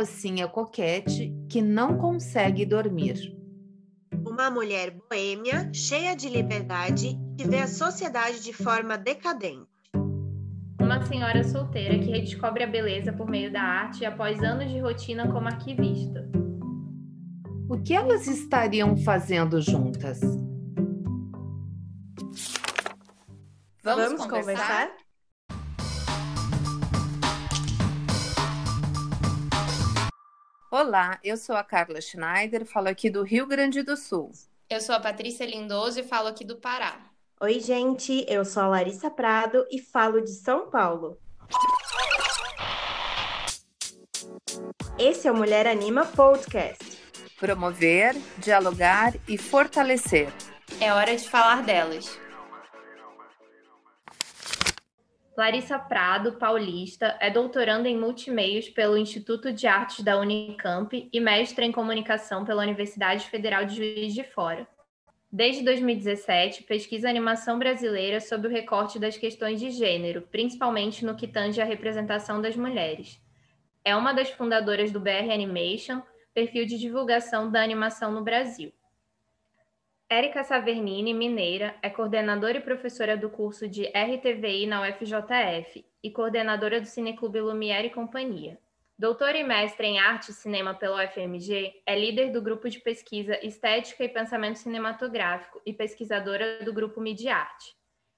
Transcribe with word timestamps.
mocinha 0.00 0.48
coquete 0.48 1.30
que 1.46 1.60
não 1.60 1.98
consegue 1.98 2.64
dormir. 2.64 3.36
Uma 4.26 4.50
mulher 4.50 4.96
boêmia, 5.10 5.70
cheia 5.74 6.16
de 6.16 6.26
liberdade, 6.26 7.18
que 7.36 7.46
vê 7.46 7.58
a 7.58 7.66
sociedade 7.66 8.42
de 8.42 8.50
forma 8.54 8.96
decadente. 8.96 9.68
Uma 10.80 11.04
senhora 11.04 11.44
solteira 11.44 11.98
que 11.98 12.10
redescobre 12.10 12.64
a 12.64 12.66
beleza 12.66 13.12
por 13.12 13.28
meio 13.28 13.52
da 13.52 13.60
arte 13.60 14.06
após 14.06 14.42
anos 14.42 14.70
de 14.70 14.80
rotina 14.80 15.30
como 15.30 15.48
arquivista. 15.48 16.26
O 17.68 17.78
que 17.82 17.92
elas 17.92 18.26
estariam 18.26 18.96
fazendo 18.96 19.60
juntas? 19.60 20.18
Vamos, 23.82 24.04
Vamos 24.04 24.26
conversar? 24.26 24.30
conversar? 24.30 24.90
Olá, 30.72 31.18
eu 31.24 31.36
sou 31.36 31.56
a 31.56 31.64
Carla 31.64 32.00
Schneider, 32.00 32.64
falo 32.64 32.86
aqui 32.86 33.10
do 33.10 33.24
Rio 33.24 33.44
Grande 33.44 33.82
do 33.82 33.96
Sul. 33.96 34.30
Eu 34.68 34.80
sou 34.80 34.94
a 34.94 35.00
Patrícia 35.00 35.44
Lindoso 35.44 35.98
e 35.98 36.04
falo 36.04 36.28
aqui 36.28 36.44
do 36.44 36.58
Pará. 36.58 37.10
Oi, 37.40 37.58
gente, 37.58 38.24
eu 38.28 38.44
sou 38.44 38.62
a 38.62 38.68
Larissa 38.68 39.10
Prado 39.10 39.66
e 39.68 39.80
falo 39.80 40.20
de 40.20 40.30
São 40.30 40.70
Paulo. 40.70 41.18
Esse 44.96 45.26
é 45.26 45.32
o 45.32 45.36
Mulher 45.36 45.66
Anima 45.66 46.06
Podcast. 46.06 47.02
Promover, 47.36 48.14
dialogar 48.38 49.14
e 49.26 49.36
fortalecer. 49.36 50.32
É 50.80 50.92
hora 50.92 51.16
de 51.16 51.28
falar 51.28 51.64
delas. 51.64 52.16
Larissa 55.40 55.78
Prado, 55.78 56.32
paulista, 56.32 57.16
é 57.18 57.30
doutoranda 57.30 57.88
em 57.88 57.98
multimeios 57.98 58.68
pelo 58.68 58.94
Instituto 58.94 59.50
de 59.50 59.66
Artes 59.66 60.04
da 60.04 60.18
Unicamp 60.18 61.08
e 61.10 61.18
mestra 61.18 61.64
em 61.64 61.72
comunicação 61.72 62.44
pela 62.44 62.62
Universidade 62.62 63.24
Federal 63.24 63.64
de 63.64 63.76
Juiz 63.76 64.12
de 64.12 64.22
Fora. 64.22 64.68
Desde 65.32 65.64
2017, 65.64 66.64
pesquisa 66.64 67.08
animação 67.08 67.58
brasileira 67.58 68.20
sob 68.20 68.46
o 68.46 68.50
recorte 68.50 68.98
das 68.98 69.16
questões 69.16 69.58
de 69.58 69.70
gênero, 69.70 70.28
principalmente 70.30 71.06
no 71.06 71.16
que 71.16 71.26
tange 71.26 71.58
à 71.58 71.64
representação 71.64 72.42
das 72.42 72.54
mulheres. 72.54 73.18
É 73.82 73.96
uma 73.96 74.12
das 74.12 74.28
fundadoras 74.28 74.92
do 74.92 75.00
BR 75.00 75.32
Animation, 75.32 76.02
perfil 76.34 76.66
de 76.66 76.78
divulgação 76.78 77.50
da 77.50 77.62
animação 77.62 78.12
no 78.12 78.22
Brasil. 78.22 78.74
Érica 80.12 80.42
Savernini, 80.42 81.14
mineira, 81.14 81.76
é 81.80 81.88
coordenadora 81.88 82.58
e 82.58 82.60
professora 82.60 83.16
do 83.16 83.30
curso 83.30 83.68
de 83.68 83.84
RTVI 83.84 84.66
na 84.66 84.82
UFJF 84.82 85.86
e 86.02 86.10
coordenadora 86.10 86.80
do 86.80 86.86
Cineclube 86.88 87.40
Lumière 87.40 87.86
e 87.86 87.90
Companhia. 87.90 88.58
Doutora 88.98 89.38
e 89.38 89.44
mestre 89.44 89.86
em 89.86 90.00
arte 90.00 90.32
e 90.32 90.34
cinema 90.34 90.74
pela 90.74 91.04
UFMG, 91.04 91.82
é 91.86 91.96
líder 91.96 92.32
do 92.32 92.42
grupo 92.42 92.68
de 92.68 92.80
pesquisa 92.80 93.38
Estética 93.40 94.02
e 94.02 94.08
Pensamento 94.08 94.58
Cinematográfico 94.58 95.62
e 95.64 95.72
pesquisadora 95.72 96.64
do 96.64 96.72
grupo 96.72 97.00
Midiarte. 97.00 97.76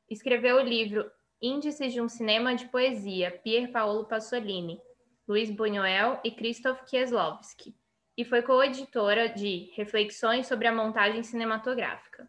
Escreveu 0.09 0.57
o 0.57 0.63
livro 0.63 1.11
Índices 1.43 1.93
de 1.93 2.01
um 2.01 2.09
Cinema 2.09 2.55
de 2.55 2.69
Poesia, 2.69 3.39
Pier 3.45 3.71
Paolo 3.71 4.07
Pasolini, 4.07 4.81
Luiz 5.29 5.51
Buñuel 5.51 6.21
e 6.25 6.31
Krzysztof 6.31 6.85
Kieslowski 6.87 7.75
e 8.17 8.25
foi 8.25 8.43
coeditora 8.43 9.29
de 9.29 9.71
Reflexões 9.75 10.47
sobre 10.47 10.69
a 10.69 10.75
Montagem 10.75 11.23
Cinematográfica. 11.23 12.29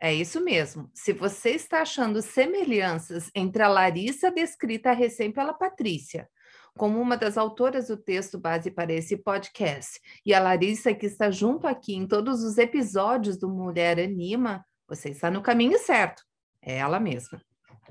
É 0.00 0.14
isso 0.14 0.40
mesmo. 0.40 0.90
Se 0.94 1.12
você 1.12 1.50
está 1.50 1.82
achando 1.82 2.22
semelhanças 2.22 3.30
entre 3.34 3.62
a 3.62 3.68
Larissa, 3.68 4.30
descrita 4.30 4.92
recém 4.92 5.32
pela 5.32 5.52
Patrícia, 5.52 6.28
como 6.76 7.00
uma 7.00 7.16
das 7.16 7.36
autoras 7.36 7.88
do 7.88 7.96
texto 7.96 8.38
base 8.38 8.70
para 8.70 8.92
esse 8.92 9.16
podcast, 9.16 10.00
e 10.24 10.32
a 10.32 10.40
Larissa, 10.40 10.94
que 10.94 11.06
está 11.06 11.30
junto 11.32 11.66
aqui 11.66 11.96
em 11.96 12.06
todos 12.06 12.44
os 12.44 12.58
episódios 12.58 13.36
do 13.36 13.48
Mulher 13.48 13.98
Anima, 13.98 14.64
você 14.86 15.10
está 15.10 15.30
no 15.30 15.42
caminho 15.42 15.78
certo. 15.78 16.22
É 16.62 16.78
ela 16.78 17.00
mesma. 17.00 17.42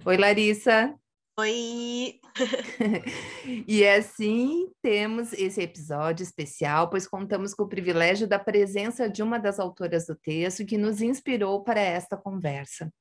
Oi, 0.05 0.17
Larissa. 0.17 0.95
Oi! 1.39 2.19
e 3.67 3.87
assim 3.87 4.71
temos 4.81 5.33
esse 5.33 5.61
episódio 5.61 6.23
especial, 6.23 6.89
pois 6.89 7.07
contamos 7.07 7.53
com 7.53 7.61
o 7.61 7.69
privilégio 7.69 8.27
da 8.27 8.39
presença 8.39 9.07
de 9.07 9.21
uma 9.21 9.37
das 9.37 9.59
autoras 9.59 10.07
do 10.07 10.15
texto 10.15 10.65
que 10.65 10.79
nos 10.79 10.99
inspirou 10.99 11.63
para 11.63 11.79
esta 11.79 12.17
conversa. 12.17 12.91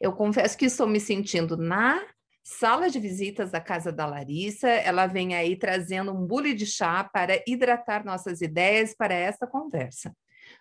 Eu 0.00 0.12
confesso 0.12 0.58
que 0.58 0.64
estou 0.64 0.88
me 0.88 0.98
sentindo 0.98 1.56
na 1.56 2.04
sala 2.42 2.90
de 2.90 2.98
visitas 2.98 3.52
da 3.52 3.60
casa 3.60 3.92
da 3.92 4.06
Larissa. 4.06 4.68
Ela 4.68 5.06
vem 5.06 5.36
aí 5.36 5.56
trazendo 5.56 6.12
um 6.12 6.26
bule 6.26 6.52
de 6.52 6.66
chá 6.66 7.04
para 7.04 7.40
hidratar 7.46 8.04
nossas 8.04 8.40
ideias 8.40 8.92
para 8.92 9.14
esta 9.14 9.46
conversa. 9.46 10.12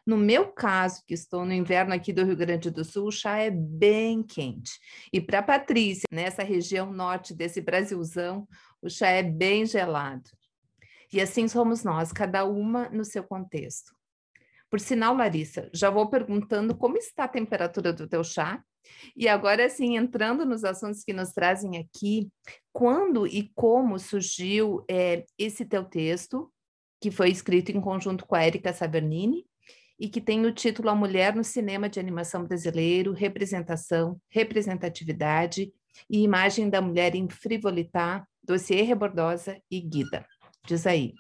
No 0.06 0.18
meu 0.18 0.52
caso, 0.52 1.02
que 1.08 1.14
estou 1.14 1.46
no 1.46 1.54
inverno 1.54 1.94
aqui 1.94 2.12
do 2.12 2.26
Rio 2.26 2.36
Grande 2.36 2.70
do 2.70 2.84
Sul, 2.84 3.08
o 3.08 3.12
chá 3.12 3.38
é 3.38 3.50
bem 3.50 4.22
quente. 4.22 4.72
E 5.14 5.22
para 5.22 5.42
Patrícia, 5.42 6.08
nessa 6.12 6.44
região 6.44 6.92
norte 6.92 7.34
desse 7.34 7.62
Brasilzão, 7.62 8.48
o 8.82 8.90
chá 8.90 9.08
é 9.08 9.24
bem 9.24 9.66
gelado. 9.66 10.30
E 11.12 11.22
assim 11.22 11.48
somos 11.48 11.84
nós, 11.84 12.12
cada 12.12 12.44
uma 12.44 12.90
no 12.90 13.06
seu 13.06 13.24
contexto. 13.24 13.96
Por 14.70 14.80
sinal, 14.80 15.16
Larissa, 15.16 15.70
já 15.72 15.90
vou 15.90 16.10
perguntando 16.10 16.76
como 16.76 16.98
está 16.98 17.26
a 17.26 17.28
temperatura 17.28 17.94
do 17.94 18.08
teu 18.08 18.24
chá. 18.24 18.62
E 19.16 19.30
agora, 19.30 19.66
assim, 19.66 19.96
entrando 19.96 20.46
nos 20.46 20.64
assuntos 20.64 21.04
que 21.04 21.14
nos 21.14 21.32
trazem 21.32 21.78
aqui, 21.78 22.30
quando 22.74 23.26
e 23.26 23.52
como 23.56 23.98
surgiu 24.00 24.84
é, 24.90 25.26
esse 25.38 25.64
teu 25.64 25.86
texto, 25.86 26.52
que 27.00 27.12
foi 27.12 27.30
escrito 27.30 27.70
em 27.72 27.80
conjunto 27.80 28.26
com 28.26 28.36
a 28.36 28.46
Erika 28.46 28.74
Sabernini, 28.74 29.46
e 30.00 30.10
que 30.10 30.22
tem 30.22 30.46
o 30.46 30.54
título 30.54 30.90
A 30.90 30.96
Mulher 30.96 31.36
no 31.36 31.44
Cinema 31.44 31.88
de 31.88 32.00
Animação 32.00 32.44
Brasileiro, 32.44 33.14
Representação, 33.14 34.20
Representatividade 34.30 35.72
e 36.10 36.24
Imagem 36.24 36.70
da 36.70 36.82
Mulher 36.82 37.16
em 37.16 37.30
Frivolità, 37.30 38.28
Dossiê 38.44 38.82
Rebordosa 38.82 39.62
e 39.70 39.80
Guida. 39.80 40.26
Diz 40.66 40.88
aí. 40.88 41.14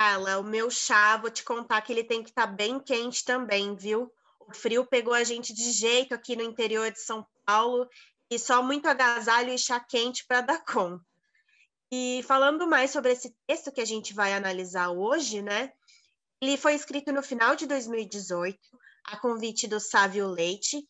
Fala, 0.00 0.38
o 0.38 0.44
meu 0.44 0.70
chá, 0.70 1.16
vou 1.16 1.30
te 1.30 1.42
contar 1.42 1.80
que 1.82 1.92
ele 1.92 2.04
tem 2.04 2.22
que 2.22 2.30
estar 2.30 2.46
tá 2.46 2.52
bem 2.52 2.78
quente 2.78 3.24
também, 3.24 3.74
viu? 3.74 4.12
O 4.40 4.54
frio 4.54 4.86
pegou 4.86 5.12
a 5.12 5.24
gente 5.24 5.52
de 5.52 5.72
jeito 5.72 6.14
aqui 6.14 6.36
no 6.36 6.42
interior 6.42 6.90
de 6.90 7.00
São 7.00 7.26
Paulo 7.44 7.88
e 8.30 8.38
só 8.38 8.62
muito 8.62 8.86
agasalho 8.86 9.50
e 9.52 9.58
chá 9.58 9.80
quente 9.80 10.24
para 10.26 10.40
dar 10.40 10.64
conta. 10.64 11.04
E 11.90 12.22
falando 12.26 12.66
mais 12.66 12.90
sobre 12.90 13.12
esse 13.12 13.34
texto 13.46 13.72
que 13.72 13.80
a 13.80 13.84
gente 13.84 14.12
vai 14.12 14.34
analisar 14.34 14.90
hoje, 14.90 15.40
né? 15.42 15.72
Ele 16.40 16.56
foi 16.56 16.74
escrito 16.74 17.12
no 17.12 17.22
final 17.22 17.56
de 17.56 17.66
2018, 17.66 18.58
a 19.06 19.16
convite 19.16 19.66
do 19.66 19.80
Sávio 19.80 20.28
Leite, 20.28 20.86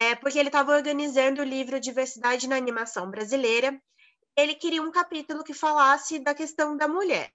é, 0.00 0.14
porque 0.14 0.38
ele 0.38 0.48
estava 0.48 0.74
organizando 0.74 1.42
o 1.42 1.44
livro 1.44 1.80
Diversidade 1.80 2.48
na 2.48 2.56
Animação 2.56 3.10
Brasileira. 3.10 3.78
Ele 4.36 4.54
queria 4.54 4.82
um 4.82 4.90
capítulo 4.90 5.44
que 5.44 5.52
falasse 5.52 6.18
da 6.18 6.34
questão 6.34 6.76
da 6.76 6.88
mulher. 6.88 7.30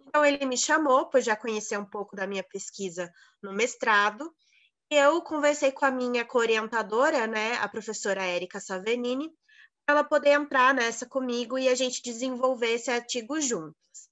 Então, 0.00 0.24
ele 0.24 0.44
me 0.46 0.56
chamou, 0.56 1.08
por 1.08 1.20
já 1.20 1.36
conhecer 1.36 1.78
um 1.78 1.84
pouco 1.84 2.14
da 2.14 2.26
minha 2.26 2.44
pesquisa 2.44 3.12
no 3.42 3.52
mestrado. 3.52 4.32
Eu 4.88 5.20
conversei 5.22 5.72
com 5.72 5.84
a 5.84 5.90
minha 5.90 6.24
co-orientadora, 6.24 7.26
né, 7.26 7.56
a 7.56 7.68
professora 7.68 8.22
Érica 8.22 8.60
Savenini, 8.60 9.32
para 9.84 9.96
ela 9.98 10.04
poder 10.04 10.30
entrar 10.30 10.72
nessa 10.74 11.06
comigo 11.06 11.58
e 11.58 11.68
a 11.68 11.74
gente 11.74 12.02
desenvolver 12.02 12.74
esse 12.74 12.90
artigo 12.90 13.40
juntas. 13.40 14.05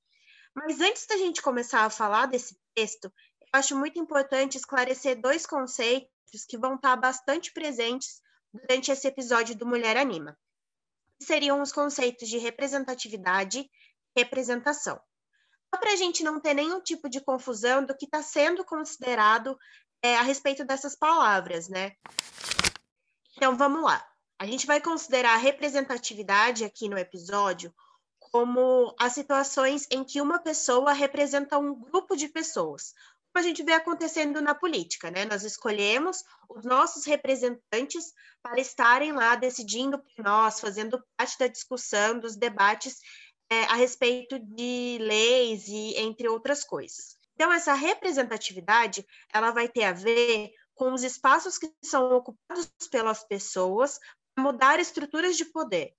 Mas 0.54 0.81
antes 0.81 1.06
da 1.06 1.16
gente 1.16 1.42
começar 1.42 1.84
a 1.84 1.91
falar 1.91 2.26
desse 2.26 2.56
texto, 2.75 3.12
eu 3.41 3.48
acho 3.53 3.76
muito 3.76 3.98
importante 3.98 4.56
esclarecer 4.56 5.20
dois 5.20 5.44
conceitos 5.44 6.44
que 6.48 6.56
vão 6.56 6.77
estar 6.77 6.97
bastante 6.97 7.53
presentes 7.53 8.22
durante 8.53 8.91
esse 8.91 9.06
episódio 9.06 9.56
do 9.56 9.66
Mulher 9.66 9.97
Anima. 9.97 10.39
Seriam 11.21 11.60
os 11.60 11.72
conceitos 11.72 12.28
de 12.28 12.39
representatividade 12.39 13.60
e 13.60 13.71
representação. 14.21 15.01
Só 15.74 15.80
para 15.80 15.92
a 15.92 15.97
gente 15.97 16.22
não 16.22 16.41
ter 16.41 16.54
nenhum 16.54 16.80
tipo 16.80 17.09
de 17.09 17.21
confusão 17.21 17.84
do 17.84 17.97
que 17.97 18.04
está 18.04 18.22
sendo 18.22 18.65
considerado 18.65 19.59
é, 20.01 20.16
a 20.16 20.22
respeito 20.22 20.65
dessas 20.65 20.95
palavras, 20.95 21.68
né? 21.68 21.97
Então 23.36 23.56
vamos 23.56 23.83
lá. 23.83 24.06
A 24.39 24.47
gente 24.47 24.66
vai 24.66 24.80
considerar 24.80 25.34
a 25.34 25.39
representatividade 25.39 26.65
aqui 26.65 26.89
no 26.89 26.98
episódio 26.98 27.74
como 28.34 28.92
as 28.98 29.13
situações 29.13 29.86
em 29.92 30.03
que 30.03 30.21
uma 30.21 30.41
pessoa 30.41 30.92
representa 30.92 31.57
um 31.57 31.72
grupo 31.72 32.16
de 32.16 32.27
pessoas, 32.27 32.92
como 33.33 33.45
a 33.45 33.48
gente 33.48 33.63
vê 33.63 33.72
acontecendo 33.72 34.42
na 34.42 34.53
política, 34.53 35.09
né? 35.09 35.25
Nós 35.25 35.45
escolhemos 35.45 36.25
os 36.48 36.65
nossos 36.65 37.04
representantes 37.04 38.13
para 38.42 38.60
estarem 38.60 39.13
lá 39.13 39.36
decidindo 39.36 40.01
por 40.01 40.25
nós, 40.25 40.59
fazendo 40.59 41.01
parte 41.16 41.39
da 41.39 41.47
discussão, 41.47 42.19
dos 42.19 42.34
debates 42.34 42.98
é, 43.48 43.66
a 43.66 43.77
respeito 43.77 44.37
de 44.41 44.98
leis 45.01 45.69
e 45.69 45.95
entre 45.97 46.28
outras 46.28 46.65
coisas. 46.65 47.16
Então, 47.37 47.53
essa 47.53 47.72
representatividade, 47.72 49.07
ela 49.33 49.53
vai 49.53 49.69
ter 49.69 49.84
a 49.84 49.92
ver 49.92 50.51
com 50.75 50.92
os 50.92 51.04
espaços 51.04 51.57
que 51.57 51.72
são 51.84 52.10
ocupados 52.16 52.69
pelas 52.91 53.22
pessoas 53.22 54.01
para 54.34 54.42
mudar 54.42 54.80
estruturas 54.80 55.37
de 55.37 55.45
poder. 55.45 55.95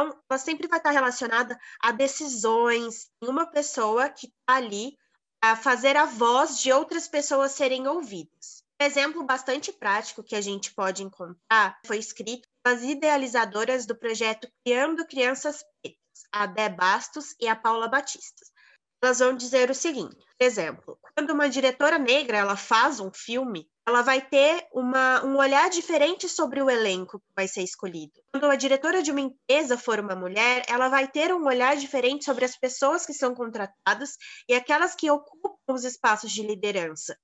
Então, 0.00 0.16
ela 0.30 0.38
sempre 0.38 0.68
vai 0.68 0.78
estar 0.78 0.92
relacionada 0.92 1.58
a 1.82 1.90
decisões 1.90 3.10
em 3.20 3.26
uma 3.26 3.50
pessoa 3.50 4.08
que 4.08 4.26
está 4.26 4.54
ali 4.54 4.96
a 5.42 5.56
fazer 5.56 5.96
a 5.96 6.04
voz 6.04 6.60
de 6.60 6.72
outras 6.72 7.08
pessoas 7.08 7.52
serem 7.52 7.88
ouvidas. 7.88 8.62
Um 8.80 8.84
exemplo 8.84 9.24
bastante 9.24 9.72
prático 9.72 10.22
que 10.22 10.36
a 10.36 10.40
gente 10.40 10.72
pode 10.72 11.02
encontrar 11.02 11.80
foi 11.84 11.98
escrito 11.98 12.48
pelas 12.62 12.84
idealizadoras 12.84 13.86
do 13.86 13.96
projeto 13.96 14.48
Criando 14.64 15.04
Crianças 15.04 15.64
Pretas, 15.82 16.22
a 16.30 16.46
Dé 16.46 16.68
Bastos 16.68 17.34
e 17.40 17.48
a 17.48 17.56
Paula 17.56 17.88
Batista. 17.88 18.46
Elas 19.02 19.20
vão 19.20 19.34
dizer 19.34 19.70
o 19.70 19.74
seguinte, 19.74 20.16
por 20.38 20.44
exemplo, 20.44 20.98
quando 21.14 21.30
uma 21.30 21.48
diretora 21.48 21.98
negra 21.98 22.36
ela 22.36 22.56
faz 22.56 22.98
um 22.98 23.12
filme, 23.12 23.68
ela 23.86 24.02
vai 24.02 24.20
ter 24.20 24.66
uma, 24.72 25.24
um 25.24 25.36
olhar 25.36 25.70
diferente 25.70 26.28
sobre 26.28 26.60
o 26.60 26.68
elenco 26.68 27.20
que 27.20 27.32
vai 27.34 27.46
ser 27.48 27.62
escolhido. 27.62 28.12
Quando 28.32 28.44
a 28.46 28.56
diretora 28.56 29.02
de 29.02 29.10
uma 29.10 29.20
empresa 29.20 29.78
for 29.78 29.98
uma 30.00 30.14
mulher, 30.14 30.64
ela 30.68 30.88
vai 30.88 31.08
ter 31.08 31.32
um 31.32 31.46
olhar 31.46 31.76
diferente 31.76 32.24
sobre 32.24 32.44
as 32.44 32.56
pessoas 32.56 33.06
que 33.06 33.14
são 33.14 33.34
contratadas 33.34 34.16
e 34.48 34.54
aquelas 34.54 34.94
que 34.94 35.10
ocupam 35.10 35.54
os 35.72 35.84
espaços 35.84 36.32
de 36.32 36.42
liderança. 36.42 37.16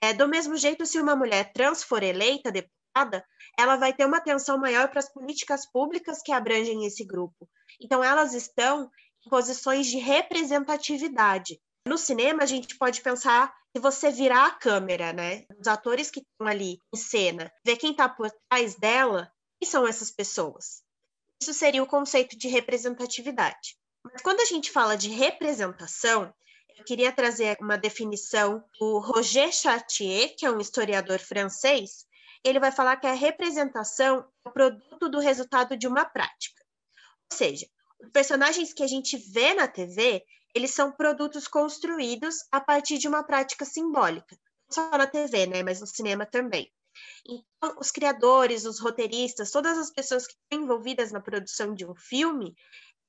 É, 0.00 0.12
do 0.12 0.28
mesmo 0.28 0.56
jeito, 0.56 0.86
se 0.86 1.00
uma 1.00 1.16
mulher 1.16 1.52
trans 1.52 1.82
for 1.82 2.02
eleita 2.02 2.52
deputada, 2.52 3.24
ela 3.58 3.76
vai 3.76 3.92
ter 3.92 4.06
uma 4.06 4.18
atenção 4.18 4.58
maior 4.58 4.88
para 4.88 5.00
as 5.00 5.12
políticas 5.12 5.66
públicas 5.70 6.22
que 6.22 6.32
abrangem 6.32 6.86
esse 6.86 7.04
grupo. 7.04 7.48
Então, 7.80 8.04
elas 8.04 8.32
estão 8.32 8.90
posições 9.28 9.86
de 9.86 9.98
representatividade. 9.98 11.60
No 11.86 11.98
cinema, 11.98 12.42
a 12.42 12.46
gente 12.46 12.76
pode 12.76 13.00
pensar 13.00 13.54
se 13.74 13.80
você 13.80 14.10
virar 14.10 14.46
a 14.46 14.54
câmera, 14.54 15.12
né? 15.12 15.44
Os 15.60 15.66
atores 15.68 16.10
que 16.10 16.20
estão 16.20 16.46
ali 16.46 16.80
em 16.92 16.96
cena, 16.96 17.52
ver 17.64 17.76
quem 17.76 17.90
está 17.90 18.08
por 18.08 18.30
trás 18.48 18.74
dela, 18.74 19.30
quem 19.60 19.68
são 19.68 19.86
essas 19.86 20.10
pessoas? 20.10 20.82
Isso 21.40 21.52
seria 21.52 21.82
o 21.82 21.86
conceito 21.86 22.36
de 22.36 22.48
representatividade. 22.48 23.76
Mas 24.02 24.22
quando 24.22 24.40
a 24.40 24.44
gente 24.44 24.70
fala 24.70 24.96
de 24.96 25.10
representação, 25.10 26.32
eu 26.76 26.84
queria 26.84 27.12
trazer 27.12 27.56
uma 27.60 27.76
definição 27.76 28.64
do 28.78 28.98
Roger 28.98 29.52
Chartier, 29.52 30.34
que 30.36 30.46
é 30.46 30.50
um 30.50 30.60
historiador 30.60 31.18
francês. 31.18 32.06
Ele 32.44 32.60
vai 32.60 32.70
falar 32.70 32.96
que 32.96 33.06
a 33.06 33.12
representação 33.12 34.26
é 34.44 34.48
o 34.48 34.52
produto 34.52 35.08
do 35.08 35.18
resultado 35.18 35.76
de 35.76 35.86
uma 35.86 36.04
prática. 36.04 36.64
Ou 37.30 37.36
seja, 37.36 37.66
personagens 38.12 38.72
que 38.72 38.82
a 38.82 38.86
gente 38.86 39.16
vê 39.16 39.54
na 39.54 39.68
TV, 39.68 40.24
eles 40.54 40.70
são 40.70 40.92
produtos 40.92 41.46
construídos 41.46 42.36
a 42.50 42.60
partir 42.60 42.98
de 42.98 43.08
uma 43.08 43.22
prática 43.22 43.64
simbólica. 43.64 44.36
Não 44.68 44.74
só 44.74 44.96
na 44.96 45.06
TV, 45.06 45.46
né, 45.46 45.62
mas 45.62 45.80
no 45.80 45.86
cinema 45.86 46.24
também. 46.24 46.72
Então, 47.28 47.76
os 47.78 47.90
criadores, 47.90 48.64
os 48.64 48.80
roteiristas, 48.80 49.50
todas 49.50 49.76
as 49.76 49.90
pessoas 49.90 50.26
que 50.26 50.32
estão 50.32 50.64
envolvidas 50.64 51.12
na 51.12 51.20
produção 51.20 51.74
de 51.74 51.84
um 51.84 51.94
filme, 51.94 52.54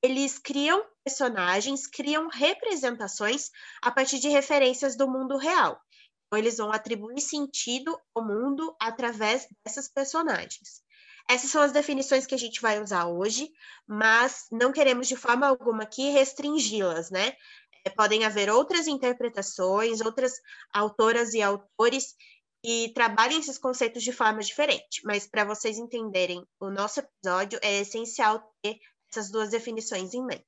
eles 0.02 0.38
criam 0.38 0.84
personagens, 1.04 1.86
criam 1.86 2.28
representações 2.28 3.50
a 3.82 3.90
partir 3.90 4.18
de 4.18 4.28
referências 4.28 4.96
do 4.96 5.08
mundo 5.08 5.36
real. 5.36 5.80
Então, 6.26 6.38
eles 6.38 6.58
vão 6.58 6.70
atribuir 6.70 7.20
sentido 7.20 7.98
ao 8.14 8.24
mundo 8.24 8.76
através 8.78 9.46
dessas 9.64 9.88
personagens. 9.88 10.82
Essas 11.28 11.50
são 11.50 11.60
as 11.60 11.72
definições 11.72 12.26
que 12.26 12.34
a 12.34 12.38
gente 12.38 12.60
vai 12.60 12.82
usar 12.82 13.06
hoje, 13.06 13.52
mas 13.86 14.46
não 14.50 14.72
queremos 14.72 15.06
de 15.06 15.14
forma 15.14 15.46
alguma 15.46 15.82
aqui 15.82 16.10
restringi-las, 16.10 17.10
né? 17.10 17.34
É, 17.84 17.90
podem 17.90 18.24
haver 18.24 18.48
outras 18.50 18.86
interpretações, 18.86 20.00
outras 20.00 20.32
autoras 20.72 21.34
e 21.34 21.42
autores 21.42 22.14
que 22.64 22.90
trabalhem 22.94 23.38
esses 23.38 23.58
conceitos 23.58 24.02
de 24.02 24.10
forma 24.10 24.40
diferente, 24.40 25.02
mas 25.04 25.26
para 25.26 25.44
vocês 25.44 25.78
entenderem 25.78 26.44
o 26.58 26.70
nosso 26.70 27.00
episódio, 27.00 27.58
é 27.62 27.80
essencial 27.80 28.52
ter 28.62 28.78
essas 29.10 29.30
duas 29.30 29.50
definições 29.50 30.12
em 30.14 30.24
mente. 30.24 30.44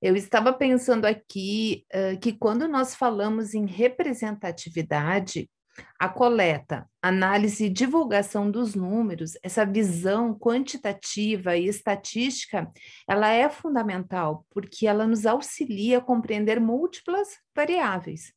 Eu 0.00 0.16
estava 0.16 0.52
pensando 0.52 1.04
aqui 1.04 1.84
uh, 1.92 2.18
que 2.18 2.32
quando 2.32 2.66
nós 2.66 2.94
falamos 2.94 3.52
em 3.52 3.66
representatividade, 3.66 5.50
a 5.98 6.08
coleta, 6.08 6.88
análise 7.02 7.66
e 7.66 7.70
divulgação 7.70 8.50
dos 8.50 8.74
números, 8.74 9.32
essa 9.42 9.64
visão 9.64 10.34
quantitativa 10.38 11.56
e 11.56 11.66
estatística, 11.66 12.70
ela 13.08 13.28
é 13.28 13.48
fundamental, 13.48 14.46
porque 14.50 14.86
ela 14.86 15.06
nos 15.06 15.26
auxilia 15.26 15.98
a 15.98 16.02
compreender 16.02 16.60
múltiplas 16.60 17.28
variáveis. 17.54 18.32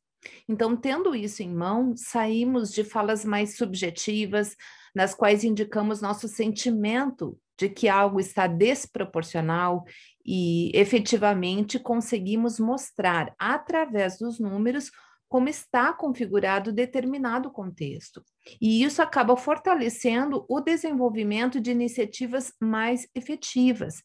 Então, 0.48 0.76
tendo 0.76 1.14
isso 1.14 1.42
em 1.42 1.54
mão, 1.54 1.94
saímos 1.96 2.72
de 2.72 2.82
falas 2.82 3.24
mais 3.24 3.56
subjetivas, 3.56 4.56
nas 4.94 5.14
quais 5.14 5.44
indicamos 5.44 6.00
nosso 6.00 6.28
sentimento 6.28 7.38
de 7.58 7.68
que 7.68 7.88
algo 7.88 8.18
está 8.18 8.46
desproporcional 8.46 9.84
e 10.24 10.70
efetivamente 10.74 11.78
conseguimos 11.78 12.58
mostrar 12.58 13.34
através 13.38 14.18
dos 14.18 14.40
números 14.40 14.90
como 15.34 15.48
está 15.48 15.92
configurado 15.92 16.72
determinado 16.72 17.50
contexto. 17.50 18.22
E 18.60 18.84
isso 18.84 19.02
acaba 19.02 19.36
fortalecendo 19.36 20.46
o 20.48 20.60
desenvolvimento 20.60 21.60
de 21.60 21.72
iniciativas 21.72 22.52
mais 22.60 23.08
efetivas. 23.16 24.00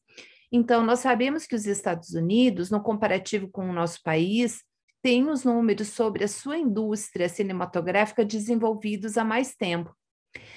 Então, 0.52 0.84
nós 0.84 1.02
sabemos 1.02 1.46
que 1.46 1.54
os 1.54 1.68
Estados 1.68 2.16
Unidos, 2.16 2.72
no 2.72 2.81
comparativo 2.81 3.48
com 3.48 3.70
o 3.70 3.72
nosso 3.72 4.02
país, 4.02 4.64
têm 5.04 5.30
os 5.30 5.44
números 5.44 5.90
sobre 5.90 6.24
a 6.24 6.28
sua 6.28 6.58
indústria 6.58 7.30
cinematográfica 7.30 8.25
desenvolvidos 8.25 9.16
há 9.16 9.24
mais 9.24 9.56
tempo. 9.56 9.96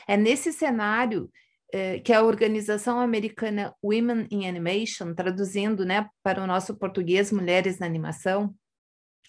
É 0.08 0.16
nesse 0.16 0.54
cenário 0.54 1.30
eh, 1.70 1.98
que 1.98 2.14
a 2.14 2.22
organização 2.22 2.98
americana 2.98 3.74
Women 3.84 4.26
in 4.30 4.48
Animation, 4.48 5.12
traduzindo 5.12 5.84
né, 5.84 6.08
para 6.22 6.42
o 6.42 6.46
nosso 6.46 6.74
português 6.78 7.30
Mulheres 7.30 7.78
na 7.78 7.84
Animação, 7.84 8.54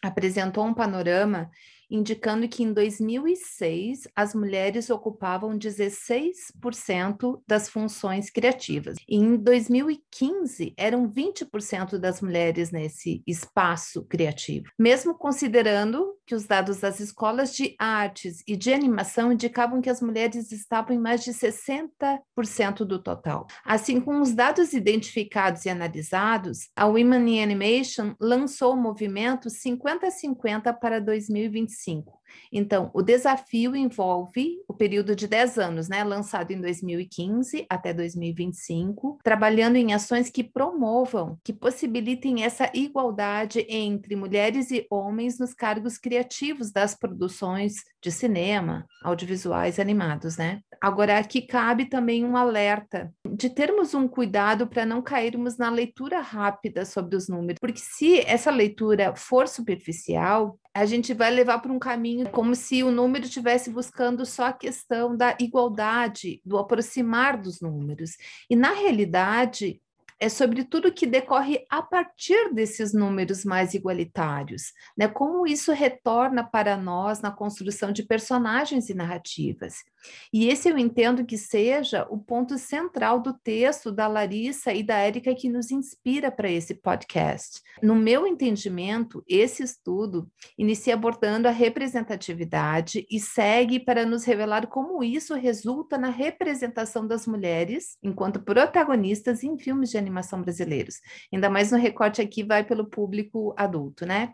apresentou 0.03 0.65
um 0.65 0.73
panorama 0.73 1.49
indicando 1.93 2.47
que 2.47 2.63
em 2.63 2.73
2006 2.73 4.07
as 4.15 4.33
mulheres 4.33 4.89
ocupavam 4.89 5.57
16% 5.57 7.41
das 7.47 7.69
funções 7.69 8.31
criativas. 8.31 8.97
E 9.07 9.15
em 9.15 9.37
2015 9.37 10.73
eram 10.75 11.07
20% 11.07 11.99
das 11.99 12.19
mulheres 12.19 12.71
nesse 12.71 13.21
espaço 13.27 14.03
criativo. 14.05 14.71
Mesmo 14.77 15.15
considerando 15.15 16.17
que 16.25 16.35
os 16.35 16.45
dados 16.45 16.79
das 16.79 16.99
escolas 16.99 17.55
de 17.55 17.75
artes 17.77 18.43
e 18.47 18.55
de 18.55 18.73
animação 18.73 19.31
indicavam 19.31 19.81
que 19.81 19.89
as 19.89 20.01
mulheres 20.01 20.51
estavam 20.51 20.95
em 20.95 20.99
mais 20.99 21.23
de 21.23 21.31
60% 21.31 22.85
do 22.85 23.01
total. 23.01 23.47
Assim, 23.65 23.99
com 23.99 24.21
os 24.21 24.33
dados 24.33 24.73
identificados 24.73 25.65
e 25.65 25.69
analisados, 25.69 26.69
a 26.75 26.85
Women 26.85 27.37
in 27.37 27.43
Animation 27.43 28.15
lançou 28.19 28.73
o 28.73 28.81
movimento 28.81 29.49
50-50 29.49 30.77
para 30.79 30.99
2025 30.99 31.53
2025. 31.53 32.22
Então, 32.51 32.91
o 32.93 33.01
desafio 33.01 33.75
envolve 33.75 34.57
o 34.67 34.73
período 34.73 35.15
de 35.15 35.27
10 35.27 35.57
anos, 35.57 35.89
né, 35.89 36.03
lançado 36.03 36.51
em 36.51 36.61
2015 36.61 37.65
até 37.69 37.93
2025, 37.93 39.19
trabalhando 39.23 39.75
em 39.75 39.93
ações 39.93 40.29
que 40.29 40.43
promovam, 40.43 41.39
que 41.43 41.53
possibilitem 41.53 42.43
essa 42.43 42.69
igualdade 42.73 43.65
entre 43.69 44.15
mulheres 44.15 44.71
e 44.71 44.85
homens 44.89 45.39
nos 45.39 45.53
cargos 45.53 45.97
criativos 45.97 46.71
das 46.71 46.95
produções 46.95 47.75
de 48.03 48.11
cinema, 48.11 48.85
audiovisuais 49.01 49.79
animados, 49.79 50.35
né? 50.37 50.59
Agora, 50.81 51.17
aqui 51.17 51.41
cabe 51.41 51.85
também 51.85 52.25
um 52.25 52.35
alerta 52.35 53.13
de 53.25 53.49
termos 53.49 53.93
um 53.93 54.05
cuidado 54.05 54.67
para 54.67 54.85
não 54.85 55.01
cairmos 55.01 55.57
na 55.57 55.69
leitura 55.69 56.19
rápida 56.19 56.83
sobre 56.83 57.15
os 57.15 57.29
números, 57.29 57.59
porque 57.61 57.79
se 57.79 58.19
essa 58.19 58.51
leitura 58.51 59.15
for 59.15 59.47
superficial, 59.47 60.59
a 60.73 60.85
gente 60.85 61.13
vai 61.13 61.31
levar 61.31 61.59
para 61.59 61.71
um 61.71 61.79
caminho 61.79 62.29
como 62.29 62.53
se 62.55 62.83
o 62.83 62.91
número 62.91 63.23
estivesse 63.23 63.69
buscando 63.69 64.25
só 64.25 64.47
a 64.47 64.53
questão 64.53 65.15
da 65.15 65.37
igualdade, 65.39 66.41
do 66.43 66.57
aproximar 66.57 67.39
dos 67.39 67.61
números. 67.61 68.17
E, 68.49 68.55
na 68.55 68.73
realidade, 68.73 69.79
é 70.23 70.29
sobre 70.29 70.63
tudo 70.63 70.93
que 70.93 71.05
decorre 71.05 71.65
a 71.69 71.81
partir 71.81 72.53
desses 72.53 72.93
números 72.93 73.43
mais 73.43 73.73
igualitários, 73.73 74.71
né? 74.97 75.05
Como 75.05 75.45
isso 75.45 75.73
retorna 75.73 76.49
para 76.49 76.77
nós 76.77 77.19
na 77.19 77.29
construção 77.29 77.91
de 77.91 78.03
personagens 78.03 78.89
e 78.89 78.93
narrativas. 78.93 79.83
E 80.31 80.47
esse 80.47 80.69
eu 80.69 80.77
entendo 80.77 81.25
que 81.25 81.37
seja 81.37 82.05
o 82.09 82.17
ponto 82.17 82.57
central 82.57 83.19
do 83.19 83.33
texto 83.33 83.91
da 83.91 84.07
Larissa 84.07 84.73
e 84.73 84.83
da 84.83 84.97
Érica 84.97 85.33
que 85.35 85.49
nos 85.49 85.71
inspira 85.71 86.31
para 86.31 86.49
esse 86.49 86.75
podcast. 86.75 87.61
No 87.81 87.95
meu 87.95 88.27
entendimento, 88.27 89.23
esse 89.27 89.63
estudo 89.63 90.29
inicia 90.57 90.93
abordando 90.93 91.47
a 91.47 91.51
representatividade 91.51 93.05
e 93.09 93.19
segue 93.19 93.79
para 93.79 94.05
nos 94.05 94.23
revelar 94.23 94.67
como 94.67 95.03
isso 95.03 95.33
resulta 95.35 95.97
na 95.97 96.09
representação 96.09 97.07
das 97.07 97.25
mulheres 97.25 97.97
enquanto 98.01 98.41
protagonistas 98.41 99.43
em 99.43 99.57
filmes 99.57 99.89
de 99.89 99.97
animação 99.97 100.41
brasileiros. 100.41 100.95
Ainda 101.31 101.49
mais 101.49 101.71
no 101.71 101.77
recorte 101.77 102.21
aqui 102.21 102.43
vai 102.43 102.63
pelo 102.63 102.89
público 102.89 103.53
adulto, 103.57 104.05
né? 104.05 104.33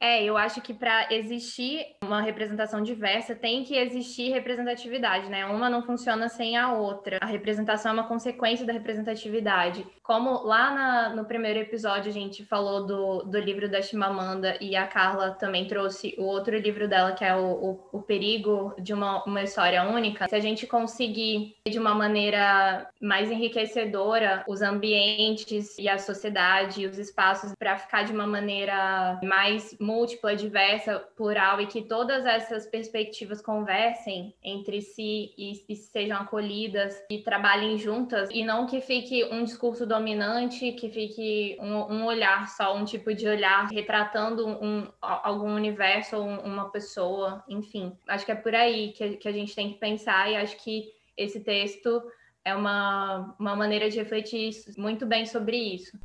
É, 0.00 0.22
eu 0.22 0.36
acho 0.36 0.60
que 0.60 0.74
para 0.74 1.12
existir 1.12 1.96
uma 2.02 2.20
representação 2.20 2.82
diversa 2.82 3.34
tem 3.34 3.64
que 3.64 3.76
existir 3.76 4.30
representatividade, 4.30 5.28
né? 5.28 5.46
Uma 5.46 5.70
não 5.70 5.82
funciona 5.82 6.28
sem 6.28 6.56
a 6.56 6.72
outra. 6.72 7.18
A 7.20 7.26
representação 7.26 7.90
é 7.90 7.94
uma 7.94 8.08
consequência 8.08 8.66
da 8.66 8.72
representatividade. 8.72 9.86
Como 10.02 10.42
lá 10.44 10.70
na, 10.70 11.08
no 11.14 11.24
primeiro 11.24 11.58
episódio 11.60 12.10
a 12.10 12.14
gente 12.14 12.44
falou 12.44 12.86
do, 12.86 13.22
do 13.22 13.38
livro 13.38 13.68
da 13.70 13.80
Chimamanda 13.80 14.56
e 14.60 14.76
a 14.76 14.86
Carla 14.86 15.30
também 15.30 15.66
trouxe 15.66 16.14
o 16.18 16.24
outro 16.24 16.56
livro 16.56 16.86
dela, 16.86 17.12
que 17.12 17.24
é 17.24 17.34
o, 17.34 17.46
o, 17.46 17.88
o 17.92 18.02
Perigo 18.02 18.74
de 18.78 18.92
uma, 18.92 19.24
uma 19.24 19.42
História 19.42 19.82
Única. 19.82 20.28
Se 20.28 20.34
a 20.34 20.40
gente 20.40 20.66
conseguir 20.66 21.56
de 21.66 21.78
uma 21.78 21.94
maneira 21.94 22.88
mais 23.00 23.30
enriquecedora 23.30 24.44
os 24.46 24.60
ambientes 24.60 25.78
e 25.78 25.88
a 25.88 25.98
sociedade 25.98 26.82
e 26.82 26.86
os 26.86 26.98
espaços 26.98 27.52
para 27.58 27.78
ficar 27.78 28.02
de 28.02 28.12
uma 28.12 28.26
maneira 28.26 29.18
mais 29.22 29.74
múltipla, 29.86 30.34
diversa, 30.34 30.98
plural 31.16 31.60
e 31.60 31.66
que 31.66 31.82
todas 31.82 32.26
essas 32.26 32.66
perspectivas 32.66 33.40
conversem 33.40 34.34
entre 34.42 34.82
si 34.82 35.32
e, 35.38 35.52
e 35.68 35.76
sejam 35.76 36.18
acolhidas 36.18 37.00
e 37.08 37.18
trabalhem 37.18 37.78
juntas 37.78 38.28
e 38.32 38.44
não 38.44 38.66
que 38.66 38.80
fique 38.80 39.24
um 39.26 39.44
discurso 39.44 39.86
dominante, 39.86 40.72
que 40.72 40.90
fique 40.90 41.56
um, 41.60 41.94
um 41.94 42.04
olhar 42.04 42.48
só, 42.48 42.76
um 42.76 42.84
tipo 42.84 43.14
de 43.14 43.28
olhar 43.28 43.68
retratando 43.68 44.46
um, 44.46 44.88
algum 45.00 45.54
universo 45.54 46.16
ou 46.16 46.24
uma 46.24 46.70
pessoa, 46.70 47.44
enfim. 47.48 47.96
Acho 48.08 48.26
que 48.26 48.32
é 48.32 48.34
por 48.34 48.54
aí 48.54 48.92
que, 48.92 49.16
que 49.16 49.28
a 49.28 49.32
gente 49.32 49.54
tem 49.54 49.72
que 49.72 49.78
pensar 49.78 50.30
e 50.30 50.36
acho 50.36 50.56
que 50.62 50.92
esse 51.16 51.40
texto 51.40 52.02
é 52.44 52.54
uma, 52.54 53.34
uma 53.38 53.56
maneira 53.56 53.88
de 53.88 53.98
refletir 53.98 54.50
muito 54.76 55.06
bem 55.06 55.26
sobre 55.26 55.56
isso. 55.56 55.98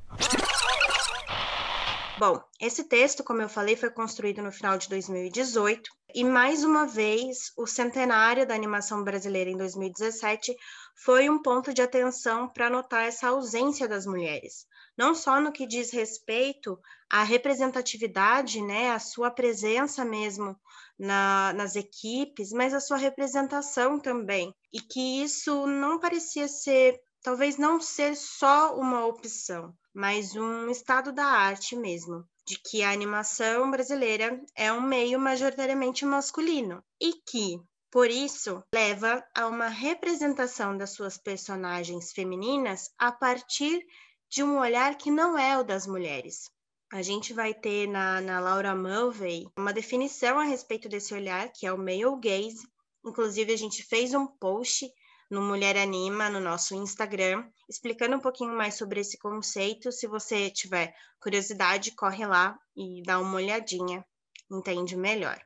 Bom, 2.21 2.39
esse 2.59 2.83
texto, 2.83 3.23
como 3.23 3.41
eu 3.41 3.49
falei, 3.49 3.75
foi 3.75 3.89
construído 3.89 4.43
no 4.43 4.51
final 4.51 4.77
de 4.77 4.87
2018 4.87 5.89
e 6.13 6.23
mais 6.23 6.63
uma 6.63 6.85
vez 6.85 7.51
o 7.57 7.65
centenário 7.65 8.45
da 8.45 8.53
animação 8.53 9.03
brasileira 9.03 9.49
em 9.49 9.57
2017 9.57 10.55
foi 11.03 11.31
um 11.31 11.41
ponto 11.41 11.73
de 11.73 11.81
atenção 11.81 12.47
para 12.47 12.69
notar 12.69 13.07
essa 13.07 13.29
ausência 13.29 13.87
das 13.87 14.05
mulheres, 14.05 14.67
não 14.95 15.15
só 15.15 15.41
no 15.41 15.51
que 15.51 15.65
diz 15.65 15.89
respeito 15.89 16.77
à 17.09 17.23
representatividade, 17.23 18.61
né, 18.61 18.91
a 18.91 18.99
sua 18.99 19.31
presença 19.31 20.05
mesmo 20.05 20.55
na, 20.99 21.53
nas 21.53 21.75
equipes, 21.75 22.51
mas 22.51 22.71
a 22.71 22.79
sua 22.79 22.97
representação 22.97 23.99
também, 23.99 24.53
e 24.71 24.79
que 24.79 25.23
isso 25.23 25.65
não 25.65 25.99
parecia 25.99 26.47
ser 26.47 27.01
talvez 27.21 27.57
não 27.57 27.79
ser 27.79 28.15
só 28.15 28.75
uma 28.75 29.05
opção, 29.05 29.73
mas 29.93 30.35
um 30.35 30.69
estado 30.69 31.11
da 31.11 31.25
arte 31.25 31.75
mesmo, 31.75 32.25
de 32.45 32.57
que 32.57 32.83
a 32.83 32.91
animação 32.91 33.69
brasileira 33.69 34.41
é 34.55 34.71
um 34.73 34.81
meio 34.81 35.19
majoritariamente 35.19 36.05
masculino 36.05 36.83
e 36.99 37.13
que, 37.13 37.61
por 37.91 38.09
isso, 38.09 38.63
leva 38.73 39.23
a 39.35 39.47
uma 39.47 39.67
representação 39.67 40.77
das 40.77 40.91
suas 40.91 41.17
personagens 41.17 42.11
femininas 42.11 42.89
a 42.97 43.11
partir 43.11 43.85
de 44.29 44.43
um 44.43 44.57
olhar 44.57 44.97
que 44.97 45.11
não 45.11 45.37
é 45.37 45.57
o 45.57 45.63
das 45.63 45.85
mulheres. 45.85 46.49
A 46.91 47.01
gente 47.01 47.33
vai 47.33 47.53
ter 47.53 47.87
na, 47.87 48.19
na 48.19 48.39
Laura 48.39 48.75
Mulvey 48.75 49.47
uma 49.57 49.71
definição 49.71 50.39
a 50.39 50.43
respeito 50.43 50.89
desse 50.89 51.13
olhar, 51.13 51.49
que 51.53 51.65
é 51.65 51.71
o 51.71 51.77
male 51.77 52.19
gaze. 52.21 52.67
Inclusive, 53.05 53.53
a 53.53 53.57
gente 53.57 53.83
fez 53.83 54.13
um 54.13 54.27
post 54.27 54.91
no 55.31 55.41
Mulher 55.41 55.77
Anima, 55.77 56.29
no 56.29 56.41
nosso 56.41 56.75
Instagram, 56.75 57.49
explicando 57.69 58.17
um 58.17 58.19
pouquinho 58.19 58.53
mais 58.53 58.75
sobre 58.75 58.99
esse 58.99 59.17
conceito. 59.17 59.89
Se 59.89 60.05
você 60.05 60.49
tiver 60.49 60.93
curiosidade, 61.21 61.95
corre 61.95 62.25
lá 62.25 62.59
e 62.75 63.01
dá 63.03 63.17
uma 63.17 63.35
olhadinha, 63.35 64.05
entende 64.51 64.97
melhor. 64.97 65.39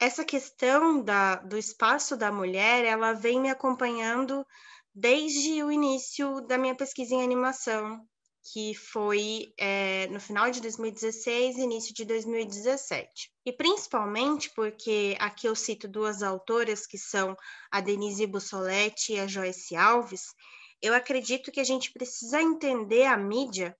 Essa 0.00 0.24
questão 0.24 1.00
da, 1.00 1.36
do 1.36 1.56
espaço 1.56 2.16
da 2.16 2.32
mulher, 2.32 2.84
ela 2.84 3.12
vem 3.12 3.40
me 3.40 3.48
acompanhando 3.48 4.44
desde 4.92 5.62
o 5.62 5.70
início 5.70 6.40
da 6.40 6.58
minha 6.58 6.74
pesquisa 6.74 7.14
em 7.14 7.22
animação, 7.22 8.04
que 8.42 8.74
foi 8.74 9.52
é, 9.58 10.06
no 10.08 10.18
final 10.18 10.50
de 10.50 10.60
2016 10.60 11.56
e 11.56 11.60
início 11.60 11.94
de 11.94 12.04
2017. 12.04 13.30
E 13.44 13.52
principalmente 13.52 14.50
porque 14.50 15.16
aqui 15.20 15.46
eu 15.46 15.54
cito 15.54 15.86
duas 15.86 16.22
autoras 16.22 16.86
que 16.86 16.98
são 16.98 17.36
a 17.70 17.80
Denise 17.80 18.26
Bussoletti 18.26 19.14
e 19.14 19.20
a 19.20 19.26
Joyce 19.26 19.76
Alves, 19.76 20.34
eu 20.82 20.94
acredito 20.94 21.52
que 21.52 21.60
a 21.60 21.64
gente 21.64 21.92
precisa 21.92 22.40
entender 22.40 23.04
a 23.04 23.16
mídia, 23.16 23.76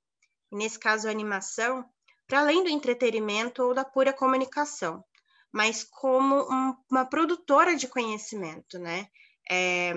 nesse 0.53 0.79
caso 0.79 1.09
a 1.09 1.11
animação, 1.11 1.85
para 2.27 2.41
além 2.41 2.63
do 2.63 2.69
entretenimento 2.69 3.63
ou 3.63 3.75
da 3.75 3.85
pura 3.85 4.13
comunicação, 4.13 5.03
mas 5.51 5.83
como 5.83 6.43
um, 6.43 6.77
uma 6.91 7.05
produtora 7.05 7.75
de 7.75 7.89
conhecimento, 7.89 8.79
né? 8.79 9.09
É, 9.51 9.93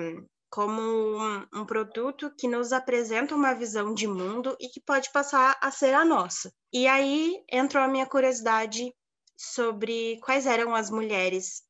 como 0.53 0.83
um, 0.83 1.47
um, 1.51 1.65
produto 1.65 2.31
que 2.37 2.47
nos 2.47 2.71
apresenta 2.71 3.33
uma 3.33 3.55
visão 3.55 3.91
de 3.91 4.05
mundo 4.05 4.55
e 4.59 4.67
que 4.67 4.79
pode 4.79 5.11
passar 5.11 5.57
a 5.59 5.71
ser 5.71 5.95
a 5.95 6.05
nossa. 6.05 6.53
E 6.71 6.85
aí 6.85 7.43
entrou 7.51 7.83
a 7.83 7.87
minha 7.87 8.05
curiosidade 8.05 8.93
sobre 9.35 10.19
quais 10.21 10.45
eram 10.45 10.75
as 10.75 10.91
mulheres 10.91 11.63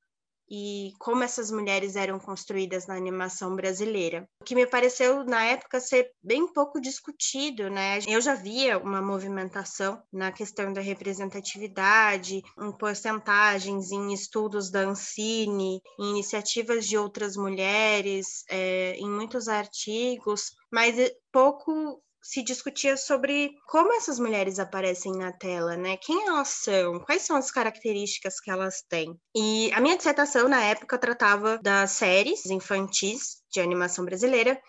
e 0.56 0.94
como 1.00 1.24
essas 1.24 1.50
mulheres 1.50 1.96
eram 1.96 2.20
construídas 2.20 2.86
na 2.86 2.96
animação 2.96 3.56
brasileira. 3.56 4.30
O 4.40 4.44
que 4.44 4.54
me 4.54 4.68
pareceu 4.68 5.24
na 5.24 5.44
época 5.44 5.80
ser 5.80 6.12
bem 6.22 6.46
pouco 6.54 6.80
discutido, 6.80 7.72
né? 7.72 7.98
Eu 8.08 8.22
já 8.22 8.36
via 8.36 8.78
uma 8.78 9.02
movimentação 9.02 10.00
na 10.14 10.32
questão 10.32 10.72
da 10.72 10.80
representatividade, 10.80 12.44
em 12.62 12.72
porcentagens, 12.72 13.92
em 13.92 14.14
estudos 14.14 14.70
da 14.70 14.82
Ancine, 14.82 15.82
em 16.00 16.12
iniciativas 16.12 16.86
de 16.86 17.00
outras 17.00 17.36
mulheres, 17.36 18.44
é, 18.48 18.96
em 18.98 19.10
muitos 19.10 19.48
artigos, 19.48 20.52
mas 20.72 20.96
pouco 21.32 22.00
se 22.24 22.42
discutia 22.42 22.96
sobre 22.96 23.52
como 23.68 23.94
essas 23.94 24.18
mulheres 24.18 24.58
aparecem 24.58 25.12
na 25.12 25.34
tela, 25.34 25.76
né? 25.76 25.98
Quem 25.98 26.26
elas 26.28 26.48
são? 26.48 27.00
Quais 27.02 27.24
são 27.24 27.36
as 27.36 27.52
características 27.52 28.40
que 28.40 28.50
elas 28.50 28.82
têm? 28.88 29.20
E 29.36 29.72
a 29.74 29.82
minha 29.82 29.98
dissertação 29.98 30.48
na 30.48 30.64
época 30.64 30.98
tratava 30.98 31.60
das 31.62 31.92
séries 31.92 32.46
infantis 32.46 33.44
de 33.52 33.60
animação 33.60 34.06
brasileira, 34.06 34.60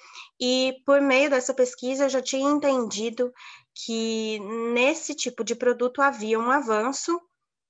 e 0.40 0.74
por 0.84 1.00
meio 1.00 1.30
dessa 1.30 1.54
pesquisa 1.54 2.04
eu 2.04 2.08
já 2.10 2.20
tinha 2.20 2.50
entendido 2.50 3.32
que 3.74 4.38
nesse 4.72 5.14
tipo 5.14 5.44
de 5.44 5.54
produto 5.54 6.02
havia 6.02 6.38
um 6.38 6.50
avanço 6.50 7.18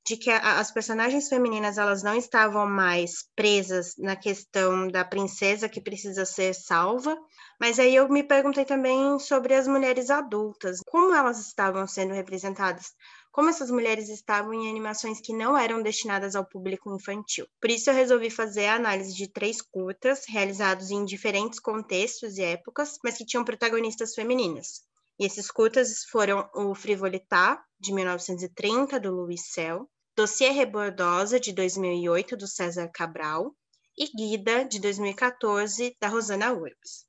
de 0.07 0.17
que 0.17 0.31
a, 0.31 0.59
as 0.59 0.71
personagens 0.71 1.29
femininas 1.29 1.79
elas 1.79 2.03
não 2.03 2.15
estavam 2.15 2.67
mais 2.67 3.25
presas 3.35 3.95
na 3.97 4.15
questão 4.15 4.87
da 4.89 5.05
princesa 5.05 5.69
que 5.69 5.81
precisa 5.81 6.27
ser 6.27 6.55
salva, 6.55 7.17
mas 7.59 7.79
aí 7.79 7.95
eu 7.95 8.09
me 8.09 8.23
perguntei 8.23 8.65
também 8.65 9.19
sobre 9.19 9.55
as 9.55 9.67
mulheres 9.67 10.11
adultas, 10.11 10.81
como 10.87 11.15
elas 11.15 11.41
estavam 11.41 11.87
sendo 11.87 12.13
representadas, 12.13 12.93
como 13.33 13.49
essas 13.49 13.71
mulheres 13.71 14.09
estavam 14.09 14.53
em 14.53 14.69
animações 14.69 15.21
que 15.21 15.33
não 15.33 15.57
eram 15.57 15.83
destinadas 15.83 16.37
ao 16.37 16.45
público 16.45 16.95
infantil. 16.95 17.47
Por 17.61 17.71
isso 17.71 17.89
eu 17.89 17.95
resolvi 17.95 18.29
fazer 18.29 18.67
a 18.67 18.77
análise 18.77 19.15
de 19.15 19.27
três 19.27 19.63
curtas 19.63 20.25
realizados 20.29 20.91
em 20.91 21.05
diferentes 21.05 21.59
contextos 21.59 22.37
e 22.37 22.43
épocas, 22.43 22.99
mas 23.03 23.17
que 23.17 23.25
tinham 23.25 23.45
protagonistas 23.45 24.15
femininas. 24.15 24.83
E 25.19 25.25
esses 25.25 25.51
curtas 25.51 26.05
foram 26.11 26.49
o 26.55 26.75
Frivolità, 26.75 27.65
de 27.79 27.93
1930, 27.93 28.99
do 28.99 29.13
Louis 29.13 29.53
Cell, 29.53 29.89
Dossiê 30.17 30.51
Rebordosa, 30.51 31.41
de 31.41 31.53
2008, 31.53 32.37
do 32.37 32.47
César 32.47 32.89
Cabral, 32.95 33.53
e 33.99 34.07
Guida, 34.17 34.65
de 34.65 34.81
2014, 34.81 35.97
da 36.01 36.07
Rosana 36.07 36.53
Urbs. 36.53 37.05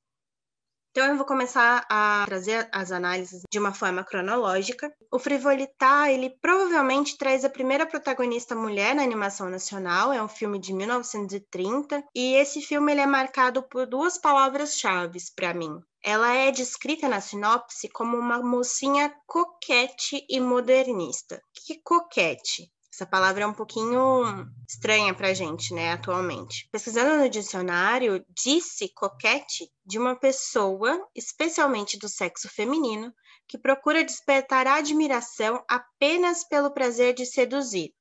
Então, 0.89 1.05
eu 1.05 1.17
vou 1.17 1.25
começar 1.25 1.85
a 1.87 2.23
trazer 2.25 2.67
as 2.71 2.91
análises 2.91 3.41
de 3.51 3.59
uma 3.59 3.73
forma 3.73 4.03
cronológica. 4.03 4.91
O 5.11 5.19
Frivolità, 5.19 6.09
ele 6.09 6.31
provavelmente 6.41 7.15
traz 7.15 7.45
a 7.45 7.49
primeira 7.49 7.85
protagonista 7.85 8.55
mulher 8.55 8.95
na 8.95 9.03
animação 9.03 9.49
nacional, 9.49 10.11
é 10.11 10.23
um 10.23 10.27
filme 10.27 10.57
de 10.57 10.73
1930, 10.73 12.03
e 12.15 12.33
esse 12.35 12.59
filme 12.59 12.91
ele 12.91 13.01
é 13.01 13.05
marcado 13.05 13.61
por 13.61 13.85
duas 13.85 14.17
palavras-chave 14.17 15.19
para 15.35 15.53
mim. 15.53 15.79
Ela 16.03 16.33
é 16.33 16.49
descrita 16.49 17.07
na 17.07 17.21
sinopse 17.21 17.87
como 17.89 18.17
uma 18.17 18.41
mocinha 18.41 19.13
coquete 19.27 20.25
e 20.27 20.39
modernista. 20.39 21.39
Que 21.53 21.81
coquete? 21.83 22.71
Essa 22.95 23.05
palavra 23.05 23.43
é 23.43 23.47
um 23.47 23.53
pouquinho 23.53 24.23
estranha 24.65 25.13
para 25.13 25.27
a 25.27 25.33
gente, 25.33 25.73
né, 25.73 25.91
atualmente. 25.91 26.69
Pesquisando 26.71 27.17
no 27.17 27.27
dicionário, 27.27 28.25
disse 28.29 28.87
coquete 28.87 29.69
de 29.85 29.99
uma 29.99 30.15
pessoa, 30.15 31.05
especialmente 31.13 31.99
do 31.99 32.07
sexo 32.07 32.47
feminino, 32.47 33.13
que 33.49 33.57
procura 33.57 34.01
despertar 34.01 34.65
admiração 34.65 35.61
apenas 35.67 36.45
pelo 36.45 36.71
prazer 36.71 37.13
de 37.13 37.25
seduzir. 37.25 37.93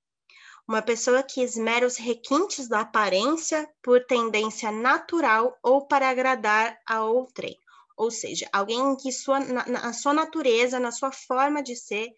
Uma 0.69 0.81
pessoa 0.81 1.25
que 1.25 1.43
esmera 1.43 1.85
os 1.85 1.97
requintes 1.97 2.69
da 2.69 2.83
aparência 2.83 3.69
por 3.83 4.07
tendência 4.07 4.71
natural 4.71 5.59
ou 5.61 5.89
para 5.89 6.09
agradar 6.09 6.79
a 6.87 7.03
outrem. 7.03 7.59
Ou 7.97 8.13
seja, 8.13 8.49
alguém 8.53 8.95
que 8.95 9.11
sua, 9.11 9.41
na, 9.41 9.67
na 9.67 9.93
sua 9.93 10.13
natureza, 10.13 10.79
na 10.79 10.93
sua 10.93 11.11
forma 11.11 11.65
de 11.65 11.75
ser, 11.75 12.13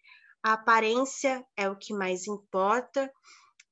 a 0.46 0.52
aparência 0.52 1.44
é 1.56 1.68
o 1.68 1.74
que 1.74 1.92
mais 1.92 2.28
importa 2.28 3.12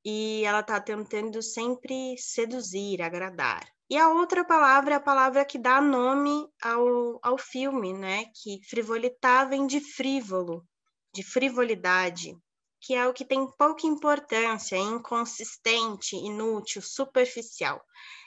e 0.05 0.43
ela 0.45 0.59
está 0.59 0.81
tentando 0.81 1.41
sempre 1.41 2.19
seduzir, 2.19 3.01
agradar. 3.01 3.65
E 3.89 3.97
a 3.97 4.09
outra 4.09 4.45
palavra 4.45 4.95
é 4.95 4.97
a 4.97 5.01
palavra 5.01 5.45
que 5.45 5.57
dá 5.57 5.81
nome 5.81 6.49
ao, 6.61 7.21
ao 7.23 7.39
filme, 7.39 7.93
né? 7.93 8.25
Que 8.35 8.59
frivolitar 8.69 9.49
vem 9.49 9.69
de 9.69 9.79
frívolo, 9.79 10.67
de 11.15 11.23
frivolidade, 11.23 12.37
que 12.81 12.93
é 12.93 13.07
o 13.07 13.15
que 13.15 13.25
tem 13.25 13.47
pouca 13.57 13.87
importância, 13.87 14.75
é 14.75 14.81
inconsistente, 14.81 16.17
inútil, 16.17 16.83
superficial. 16.83 17.81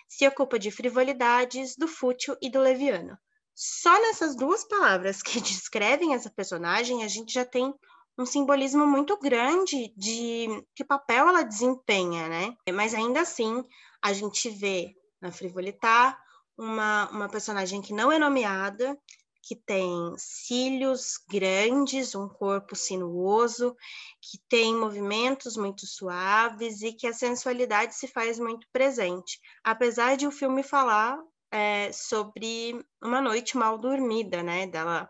Se 0.08 0.26
ocupa 0.26 0.58
de 0.58 0.72
frivolidades, 0.72 1.76
do 1.76 1.86
fútil 1.86 2.38
e 2.42 2.50
do 2.50 2.62
leviano. 2.62 3.18
Só 3.54 3.92
nessas 4.04 4.38
duas 4.38 4.64
palavras 4.64 5.22
que 5.22 5.42
descrevem 5.42 6.14
essa 6.14 6.32
personagem, 6.32 7.04
a 7.04 7.10
gente 7.10 7.34
já 7.34 7.44
tem 7.44 7.74
um 8.18 8.26
simbolismo 8.26 8.86
muito 8.86 9.18
grande 9.20 9.94
de 9.96 10.64
que 10.76 10.84
papel 10.84 11.28
ela 11.28 11.44
desempenha, 11.44 12.28
né? 12.28 12.56
Mas 12.74 12.94
ainda 12.94 13.22
assim, 13.22 13.64
a 14.02 14.12
gente 14.14 14.50
vê 14.50 14.96
na 15.22 15.32
Frivolitar, 15.32 16.20
uma, 16.58 17.10
uma 17.12 17.30
personagem 17.30 17.82
que 17.82 17.94
não 17.94 18.12
é 18.12 18.18
nomeada, 18.18 18.98
que 19.44 19.56
tem 19.56 20.14
cílios 20.18 21.18
grandes, 21.30 22.16
um 22.16 22.28
corpo 22.28 22.76
sinuoso, 22.76 23.76
que 24.22 24.38
tem 24.50 24.76
movimentos 24.76 25.56
muito 25.56 25.86
suaves 25.86 26.82
e 26.82 26.92
que 26.92 27.08
a 27.08 27.14
sensualidade 27.14 27.96
se 27.96 28.08
faz 28.08 28.40
muito 28.40 28.68
presente. 28.74 29.40
Apesar 29.64 30.18
de 30.18 30.28
o 30.28 30.32
filme 30.32 30.64
falar 30.64 31.18
é, 31.50 31.92
sobre 31.94 32.84
uma 33.02 33.22
noite 33.22 33.56
mal 33.56 33.78
dormida, 33.78 34.44
né? 34.44 34.68
Dela 34.68 35.10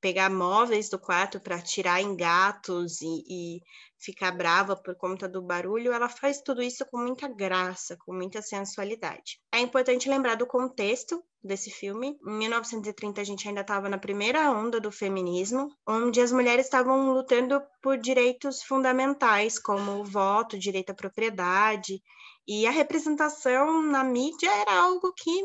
pegar 0.00 0.30
móveis 0.30 0.88
do 0.88 0.98
quarto 0.98 1.40
para 1.40 1.60
tirar 1.60 2.00
em 2.00 2.16
gatos 2.16 3.00
e, 3.00 3.24
e, 3.28 3.60
ficar 3.98 4.30
brava 4.30 4.76
por 4.76 4.94
conta 4.94 5.28
do 5.28 5.42
barulho, 5.42 5.92
ela 5.92 6.08
faz 6.08 6.40
tudo 6.40 6.62
isso 6.62 6.86
com 6.86 6.98
muita 6.98 7.26
graça, 7.26 7.96
com 8.04 8.12
muita 8.12 8.40
sensualidade. 8.40 9.40
É 9.52 9.58
importante 9.58 10.08
lembrar 10.08 10.36
do 10.36 10.46
contexto 10.46 11.22
desse 11.42 11.70
filme. 11.70 12.16
Em 12.26 12.38
1930 12.38 13.20
a 13.20 13.24
gente 13.24 13.48
ainda 13.48 13.62
estava 13.62 13.88
na 13.88 13.98
primeira 13.98 14.50
onda 14.52 14.80
do 14.80 14.92
feminismo, 14.92 15.68
onde 15.86 16.20
as 16.20 16.30
mulheres 16.30 16.66
estavam 16.66 17.12
lutando 17.12 17.60
por 17.82 17.98
direitos 17.98 18.62
fundamentais, 18.62 19.58
como 19.58 20.00
o 20.00 20.04
voto, 20.04 20.58
direito 20.58 20.90
à 20.90 20.94
propriedade, 20.94 22.00
e 22.46 22.66
a 22.66 22.70
representação 22.70 23.82
na 23.82 24.02
mídia 24.02 24.50
era 24.50 24.80
algo 24.80 25.12
que 25.12 25.42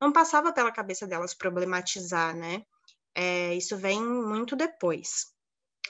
não 0.00 0.12
passava 0.12 0.52
pela 0.52 0.70
cabeça 0.70 1.06
delas 1.06 1.32
problematizar, 1.32 2.36
né? 2.36 2.62
É, 3.14 3.54
isso 3.54 3.76
vem 3.76 4.02
muito 4.02 4.56
depois. 4.56 5.32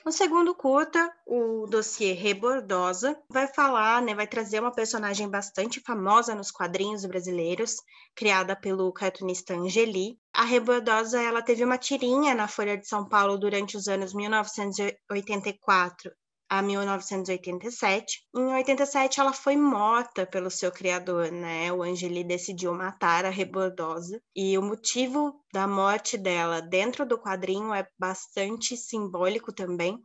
O 0.05 0.11
segundo 0.11 0.52
curta, 0.52 1.12
o 1.25 1.64
dossiê 1.69 2.12
Rebordosa, 2.12 3.17
vai 3.29 3.47
falar, 3.47 4.02
né, 4.02 4.14
vai 4.14 4.26
trazer 4.26 4.59
uma 4.59 4.73
personagem 4.73 5.29
bastante 5.29 5.81
famosa 5.81 6.35
nos 6.35 6.50
quadrinhos 6.50 7.05
brasileiros, 7.05 7.76
criada 8.14 8.57
pelo 8.57 8.93
cartunista 8.93 9.55
Angeli. 9.55 10.19
A 10.33 10.43
Rebordosa, 10.43 11.23
ela 11.23 11.41
teve 11.41 11.64
uma 11.64 11.79
tirinha 11.79 12.35
na 12.35 12.49
Folha 12.49 12.76
de 12.76 12.88
São 12.88 13.09
Paulo 13.09 13.38
durante 13.38 13.76
os 13.76 13.87
anos 13.87 14.12
1984 14.12 16.11
a 16.52 16.61
1987. 16.61 18.26
Em 18.37 18.52
87, 18.52 19.18
ela 19.18 19.32
foi 19.32 19.56
morta 19.56 20.26
pelo 20.26 20.50
seu 20.50 20.71
criador, 20.71 21.32
né? 21.32 21.73
O 21.73 21.82
Angeli 21.82 22.23
decidiu 22.23 22.75
matar 22.75 23.25
a 23.25 23.30
Rebordosa. 23.30 24.21
E 24.37 24.59
o 24.59 24.62
motivo 24.62 25.42
da 25.50 25.66
morte 25.66 26.18
dela 26.18 26.61
dentro 26.61 27.06
do 27.06 27.18
quadrinho 27.18 27.73
é 27.73 27.88
bastante 27.99 28.76
simbólico 28.76 29.50
também. 29.50 29.99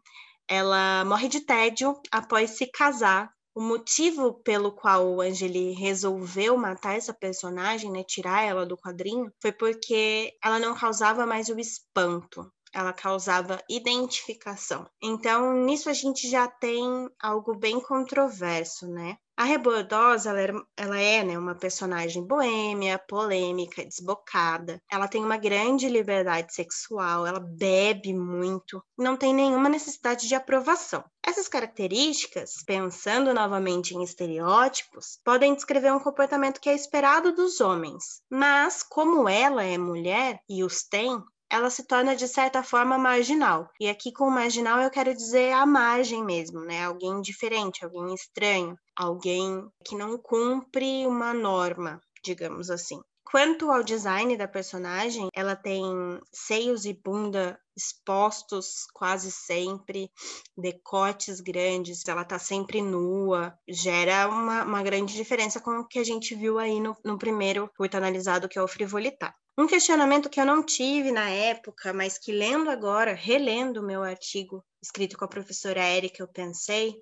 Ela 0.50 1.04
morre 1.04 1.28
de 1.28 1.42
tédio 1.42 2.00
após 2.10 2.52
se 2.52 2.66
casar 2.68 3.30
o 3.54 3.62
motivo 3.62 4.42
pelo 4.42 4.72
qual 4.72 5.06
o 5.06 5.20
Angeli 5.20 5.74
resolveu 5.74 6.56
matar 6.56 6.96
essa 6.96 7.14
personagem, 7.14 7.92
né, 7.92 8.06
tirar 8.06 8.44
ela 8.44 8.66
do 8.66 8.78
quadrinho, 8.78 9.30
foi 9.42 9.52
porque 9.52 10.32
ela 10.42 10.60
não 10.60 10.74
causava 10.74 11.26
mais 11.26 11.50
o 11.50 11.60
espanto 11.60 12.50
ela 12.74 12.94
causava 12.94 13.62
identificação. 13.70 14.90
Então, 15.02 15.54
nisso 15.54 15.90
a 15.90 15.94
gente 15.94 16.30
já 16.30 16.48
tem 16.48 17.10
algo 17.20 17.56
bem 17.56 17.80
controverso, 17.80 18.88
né? 18.88 19.18
A 19.40 19.44
Rebordosa, 19.44 20.32
ela, 20.32 20.42
era, 20.42 20.66
ela 20.76 21.00
é 21.00 21.24
né, 21.24 21.38
uma 21.38 21.54
personagem 21.54 22.26
boêmia, 22.26 22.98
polêmica, 22.98 23.86
desbocada. 23.86 24.82
Ela 24.92 25.08
tem 25.08 25.24
uma 25.24 25.38
grande 25.38 25.88
liberdade 25.88 26.56
sexual, 26.56 27.24
ela 27.28 27.40
bebe 27.40 28.16
muito, 28.16 28.84
não 28.98 29.16
tem 29.16 29.36
nenhuma 29.36 29.70
necessidade 29.70 30.28
de 30.28 30.34
aprovação. 30.34 31.04
Essas 31.24 31.48
características, 31.48 32.64
pensando 32.66 33.32
novamente 33.32 33.94
em 33.94 34.02
estereótipos, 34.02 35.20
podem 35.24 35.54
descrever 35.54 35.94
um 35.94 36.00
comportamento 36.00 36.60
que 36.60 36.70
é 36.70 36.74
esperado 36.74 37.32
dos 37.32 37.62
homens. 37.62 38.24
Mas, 38.28 38.82
como 38.82 39.30
ela 39.30 39.64
é 39.64 39.78
mulher 39.78 40.40
e 40.50 40.64
os 40.64 40.82
tem, 40.82 41.22
ela 41.50 41.70
se 41.70 41.86
torna 41.86 42.16
de 42.16 42.28
certa 42.28 42.64
forma 42.64 42.98
marginal. 42.98 43.70
E 43.80 43.90
aqui 43.90 44.12
com 44.12 44.30
marginal 44.30 44.80
eu 44.82 44.90
quero 44.92 45.14
dizer 45.14 45.52
a 45.54 45.66
margem 45.66 46.24
mesmo, 46.24 46.62
né? 46.62 46.84
Alguém 46.86 47.22
diferente, 47.22 47.84
alguém 47.84 48.14
estranho, 48.14 48.78
alguém 48.96 49.68
que 49.86 49.96
não 49.96 50.18
cumpre 50.18 51.06
uma 51.08 51.34
norma, 51.34 52.02
digamos 52.24 52.70
assim. 52.70 53.00
Quanto 53.30 53.70
ao 53.70 53.84
design 53.84 54.38
da 54.38 54.48
personagem, 54.48 55.28
ela 55.36 55.54
tem 55.54 55.84
seios 56.32 56.86
e 56.86 56.94
bunda 56.94 57.60
expostos 57.76 58.88
quase 58.94 59.30
sempre, 59.34 60.10
decotes 60.58 61.42
grandes, 61.42 62.08
ela 62.08 62.24
tá 62.24 62.40
sempre 62.40 62.82
nua, 62.82 63.54
gera 63.68 64.30
uma, 64.30 64.64
uma 64.64 64.82
grande 64.82 65.14
diferença 65.14 65.60
com 65.60 65.72
o 65.72 65.86
que 65.86 66.00
a 66.00 66.06
gente 66.06 66.34
viu 66.36 66.58
aí 66.58 66.80
no, 66.80 66.96
no 67.04 67.18
primeiro 67.18 67.70
curto 67.76 67.98
analisado, 67.98 68.48
que 68.48 68.58
é 68.58 68.62
o 68.62 68.68
Frivolitar. 68.68 69.36
Um 69.58 69.68
questionamento 69.68 70.30
que 70.30 70.40
eu 70.40 70.46
não 70.46 70.64
tive 70.64 71.12
na 71.12 71.30
época, 71.30 71.92
mas 71.92 72.18
que 72.18 72.32
lendo 72.32 72.70
agora, 72.70 73.14
relendo 73.14 73.82
o 73.82 73.86
meu 73.86 74.04
artigo 74.04 74.64
escrito 74.82 75.18
com 75.18 75.26
a 75.26 75.30
professora 75.30 75.82
Érica, 75.82 76.24
eu 76.24 76.28
pensei 76.30 76.96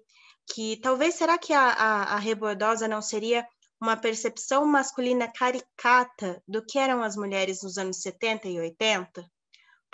que 0.51 0.77
talvez 0.77 1.15
será 1.15 1.37
que 1.37 1.53
a, 1.53 1.69
a, 1.69 2.03
a 2.15 2.17
rebordosa 2.17 2.87
não 2.87 3.01
seria 3.01 3.45
uma 3.81 3.97
percepção 3.97 4.65
masculina 4.65 5.27
caricata 5.27 6.41
do 6.47 6.65
que 6.65 6.79
eram 6.79 7.03
as 7.03 7.15
mulheres 7.15 7.61
nos 7.61 7.77
anos 7.77 8.01
70 8.01 8.47
e 8.47 8.59
80? 8.59 9.29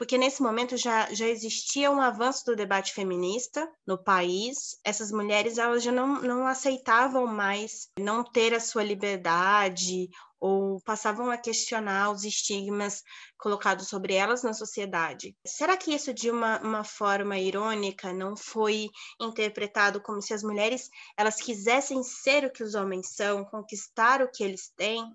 Porque 0.01 0.17
nesse 0.17 0.41
momento 0.41 0.75
já, 0.77 1.13
já 1.13 1.27
existia 1.27 1.91
um 1.91 2.01
avanço 2.01 2.43
do 2.47 2.55
debate 2.55 2.91
feminista 2.91 3.71
no 3.85 4.03
país. 4.03 4.75
Essas 4.83 5.11
mulheres 5.11 5.59
elas 5.59 5.83
já 5.83 5.91
não, 5.91 6.19
não 6.23 6.47
aceitavam 6.47 7.27
mais 7.27 7.87
não 7.99 8.23
ter 8.23 8.51
a 8.51 8.59
sua 8.59 8.83
liberdade 8.83 10.09
ou 10.39 10.81
passavam 10.81 11.29
a 11.29 11.37
questionar 11.37 12.09
os 12.09 12.23
estigmas 12.23 13.03
colocados 13.37 13.89
sobre 13.89 14.15
elas 14.15 14.41
na 14.41 14.53
sociedade. 14.53 15.37
Será 15.45 15.77
que 15.77 15.93
isso, 15.93 16.11
de 16.11 16.31
uma, 16.31 16.59
uma 16.61 16.83
forma 16.83 17.37
irônica, 17.37 18.11
não 18.11 18.35
foi 18.35 18.89
interpretado 19.19 20.01
como 20.01 20.19
se 20.19 20.33
as 20.33 20.41
mulheres 20.41 20.89
elas 21.15 21.35
quisessem 21.35 22.01
ser 22.01 22.43
o 22.43 22.51
que 22.51 22.63
os 22.63 22.73
homens 22.73 23.13
são, 23.13 23.45
conquistar 23.45 24.23
o 24.23 24.31
que 24.31 24.43
eles 24.43 24.71
têm? 24.75 25.05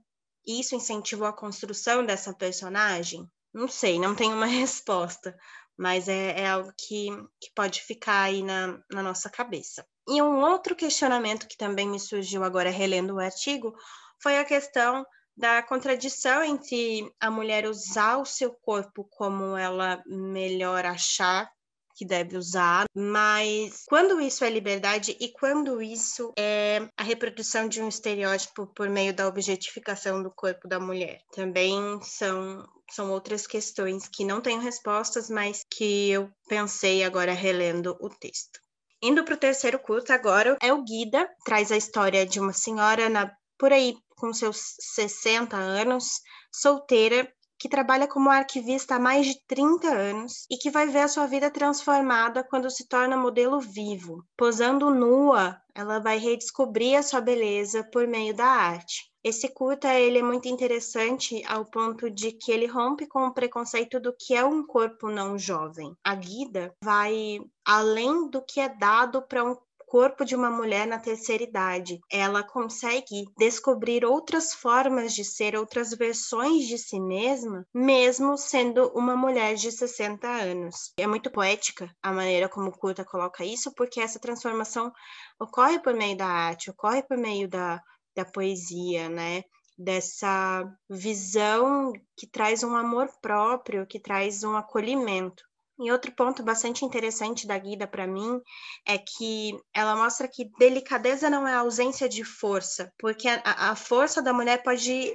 E 0.46 0.60
isso 0.60 0.76
incentivou 0.76 1.26
a 1.26 1.32
construção 1.32 2.06
dessa 2.06 2.32
personagem? 2.32 3.28
Não 3.56 3.68
sei, 3.68 3.98
não 3.98 4.14
tenho 4.14 4.36
uma 4.36 4.44
resposta, 4.46 5.34
mas 5.78 6.08
é, 6.08 6.42
é 6.42 6.46
algo 6.46 6.70
que, 6.76 7.08
que 7.40 7.50
pode 7.54 7.80
ficar 7.80 8.24
aí 8.24 8.42
na, 8.42 8.78
na 8.92 9.02
nossa 9.02 9.30
cabeça. 9.30 9.82
E 10.06 10.20
um 10.20 10.42
outro 10.42 10.76
questionamento 10.76 11.48
que 11.48 11.56
também 11.56 11.88
me 11.88 11.98
surgiu 11.98 12.44
agora 12.44 12.68
relendo 12.68 13.14
o 13.14 13.18
artigo 13.18 13.74
foi 14.22 14.38
a 14.38 14.44
questão 14.44 15.06
da 15.34 15.62
contradição 15.62 16.44
entre 16.44 17.10
a 17.18 17.30
mulher 17.30 17.66
usar 17.66 18.18
o 18.18 18.26
seu 18.26 18.52
corpo 18.52 19.04
como 19.10 19.56
ela 19.56 20.02
melhor 20.06 20.84
achar 20.84 21.50
que 21.96 22.04
deve 22.04 22.36
usar, 22.36 22.84
mas 22.94 23.84
quando 23.88 24.20
isso 24.20 24.44
é 24.44 24.50
liberdade 24.50 25.16
e 25.18 25.32
quando 25.32 25.80
isso 25.80 26.30
é 26.38 26.86
a 26.94 27.02
reprodução 27.02 27.66
de 27.66 27.80
um 27.80 27.88
estereótipo 27.88 28.66
por 28.66 28.90
meio 28.90 29.14
da 29.14 29.26
objetificação 29.26 30.22
do 30.22 30.30
corpo 30.30 30.68
da 30.68 30.78
mulher. 30.78 31.22
Também 31.32 31.98
são 32.02 32.66
são 32.90 33.10
outras 33.10 33.46
questões 33.46 34.08
que 34.08 34.24
não 34.24 34.40
tenho 34.40 34.60
respostas, 34.60 35.28
mas 35.28 35.64
que 35.70 36.10
eu 36.10 36.30
pensei 36.48 37.04
agora 37.04 37.32
relendo 37.32 37.96
o 38.00 38.08
texto. 38.08 38.60
Indo 39.02 39.24
para 39.24 39.34
o 39.34 39.38
terceiro 39.38 39.78
curso 39.78 40.12
agora, 40.12 40.56
é 40.62 40.72
o 40.72 40.82
Guida, 40.82 41.28
traz 41.44 41.70
a 41.70 41.76
história 41.76 42.24
de 42.24 42.40
uma 42.40 42.52
senhora 42.52 43.08
na, 43.08 43.30
por 43.58 43.72
aí 43.72 43.94
com 44.16 44.32
seus 44.32 44.74
60 44.80 45.56
anos, 45.56 46.20
solteira, 46.50 47.30
que 47.58 47.68
trabalha 47.68 48.06
como 48.06 48.30
arquivista 48.30 48.96
há 48.96 48.98
mais 48.98 49.26
de 49.26 49.40
30 49.46 49.88
anos 49.88 50.46
e 50.50 50.56
que 50.56 50.70
vai 50.70 50.86
ver 50.86 51.00
a 51.00 51.08
sua 51.08 51.26
vida 51.26 51.50
transformada 51.50 52.44
quando 52.44 52.70
se 52.70 52.86
torna 52.86 53.16
modelo 53.16 53.60
vivo. 53.60 54.22
Posando 54.36 54.94
nua, 54.94 55.60
ela 55.74 55.98
vai 55.98 56.18
redescobrir 56.18 56.96
a 56.98 57.02
sua 57.02 57.20
beleza 57.20 57.82
por 57.90 58.06
meio 58.06 58.34
da 58.34 58.46
arte. 58.46 59.10
Esse 59.26 59.48
curta 59.48 59.92
ele 59.92 60.20
é 60.20 60.22
muito 60.22 60.46
interessante 60.46 61.42
ao 61.48 61.64
ponto 61.64 62.08
de 62.08 62.30
que 62.30 62.52
ele 62.52 62.64
rompe 62.64 63.08
com 63.08 63.26
o 63.26 63.34
preconceito 63.34 63.98
do 63.98 64.14
que 64.16 64.36
é 64.36 64.44
um 64.44 64.64
corpo 64.64 65.10
não 65.10 65.36
jovem. 65.36 65.92
A 66.04 66.14
Guida 66.14 66.72
vai 66.80 67.40
além 67.64 68.30
do 68.30 68.40
que 68.40 68.60
é 68.60 68.68
dado 68.68 69.20
para 69.20 69.42
um 69.42 69.56
corpo 69.84 70.24
de 70.24 70.36
uma 70.36 70.48
mulher 70.48 70.86
na 70.86 71.00
terceira 71.00 71.42
idade. 71.42 71.98
Ela 72.08 72.44
consegue 72.44 73.24
descobrir 73.36 74.04
outras 74.04 74.54
formas 74.54 75.12
de 75.12 75.24
ser, 75.24 75.56
outras 75.56 75.90
versões 75.90 76.68
de 76.68 76.78
si 76.78 77.00
mesma, 77.00 77.66
mesmo 77.74 78.36
sendo 78.36 78.92
uma 78.94 79.16
mulher 79.16 79.56
de 79.56 79.72
60 79.72 80.28
anos. 80.28 80.92
É 80.96 81.06
muito 81.06 81.32
poética 81.32 81.90
a 82.00 82.12
maneira 82.12 82.48
como 82.48 82.68
o 82.68 82.78
Curta 82.78 83.04
coloca 83.04 83.44
isso, 83.44 83.72
porque 83.74 84.00
essa 84.00 84.20
transformação 84.20 84.92
ocorre 85.40 85.80
por 85.80 85.94
meio 85.94 86.16
da 86.16 86.28
arte, 86.28 86.70
ocorre 86.70 87.02
por 87.02 87.16
meio 87.16 87.48
da, 87.48 87.82
da 88.16 88.24
poesia, 88.24 89.08
né? 89.08 89.44
Dessa 89.78 90.64
visão 90.88 91.92
que 92.16 92.26
traz 92.26 92.62
um 92.62 92.74
amor 92.74 93.08
próprio, 93.20 93.86
que 93.86 94.00
traz 94.00 94.42
um 94.42 94.56
acolhimento. 94.56 95.44
E 95.78 95.92
outro 95.92 96.10
ponto 96.12 96.42
bastante 96.42 96.86
interessante 96.86 97.46
da 97.46 97.58
Guida 97.58 97.86
para 97.86 98.06
mim 98.06 98.40
é 98.86 98.96
que 98.96 99.52
ela 99.74 99.94
mostra 99.94 100.26
que 100.26 100.50
delicadeza 100.58 101.28
não 101.28 101.46
é 101.46 101.54
ausência 101.54 102.08
de 102.08 102.24
força, 102.24 102.90
porque 102.98 103.28
a, 103.28 103.42
a 103.44 103.76
força 103.76 104.22
da 104.22 104.32
mulher 104.32 104.62
pode 104.62 105.12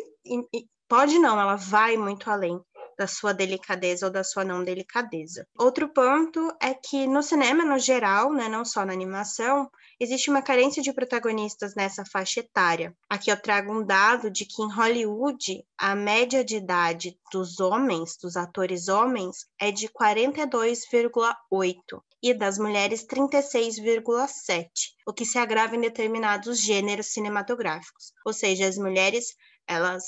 pode 0.87 1.17
não, 1.17 1.39
ela 1.41 1.55
vai 1.55 1.97
muito 1.97 2.29
além 2.29 2.61
da 3.01 3.07
sua 3.07 3.33
delicadeza 3.33 4.05
ou 4.05 4.11
da 4.11 4.23
sua 4.23 4.45
não 4.45 4.63
delicadeza. 4.63 5.47
Outro 5.57 5.89
ponto 5.89 6.55
é 6.61 6.71
que 6.71 7.07
no 7.07 7.23
cinema 7.23 7.65
no 7.65 7.79
geral, 7.79 8.31
né, 8.31 8.47
não 8.47 8.63
só 8.63 8.85
na 8.85 8.93
animação, 8.93 9.67
existe 9.99 10.29
uma 10.29 10.43
carência 10.43 10.83
de 10.83 10.93
protagonistas 10.93 11.73
nessa 11.73 12.05
faixa 12.05 12.41
etária. 12.41 12.95
Aqui 13.09 13.31
eu 13.31 13.41
trago 13.41 13.73
um 13.73 13.83
dado 13.83 14.29
de 14.29 14.45
que 14.45 14.61
em 14.61 14.71
Hollywood 14.71 15.65
a 15.75 15.95
média 15.95 16.45
de 16.45 16.57
idade 16.57 17.17
dos 17.33 17.59
homens, 17.59 18.17
dos 18.21 18.37
atores 18.37 18.87
homens, 18.87 19.47
é 19.59 19.71
de 19.71 19.89
42,8 19.89 21.75
e 22.21 22.35
das 22.35 22.59
mulheres 22.59 23.03
36,7, 23.07 24.67
o 25.07 25.13
que 25.13 25.25
se 25.25 25.39
agrava 25.39 25.75
em 25.75 25.81
determinados 25.81 26.61
gêneros 26.61 27.07
cinematográficos. 27.07 28.13
Ou 28.23 28.31
seja, 28.31 28.67
as 28.67 28.77
mulheres 28.77 29.33
elas 29.67 30.03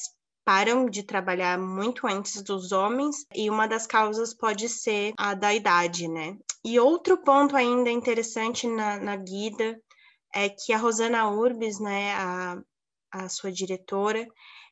param 0.45 0.89
de 0.89 1.03
trabalhar 1.03 1.57
muito 1.57 2.07
antes 2.07 2.41
dos 2.41 2.71
homens, 2.71 3.25
e 3.33 3.49
uma 3.49 3.67
das 3.67 3.87
causas 3.87 4.33
pode 4.33 4.67
ser 4.69 5.13
a 5.17 5.33
da 5.33 5.53
idade, 5.53 6.07
né? 6.07 6.37
E 6.63 6.79
outro 6.79 7.17
ponto 7.17 7.55
ainda 7.55 7.89
interessante 7.89 8.67
na, 8.67 8.97
na 8.97 9.15
Guida 9.15 9.79
é 10.33 10.49
que 10.49 10.73
a 10.73 10.77
Rosana 10.77 11.29
Urbis, 11.29 11.79
né, 11.79 12.13
a, 12.15 12.61
a 13.11 13.29
sua 13.29 13.51
diretora, 13.51 14.27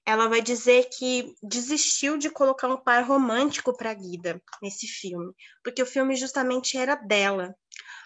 ela 0.05 0.27
vai 0.27 0.41
dizer 0.41 0.89
que 0.89 1.35
desistiu 1.43 2.17
de 2.17 2.29
colocar 2.29 2.67
um 2.67 2.77
par 2.77 3.03
romântico 3.03 3.75
para 3.75 3.93
Guida 3.93 4.41
nesse 4.61 4.87
filme, 4.87 5.31
porque 5.63 5.81
o 5.81 5.85
filme 5.85 6.15
justamente 6.15 6.77
era 6.77 6.95
dela. 6.95 7.55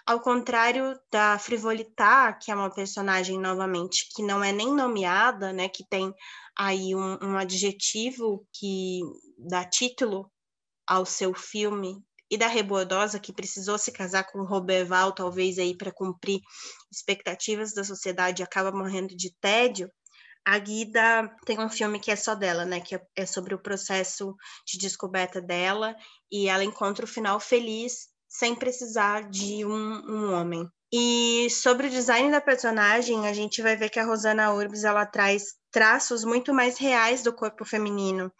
Ao 0.06 0.20
contrário 0.20 0.98
da 1.10 1.38
Frivolità, 1.38 2.32
que 2.32 2.50
é 2.50 2.54
uma 2.54 2.72
personagem 2.72 3.38
novamente 3.38 4.08
que 4.14 4.22
não 4.22 4.42
é 4.42 4.52
nem 4.52 4.72
nomeada, 4.72 5.52
né, 5.52 5.68
que 5.68 5.84
tem 5.88 6.14
aí 6.56 6.94
um, 6.94 7.18
um 7.22 7.36
adjetivo 7.36 8.46
que 8.52 9.00
dá 9.36 9.64
título 9.64 10.30
ao 10.86 11.04
seu 11.04 11.34
filme 11.34 12.02
e 12.30 12.36
da 12.36 12.46
Rebordosa, 12.46 13.20
que 13.20 13.32
precisou 13.32 13.78
se 13.78 13.92
casar 13.92 14.24
com 14.24 14.40
o 14.40 14.46
Roberval, 14.46 15.12
talvez 15.12 15.58
aí 15.58 15.76
para 15.76 15.92
cumprir 15.92 16.40
expectativas 16.90 17.72
da 17.72 17.84
sociedade, 17.84 18.42
acaba 18.42 18.72
morrendo 18.72 19.16
de 19.16 19.32
tédio. 19.40 19.90
A 20.44 20.58
Guida 20.58 21.28
tem 21.44 21.58
um 21.58 21.68
filme 21.68 21.98
que 21.98 22.10
é 22.10 22.16
só 22.16 22.34
dela, 22.34 22.64
né? 22.64 22.80
Que 22.80 22.94
é, 22.94 23.00
é 23.16 23.26
sobre 23.26 23.54
o 23.54 23.62
processo 23.62 24.34
de 24.64 24.78
descoberta 24.78 25.40
dela 25.40 25.96
e 26.30 26.48
ela 26.48 26.64
encontra 26.64 27.04
o 27.04 27.08
final 27.08 27.40
feliz 27.40 28.08
sem 28.28 28.54
precisar 28.54 29.28
de 29.28 29.64
um, 29.64 30.02
um 30.08 30.32
homem. 30.34 30.68
E 30.92 31.48
sobre 31.50 31.88
o 31.88 31.90
design 31.90 32.30
da 32.30 32.40
personagem, 32.40 33.26
a 33.26 33.32
gente 33.32 33.60
vai 33.60 33.76
ver 33.76 33.90
que 33.90 33.98
a 33.98 34.04
Rosana 34.04 34.52
Urbs 34.52 34.84
ela 34.84 35.04
traz 35.04 35.54
traços 35.70 36.24
muito 36.24 36.54
mais 36.54 36.78
reais 36.78 37.22
do 37.22 37.32
corpo 37.32 37.64
feminino, 37.64 38.32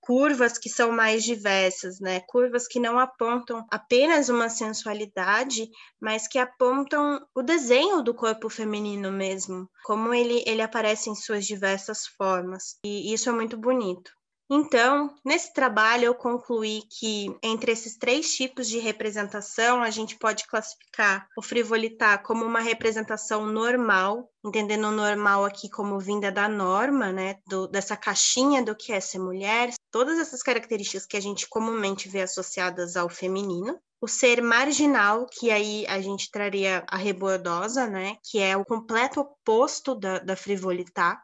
curvas 0.00 0.58
que 0.58 0.68
são 0.68 0.92
mais 0.92 1.24
diversas, 1.24 1.98
né? 1.98 2.20
Curvas 2.28 2.68
que 2.68 2.78
não 2.78 2.98
apontam 2.98 3.66
apenas 3.70 4.28
uma 4.28 4.50
sensualidade, 4.50 5.66
mas 5.98 6.28
que 6.28 6.38
apontam 6.38 7.26
o 7.34 7.42
desenho 7.42 8.02
do 8.02 8.14
corpo 8.14 8.50
feminino 8.50 9.10
mesmo, 9.10 9.66
como 9.82 10.12
ele, 10.12 10.44
ele 10.46 10.60
aparece 10.60 11.08
em 11.08 11.14
suas 11.14 11.46
diversas 11.46 12.06
formas. 12.06 12.76
E 12.84 13.14
isso 13.14 13.30
é 13.30 13.32
muito 13.32 13.56
bonito. 13.56 14.12
Então, 14.50 15.14
nesse 15.24 15.54
trabalho, 15.54 16.04
eu 16.04 16.14
concluí 16.14 16.82
que 16.90 17.34
entre 17.42 17.72
esses 17.72 17.96
três 17.96 18.34
tipos 18.34 18.68
de 18.68 18.78
representação, 18.78 19.82
a 19.82 19.88
gente 19.88 20.18
pode 20.18 20.46
classificar 20.46 21.26
o 21.36 21.40
frivolitar 21.40 22.22
como 22.22 22.44
uma 22.44 22.60
representação 22.60 23.46
normal, 23.46 24.28
entendendo 24.44 24.88
o 24.88 24.92
normal 24.92 25.46
aqui 25.46 25.70
como 25.70 25.98
vinda 25.98 26.30
da 26.30 26.46
norma, 26.46 27.10
né, 27.10 27.36
do, 27.46 27.66
dessa 27.66 27.96
caixinha 27.96 28.62
do 28.62 28.76
que 28.76 28.92
é 28.92 29.00
ser 29.00 29.18
mulher, 29.18 29.72
todas 29.90 30.18
essas 30.18 30.42
características 30.42 31.06
que 31.06 31.16
a 31.16 31.22
gente 31.22 31.48
comumente 31.48 32.08
vê 32.08 32.20
associadas 32.20 32.96
ao 32.96 33.08
feminino. 33.08 33.78
O 33.98 34.06
ser 34.06 34.42
marginal, 34.42 35.26
que 35.26 35.50
aí 35.50 35.86
a 35.88 35.98
gente 36.02 36.30
traria 36.30 36.84
a 36.86 36.98
rebordosa, 36.98 37.86
né, 37.86 38.18
que 38.22 38.38
é 38.38 38.54
o 38.54 38.64
completo 38.64 39.20
oposto 39.20 39.94
da, 39.94 40.18
da 40.18 40.36
frivolitar, 40.36 41.18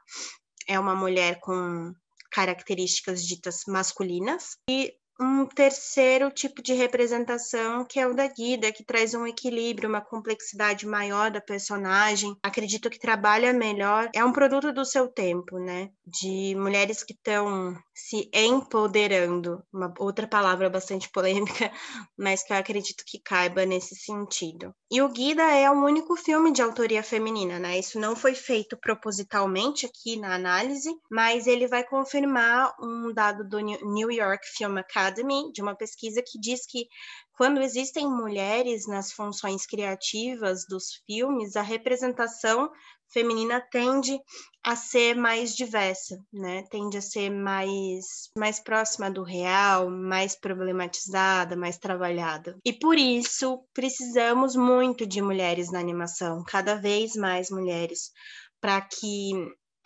é 0.66 0.78
uma 0.78 0.94
mulher 0.94 1.38
com 1.40 1.92
características 2.30 3.24
ditas 3.26 3.62
masculinas, 3.66 4.56
e 4.68 4.92
um 5.20 5.44
terceiro 5.44 6.30
tipo 6.30 6.62
de 6.62 6.72
representação, 6.72 7.84
que 7.84 8.00
é 8.00 8.06
o 8.06 8.14
da 8.14 8.26
Guida, 8.26 8.72
que 8.72 8.82
traz 8.82 9.12
um 9.12 9.26
equilíbrio, 9.26 9.88
uma 9.88 10.00
complexidade 10.00 10.86
maior 10.86 11.30
da 11.30 11.42
personagem. 11.42 12.34
Acredito 12.42 12.88
que 12.88 12.98
trabalha 12.98 13.52
melhor. 13.52 14.08
É 14.14 14.24
um 14.24 14.32
produto 14.32 14.72
do 14.72 14.84
seu 14.84 15.08
tempo, 15.08 15.58
né? 15.58 15.90
De 16.06 16.54
mulheres 16.56 17.04
que 17.04 17.12
estão 17.12 17.76
se 18.08 18.30
empoderando. 18.32 19.62
Uma 19.72 19.92
outra 19.98 20.26
palavra 20.26 20.70
bastante 20.70 21.08
polêmica, 21.10 21.70
mas 22.18 22.42
que 22.42 22.52
eu 22.52 22.56
acredito 22.56 23.04
que 23.06 23.20
caiba 23.20 23.64
nesse 23.66 23.94
sentido. 23.94 24.74
E 24.90 25.02
o 25.02 25.08
Guida 25.08 25.42
é 25.42 25.70
o 25.70 25.84
único 25.84 26.16
filme 26.16 26.52
de 26.52 26.62
autoria 26.62 27.02
feminina, 27.02 27.58
né? 27.58 27.78
Isso 27.78 28.00
não 28.00 28.16
foi 28.16 28.34
feito 28.34 28.76
propositalmente 28.76 29.86
aqui 29.86 30.16
na 30.16 30.34
análise, 30.34 30.90
mas 31.10 31.46
ele 31.46 31.66
vai 31.68 31.84
confirmar 31.84 32.74
um 32.80 33.12
dado 33.12 33.46
do 33.48 33.58
New 33.60 34.10
York 34.10 34.46
Film 34.56 34.78
Academy 34.78 35.52
de 35.52 35.62
uma 35.62 35.76
pesquisa 35.76 36.22
que 36.26 36.38
diz 36.40 36.66
que 36.66 36.86
quando 37.40 37.62
existem 37.62 38.06
mulheres 38.06 38.86
nas 38.86 39.12
funções 39.12 39.64
criativas 39.64 40.66
dos 40.68 41.00
filmes, 41.06 41.56
a 41.56 41.62
representação 41.62 42.70
feminina 43.10 43.58
tende 43.72 44.20
a 44.62 44.76
ser 44.76 45.16
mais 45.16 45.56
diversa, 45.56 46.18
né? 46.30 46.64
Tende 46.70 46.98
a 46.98 47.00
ser 47.00 47.30
mais 47.30 48.28
mais 48.36 48.60
próxima 48.60 49.10
do 49.10 49.22
real, 49.22 49.88
mais 49.88 50.38
problematizada, 50.38 51.56
mais 51.56 51.78
trabalhada. 51.78 52.58
E 52.62 52.74
por 52.74 52.98
isso 52.98 53.64
precisamos 53.72 54.54
muito 54.54 55.06
de 55.06 55.22
mulheres 55.22 55.72
na 55.72 55.80
animação, 55.80 56.44
cada 56.46 56.74
vez 56.74 57.16
mais 57.16 57.48
mulheres, 57.48 58.10
para 58.60 58.82
que 58.82 59.32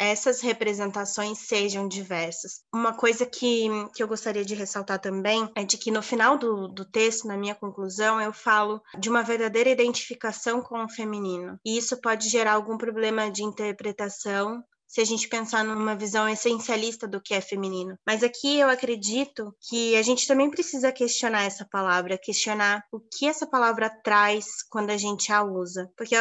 essas 0.05 0.41
representações 0.41 1.39
sejam 1.39 1.89
diversas. 1.89 2.63
Uma 2.73 2.95
coisa 2.95 3.27
que, 3.27 3.69
que 3.95 4.03
eu 4.03 4.09
gostaria 4.09 4.45
de 4.45 4.55
ressaltar 4.55 4.99
também 5.01 5.51
é 5.55 5.65
de 5.65 5.77
que 5.77 5.91
no 5.91 6.03
final 6.03 6.37
do, 6.39 6.69
do 6.69 6.85
texto, 6.85 7.27
na 7.27 7.37
minha 7.37 7.55
conclusão, 7.55 8.21
eu 8.21 8.33
falo 8.33 8.81
de 8.99 9.09
uma 9.09 9.23
verdadeira 9.23 9.71
identificação 9.71 10.61
com 10.61 10.85
o 10.85 10.89
feminino. 10.89 11.59
E 11.65 11.77
isso 11.77 12.01
pode 12.01 12.29
gerar 12.29 12.53
algum 12.53 12.77
problema 12.77 13.31
de 13.31 13.43
interpretação 13.43 14.63
se 14.95 15.01
a 15.01 15.05
gente 15.05 15.29
pensar 15.29 15.65
numa 15.65 15.97
visão 15.97 16.29
essencialista 16.29 17.09
do 17.09 17.21
que 17.21 17.35
é 17.35 17.41
feminino. 17.41 17.99
Mas 18.07 18.23
aqui 18.23 18.61
eu 18.61 18.69
acredito 18.69 19.53
que 19.69 19.97
a 19.97 20.03
gente 20.03 20.25
também 20.25 20.49
precisa 20.49 20.93
questionar 20.93 21.43
essa 21.43 21.67
palavra, 21.69 22.17
questionar 22.17 22.85
o 22.93 23.01
que 23.01 23.27
essa 23.27 23.45
palavra 23.45 23.91
traz 23.91 24.63
quando 24.71 24.91
a 24.91 24.97
gente 24.97 25.33
a 25.33 25.43
usa. 25.43 25.91
Porque 25.97 26.15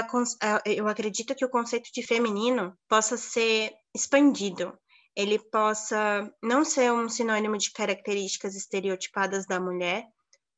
eu 0.66 0.88
acredito 0.88 1.36
que 1.36 1.46
o 1.46 1.50
conceito 1.52 1.92
de 1.94 2.02
feminino 2.02 2.76
possa 2.90 3.16
ser 3.16 3.74
expandido, 3.96 4.76
ele 5.16 5.38
possa 5.38 6.28
não 6.42 6.66
ser 6.66 6.92
um 6.92 7.08
sinônimo 7.08 7.56
de 7.60 7.72
características 7.72 8.56
estereotipadas 8.56 9.46
da 9.46 9.60
mulher, 9.60 10.04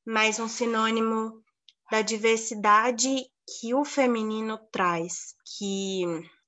mas 0.08 0.39
um 0.39 0.47
sinônimo 0.47 1.43
da 1.91 2.01
diversidade 2.01 3.25
que 3.60 3.73
o 3.73 3.84
feminino 3.84 4.58
traz, 4.71 5.36
que 5.58 6.06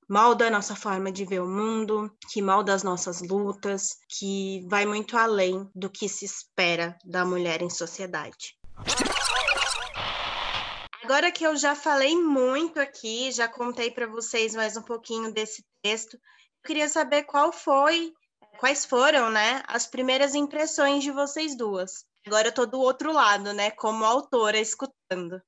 molda 0.08 0.46
a 0.46 0.50
nossa 0.50 0.74
forma 0.74 1.12
de 1.12 1.24
ver 1.24 1.40
o 1.40 1.48
mundo, 1.48 2.10
que 2.32 2.40
molda 2.40 2.72
as 2.72 2.82
nossas 2.82 3.20
lutas, 3.20 3.98
que 4.08 4.66
vai 4.68 4.86
muito 4.86 5.16
além 5.16 5.68
do 5.74 5.90
que 5.90 6.08
se 6.08 6.24
espera 6.24 6.96
da 7.04 7.24
mulher 7.24 7.60
em 7.60 7.68
sociedade. 7.68 8.56
Agora 11.04 11.30
que 11.30 11.44
eu 11.44 11.56
já 11.56 11.74
falei 11.74 12.16
muito 12.16 12.80
aqui, 12.80 13.30
já 13.32 13.48
contei 13.48 13.90
para 13.90 14.06
vocês 14.06 14.54
mais 14.54 14.76
um 14.76 14.82
pouquinho 14.82 15.32
desse 15.32 15.64
texto, 15.82 16.18
queria 16.64 16.88
saber 16.88 17.22
qual 17.24 17.52
foi, 17.52 18.12
quais 18.58 18.84
foram, 18.84 19.30
né, 19.30 19.62
as 19.66 19.86
primeiras 19.86 20.34
impressões 20.34 21.02
de 21.02 21.10
vocês 21.10 21.56
duas. 21.56 22.04
Agora 22.26 22.48
eu 22.48 22.52
tô 22.52 22.66
do 22.66 22.78
outro 22.78 23.12
lado, 23.12 23.54
né, 23.54 23.70
como 23.70 24.04
autora 24.04 24.58
escutando. 24.58 25.40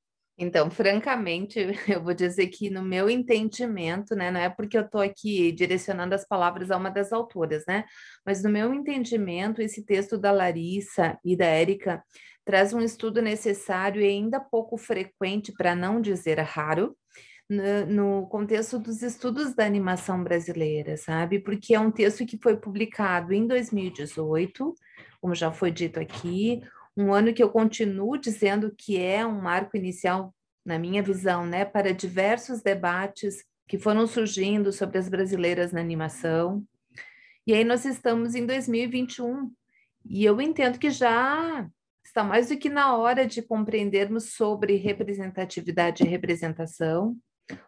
Então, 0.43 0.71
francamente, 0.71 1.59
eu 1.87 2.03
vou 2.03 2.15
dizer 2.15 2.47
que 2.47 2.71
no 2.71 2.83
meu 2.83 3.11
entendimento, 3.11 4.17
né, 4.17 4.31
não 4.31 4.41
é 4.41 4.49
porque 4.49 4.79
eu 4.79 4.83
estou 4.83 5.03
aqui 5.03 5.53
direcionando 5.53 6.15
as 6.15 6.27
palavras 6.27 6.71
a 6.71 6.79
uma 6.79 6.91
das 6.91 7.13
autoras, 7.13 7.63
né, 7.69 7.85
mas 8.25 8.43
no 8.43 8.49
meu 8.49 8.73
entendimento, 8.73 9.61
esse 9.61 9.85
texto 9.85 10.17
da 10.17 10.33
Larissa 10.33 11.19
e 11.23 11.37
da 11.37 11.45
Érica 11.45 12.03
traz 12.43 12.73
um 12.73 12.81
estudo 12.81 13.21
necessário 13.21 14.01
e 14.01 14.07
ainda 14.07 14.41
pouco 14.41 14.79
frequente, 14.79 15.53
para 15.53 15.75
não 15.75 16.01
dizer 16.01 16.39
raro, 16.39 16.97
no, 17.47 17.85
no 17.87 18.27
contexto 18.29 18.79
dos 18.79 19.03
estudos 19.03 19.55
da 19.55 19.67
animação 19.67 20.25
brasileira, 20.25 20.97
sabe? 20.97 21.39
Porque 21.39 21.75
é 21.75 21.81
um 21.81 21.91
texto 21.91 22.25
que 22.25 22.39
foi 22.43 22.57
publicado 22.57 23.35
em 23.35 23.47
2018, 23.47 24.75
como 25.21 25.35
já 25.35 25.53
foi 25.53 25.71
dito 25.71 26.01
aqui, 26.01 26.63
um 26.97 27.13
ano 27.13 27.33
que 27.33 27.43
eu 27.43 27.51
continuo 27.51 28.19
dizendo 28.19 28.75
que 28.77 28.99
é 28.99 29.27
um 29.27 29.41
marco 29.41 29.77
inicial, 29.77 30.35
na 30.65 30.79
minha 30.79 31.03
visão, 31.03 31.47
né, 31.47 31.65
para 31.65 31.95
diversos 31.95 32.63
debates 32.63 33.45
que 33.67 33.79
foram 33.79 34.07
surgindo 34.07 34.73
sobre 34.73 34.99
as 34.99 35.09
brasileiras 35.09 35.73
na 35.73 35.81
animação. 35.81 36.65
E 37.47 37.55
aí 37.55 37.65
nós 37.65 37.85
estamos 37.85 38.35
em 38.35 38.45
2021, 38.45 39.51
e 40.05 40.25
eu 40.25 40.41
entendo 40.41 40.79
que 40.79 40.91
já 40.91 41.69
está 42.05 42.25
mais 42.25 42.49
do 42.49 42.57
que 42.57 42.69
na 42.69 42.97
hora 42.97 43.27
de 43.27 43.41
compreendermos 43.41 44.33
sobre 44.35 44.77
representatividade 44.77 46.03
e 46.03 46.09
representação, 46.09 47.17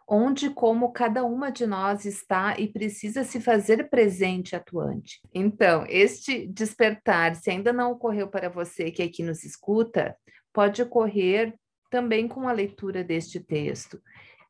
onde 0.08 0.50
como 0.50 0.92
cada 0.92 1.24
uma 1.24 1.50
de 1.50 1.66
nós 1.66 2.04
está 2.04 2.58
e 2.58 2.68
precisa 2.68 3.24
se 3.24 3.40
fazer 3.40 3.88
presente 3.88 4.54
atuante. 4.54 5.20
Então, 5.34 5.84
este 5.88 6.46
despertar, 6.46 7.34
se 7.36 7.50
ainda 7.50 7.72
não 7.72 7.92
ocorreu 7.92 8.28
para 8.28 8.48
você 8.48 8.90
que 8.90 9.02
aqui 9.02 9.22
nos 9.22 9.44
escuta, 9.44 10.16
pode 10.52 10.82
ocorrer 10.82 11.54
também 11.90 12.26
com 12.26 12.48
a 12.48 12.52
leitura 12.52 13.04
deste 13.04 13.38
texto. 13.40 14.00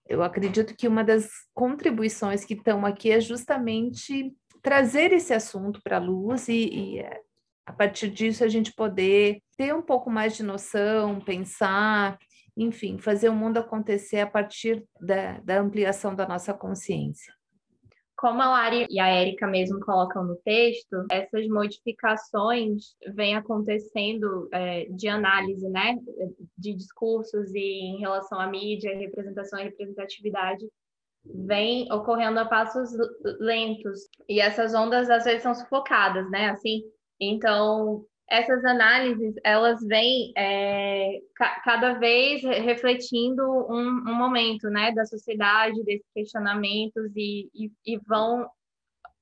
Eu 0.09 0.23
acredito 0.23 0.75
que 0.77 0.89
uma 0.89 1.05
das 1.05 1.29
contribuições 1.55 2.45
que 2.45 2.55
estão 2.55 2.85
aqui 2.85 3.11
é 3.11 3.21
justamente 3.21 4.33
trazer 4.63 5.13
esse 5.13 5.35
assunto 5.35 5.81
para 5.83 5.97
a 5.97 6.01
luz 6.01 6.49
e, 6.49 6.69
e 6.69 6.99
é, 7.01 7.21
a 7.67 7.73
partir 7.73 8.09
disso 8.09 8.45
a 8.45 8.49
gente 8.49 8.73
poder 8.73 9.41
ter 9.57 9.75
um 9.75 9.83
pouco 9.83 10.11
mais 10.11 10.37
de 10.37 10.43
noção, 10.43 11.21
pensar 11.21 12.19
enfim, 12.57 12.99
fazer 12.99 13.29
o 13.29 13.35
mundo 13.35 13.59
acontecer 13.59 14.21
a 14.21 14.27
partir 14.27 14.85
da, 15.01 15.41
da 15.41 15.61
ampliação 15.61 16.15
da 16.15 16.27
nossa 16.27 16.53
consciência. 16.53 17.33
Como 18.17 18.41
a 18.41 18.49
Lari 18.49 18.87
e 18.89 19.01
a 19.01 19.09
Érica 19.09 19.49
mesmo 19.49 19.81
colocam 19.81 20.25
no 20.25 20.37
texto, 20.45 21.07
essas 21.11 21.49
modificações 21.49 22.95
vêm 23.15 23.35
acontecendo 23.35 24.49
é, 24.53 24.85
de 24.85 25.09
análise, 25.09 25.69
né, 25.69 25.97
de 26.57 26.73
discursos 26.75 27.53
e 27.53 27.59
em 27.59 27.99
relação 27.99 28.39
à 28.39 28.47
mídia, 28.47 28.97
representação 28.97 29.59
e 29.59 29.65
representatividade, 29.65 30.65
vem 31.25 31.93
ocorrendo 31.93 32.39
a 32.39 32.45
passos 32.45 32.91
lentos 33.41 34.09
e 34.29 34.41
essas 34.41 34.73
ondas 34.73 35.11
às 35.11 35.25
vezes 35.25 35.43
são 35.43 35.55
sufocadas, 35.55 36.31
né, 36.31 36.51
assim. 36.51 36.83
Então, 37.21 38.05
essas 38.33 38.65
análises 38.65 39.35
elas 39.45 39.79
vêm 39.87 40.33
é, 40.35 41.21
ca 41.37 41.61
cada 41.63 41.93
vez 41.99 42.43
refletindo 42.43 43.43
um, 43.43 44.05
um, 44.09 44.15
momento 44.15 44.71
né 44.71 44.91
da 44.91 45.05
sociedade 45.05 45.85
desses 45.85 46.11
questionamentos 46.15 47.13
e, 47.15 47.51
e, 47.55 47.71
e 47.85 47.99
vão 47.99 48.49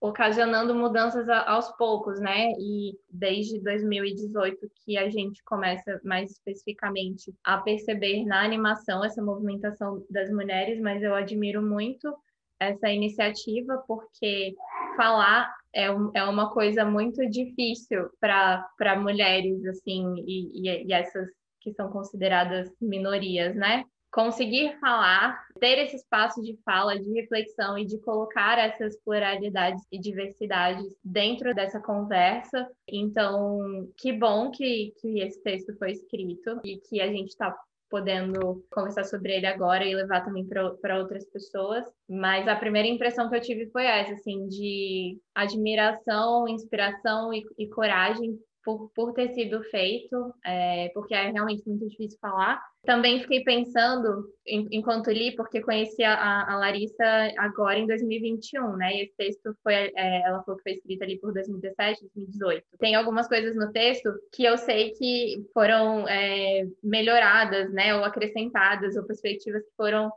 ocasionando 0.01 0.77
mudanças 0.77 1.29
a, 1.29 1.51
aos 1.51 1.77
poucos 1.77 2.20
né? 2.20 2.53
E 2.53 2.96
desde 3.11 3.61
2018 3.61 4.70
que 4.85 4.96
a 4.96 5.11
gente 5.11 5.42
começa 5.42 6.01
mais 6.05 6.31
especificamente 6.31 7.35
a 7.42 7.59
perceber 7.59 8.25
na 8.25 8.44
animação 8.44 9.05
essa 9.05 9.20
movimentação 9.20 10.07
das 10.09 10.31
mulheres 10.31 10.81
mas 10.81 11.03
eu 11.03 11.16
admiro 11.16 11.61
muito 11.61 12.16
essa 12.61 12.88
iniciativa 12.88 13.83
porque 13.88 14.55
falar 14.96 15.53
é, 15.75 15.91
um, 15.91 16.11
é 16.15 16.25
uma 16.25 16.51
coisa 16.53 16.85
muito 16.85 17.29
difícil 17.29 18.09
para 18.21 18.97
mulheres, 18.99 19.65
assim, 19.67 20.15
e, 20.27 20.69
e, 20.69 20.87
e 20.87 20.93
essas 20.93 21.29
que 21.61 21.73
são 21.73 21.91
consideradas 21.91 22.71
minorias, 22.81 23.55
né? 23.55 23.85
conseguir 24.13 24.77
falar, 24.81 25.41
ter 25.61 25.79
esse 25.79 25.97
espaço 25.97 26.43
de 26.43 26.59
fala, 26.65 26.99
de 26.99 27.13
reflexão 27.13 27.79
e 27.79 27.87
de 27.87 27.99
colocar 28.01 28.59
essas 28.59 28.97
pluralidades 29.03 29.83
e 29.91 29.99
diversidades 29.99 30.87
dentro 31.05 31.55
dessa 31.55 31.81
conversa. 31.81 32.69
Então, 32.89 33.89
que 33.97 34.13
bom 34.13 34.51
que, 34.51 34.93
que 35.01 35.21
esse 35.21 35.41
texto 35.43 35.77
foi 35.79 35.93
escrito 35.93 36.61
e 36.65 36.79
que 36.79 37.01
a 37.01 37.07
gente 37.07 37.29
está 37.29 37.57
podendo 37.90 38.64
conversar 38.70 39.05
sobre 39.05 39.37
ele 39.37 39.46
agora 39.46 39.85
e 39.85 39.94
levar 39.94 40.24
também 40.24 40.46
para 40.46 40.98
outras 40.98 41.24
pessoas. 41.26 41.85
Mas 42.09 42.46
a 42.46 42.57
primeira 42.57 42.88
impressão 42.88 43.29
que 43.29 43.37
eu 43.37 43.40
tive 43.40 43.70
foi 43.70 43.85
essa, 43.85 44.12
assim, 44.12 44.46
de 44.48 45.18
admiração, 45.35 46.48
inspiração 46.48 47.35
e, 47.35 47.44
e 47.59 47.68
coragem 47.68 48.38
por, 48.64 48.90
por 48.94 49.12
ter 49.12 49.33
sido 49.35 49.62
feito, 49.64 50.35
é, 50.44 50.90
porque 50.94 51.14
é 51.14 51.31
realmente 51.31 51.66
muito 51.66 51.88
difícil 51.88 52.18
falar. 52.20 52.62
Também 52.85 53.20
fiquei 53.20 53.42
pensando, 53.44 54.33
em, 54.46 54.66
enquanto 54.73 55.11
li, 55.11 55.35
porque 55.37 55.61
conheci 55.61 56.03
a, 56.03 56.51
a, 56.51 56.57
Larissa 56.57 57.05
agora 57.38 57.79
em 57.79 57.87
2021, 57.87 58.77
né? 58.77 58.94
E 58.94 59.03
esse 59.03 59.16
texto 59.16 59.55
foi, 59.62 59.75
é, 59.75 60.23
ela 60.27 60.42
falou 60.42 60.57
que 60.57 60.62
foi 60.62 60.73
escrita 60.73 61.05
ali 61.05 61.18
por 61.18 61.33
2017, 61.33 62.01
2018. 62.14 62.66
Tem 62.79 62.94
algumas 62.94 63.29
coisas 63.29 63.55
no 63.55 63.70
texto 63.73 64.11
que 64.33 64.44
eu 64.44 64.57
sei 64.57 64.92
que 64.92 65.44
foram 65.53 66.09
é, 66.09 66.66
melhoradas, 66.83 67.70
né? 67.73 67.94
Ou 67.94 68.05
acrescentadas, 68.05 68.96
ou 68.96 69.05
perspectivas 69.05 69.62
que 69.62 69.77
foram 69.77 70.11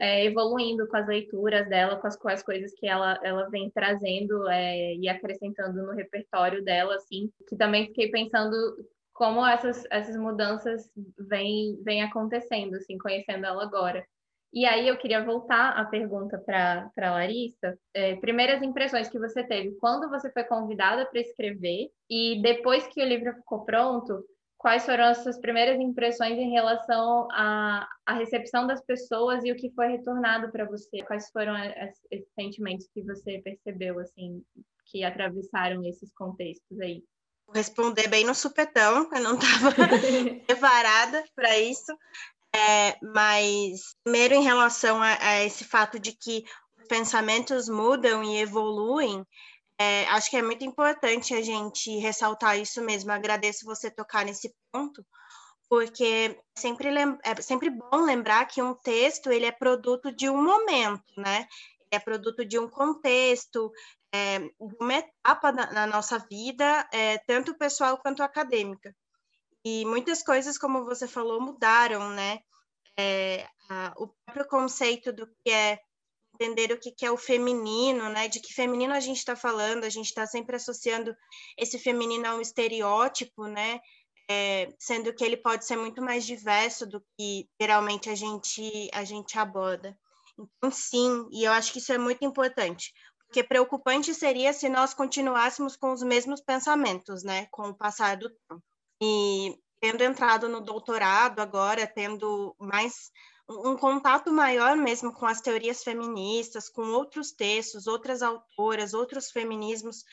é, 0.00 0.24
evoluindo 0.24 0.86
com 0.88 0.96
as 0.96 1.06
leituras 1.06 1.68
dela, 1.68 1.96
com 1.96 2.06
as, 2.06 2.16
com 2.16 2.28
as 2.28 2.42
coisas 2.42 2.72
que 2.74 2.86
ela, 2.86 3.18
ela 3.22 3.48
vem 3.48 3.70
trazendo 3.70 4.48
é, 4.48 4.94
e 4.94 5.08
acrescentando 5.08 5.82
no 5.82 5.92
repertório 5.92 6.64
dela, 6.64 6.96
assim, 6.96 7.30
que 7.48 7.56
também 7.56 7.86
fiquei 7.86 8.10
pensando 8.10 8.54
como 9.12 9.46
essas, 9.46 9.84
essas 9.90 10.16
mudanças 10.16 10.90
vêm 11.18 11.80
vem 11.82 12.02
acontecendo, 12.02 12.74
assim, 12.74 12.98
conhecendo 12.98 13.46
ela 13.46 13.62
agora. 13.62 14.04
E 14.52 14.64
aí 14.64 14.88
eu 14.88 14.96
queria 14.96 15.24
voltar 15.24 15.70
a 15.70 15.84
pergunta 15.84 16.38
para 16.38 16.90
a 16.96 17.10
Larissa. 17.10 17.78
É, 17.92 18.16
primeiras 18.16 18.62
impressões 18.62 19.08
que 19.08 19.18
você 19.18 19.44
teve 19.44 19.76
quando 19.76 20.08
você 20.08 20.30
foi 20.32 20.44
convidada 20.44 21.06
para 21.06 21.20
escrever 21.20 21.90
e 22.08 22.40
depois 22.42 22.86
que 22.86 23.02
o 23.02 23.06
livro 23.06 23.34
ficou 23.34 23.64
pronto, 23.64 24.24
quais 24.58 24.84
foram 24.84 25.04
as 25.04 25.18
suas 25.18 25.38
primeiras 25.38 25.78
impressões 25.78 26.38
em 26.38 26.50
relação 26.50 27.28
à, 27.32 27.88
à 28.04 28.14
recepção 28.14 28.66
das 28.66 28.84
pessoas 28.84 29.44
e 29.44 29.52
o 29.52 29.56
que 29.56 29.70
foi 29.70 29.88
retornado 29.88 30.50
para 30.50 30.64
você? 30.64 31.02
Quais 31.02 31.30
foram 31.30 31.54
esses 31.56 32.32
sentimentos 32.34 32.88
que 32.92 33.02
você 33.02 33.38
percebeu, 33.38 33.98
assim, 33.98 34.42
que 34.86 35.04
atravessaram 35.04 35.84
esses 35.84 36.12
contextos 36.14 36.80
aí? 36.80 37.02
Vou 37.46 37.54
responder 37.54 38.08
bem 38.08 38.24
no 38.24 38.34
supetão, 38.34 39.08
eu 39.12 39.22
não 39.22 39.38
estava 39.38 39.74
preparada 40.46 41.24
para 41.34 41.58
isso. 41.58 41.96
É, 42.54 42.96
mas, 43.02 43.94
primeiro, 44.02 44.34
em 44.34 44.42
relação 44.42 45.02
a, 45.02 45.16
a 45.20 45.44
esse 45.44 45.64
fato 45.64 45.98
de 45.98 46.12
que 46.12 46.42
os 46.78 46.86
pensamentos 46.88 47.68
mudam 47.68 48.24
e 48.24 48.38
evoluem, 48.38 49.24
é, 49.78 50.06
acho 50.08 50.30
que 50.30 50.36
é 50.36 50.42
muito 50.42 50.64
importante 50.64 51.34
a 51.34 51.42
gente 51.42 51.96
ressaltar 51.98 52.58
isso 52.58 52.82
mesmo. 52.82 53.12
Agradeço 53.12 53.64
você 53.64 53.90
tocar 53.90 54.24
nesse 54.24 54.54
ponto, 54.72 55.04
porque 55.68 56.38
sempre 56.56 56.88
é 56.88 57.42
sempre 57.42 57.70
bom 57.70 58.04
lembrar 58.04 58.46
que 58.46 58.62
um 58.62 58.74
texto 58.74 59.30
ele 59.30 59.46
é 59.46 59.52
produto 59.52 60.10
de 60.10 60.28
um 60.30 60.42
momento, 60.42 61.12
né? 61.16 61.46
é 61.90 61.98
produto 61.98 62.44
de 62.44 62.58
um 62.58 62.68
contexto, 62.68 63.72
é, 64.12 64.38
de 64.38 64.76
uma 64.80 64.94
etapa 64.94 65.52
na, 65.52 65.72
na 65.72 65.86
nossa 65.86 66.18
vida, 66.18 66.88
é, 66.92 67.18
tanto 67.18 67.56
pessoal 67.56 67.98
quanto 67.98 68.22
acadêmica. 68.22 68.94
E 69.64 69.84
muitas 69.84 70.22
coisas, 70.22 70.58
como 70.58 70.84
você 70.84 71.08
falou, 71.08 71.40
mudaram, 71.40 72.10
né? 72.10 72.38
É, 72.98 73.48
a, 73.68 73.92
o 73.96 74.08
próprio 74.24 74.46
conceito 74.48 75.12
do 75.12 75.26
que 75.26 75.50
é 75.50 75.80
entender 76.36 76.72
o 76.72 76.78
que, 76.78 76.92
que 76.92 77.06
é 77.06 77.10
o 77.10 77.16
feminino, 77.16 78.08
né? 78.10 78.28
De 78.28 78.40
que 78.40 78.52
feminino 78.52 78.92
a 78.92 79.00
gente 79.00 79.18
está 79.18 79.34
falando, 79.34 79.84
a 79.84 79.88
gente 79.88 80.06
está 80.06 80.26
sempre 80.26 80.56
associando 80.56 81.16
esse 81.58 81.78
feminino 81.78 82.26
a 82.26 82.34
um 82.34 82.40
estereótipo, 82.40 83.46
né? 83.46 83.80
É, 84.28 84.74
sendo 84.78 85.14
que 85.14 85.24
ele 85.24 85.36
pode 85.36 85.64
ser 85.64 85.76
muito 85.76 86.02
mais 86.02 86.26
diverso 86.26 86.86
do 86.86 87.00
que 87.16 87.48
geralmente 87.60 88.10
a 88.10 88.14
gente 88.14 88.90
a 88.92 89.04
gente 89.04 89.38
aborda. 89.38 89.96
Então, 90.38 90.70
sim, 90.70 91.28
e 91.32 91.44
eu 91.44 91.52
acho 91.52 91.72
que 91.72 91.78
isso 91.78 91.92
é 91.92 91.98
muito 91.98 92.24
importante, 92.24 92.92
porque 93.26 93.42
preocupante 93.42 94.12
seria 94.12 94.52
se 94.52 94.68
nós 94.68 94.92
continuássemos 94.92 95.76
com 95.76 95.92
os 95.92 96.02
mesmos 96.02 96.40
pensamentos, 96.42 97.22
né, 97.22 97.46
com 97.50 97.68
o 97.68 97.74
passar 97.74 98.16
do 98.16 98.28
tempo. 98.28 98.62
E 99.02 99.58
tendo 99.80 100.02
entrado 100.02 100.48
no 100.48 100.60
doutorado 100.60 101.40
agora, 101.40 101.86
tendo 101.86 102.54
mais 102.58 103.10
um 103.48 103.76
contato 103.76 104.32
maior 104.32 104.76
mesmo 104.76 105.12
com 105.12 105.26
as 105.26 105.40
teorias 105.40 105.82
feministas, 105.82 106.68
com 106.68 106.82
outros 106.82 107.32
textos, 107.32 107.86
outras 107.86 108.22
autoras, 108.22 108.94
outros 108.94 109.30
feminismos. 109.30 110.04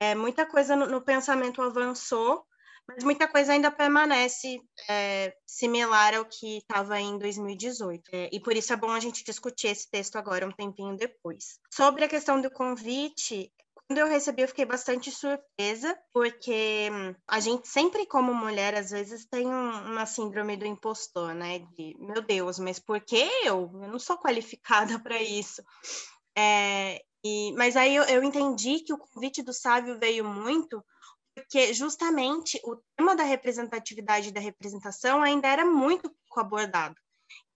É, 0.00 0.14
muita 0.14 0.46
coisa 0.46 0.76
no, 0.76 0.86
no 0.86 1.02
pensamento 1.02 1.62
avançou, 1.62 2.44
mas 2.86 3.02
muita 3.02 3.26
coisa 3.26 3.52
ainda 3.52 3.70
permanece 3.70 4.60
é, 4.88 5.34
similar 5.44 6.14
ao 6.14 6.24
que 6.24 6.58
estava 6.58 7.00
em 7.00 7.18
2018. 7.18 8.02
É, 8.12 8.28
e 8.32 8.38
por 8.38 8.56
isso 8.56 8.72
é 8.72 8.76
bom 8.76 8.90
a 8.90 9.00
gente 9.00 9.24
discutir 9.24 9.68
esse 9.68 9.90
texto 9.90 10.16
agora, 10.16 10.46
um 10.46 10.52
tempinho 10.52 10.96
depois. 10.96 11.58
Sobre 11.72 12.04
a 12.04 12.08
questão 12.08 12.40
do 12.40 12.50
convite, 12.50 13.50
quando 13.86 13.98
eu 13.98 14.08
recebi, 14.08 14.42
eu 14.42 14.48
fiquei 14.48 14.64
bastante 14.64 15.10
surpresa, 15.10 15.96
porque 16.12 16.88
hum, 16.90 17.14
a 17.28 17.38
gente 17.38 17.68
sempre, 17.68 18.04
como 18.06 18.34
mulher, 18.34 18.74
às 18.74 18.90
vezes 18.90 19.26
tem 19.26 19.46
um, 19.46 19.92
uma 19.92 20.04
síndrome 20.06 20.56
do 20.56 20.66
impostor, 20.66 21.34
né? 21.34 21.60
De, 21.76 21.96
meu 21.98 22.20
Deus, 22.20 22.58
mas 22.58 22.78
por 22.78 23.00
que 23.00 23.16
eu? 23.44 23.70
Eu 23.72 23.88
não 23.88 23.98
sou 23.98 24.18
qualificada 24.18 24.98
para 25.02 25.22
isso. 25.22 25.62
É, 26.36 27.00
e, 27.24 27.52
mas 27.52 27.76
aí 27.76 27.94
eu, 27.94 28.04
eu 28.04 28.22
entendi 28.24 28.80
que 28.80 28.92
o 28.92 28.98
convite 28.98 29.42
do 29.42 29.52
sábio 29.52 29.98
veio 29.98 30.24
muito 30.24 30.84
porque 31.36 31.74
justamente 31.74 32.58
o 32.64 32.76
tema 32.96 33.14
da 33.14 33.22
representatividade 33.22 34.28
e 34.28 34.32
da 34.32 34.40
representação 34.40 35.22
ainda 35.22 35.46
era 35.46 35.66
muito 35.66 36.08
pouco 36.08 36.40
abordado. 36.40 36.96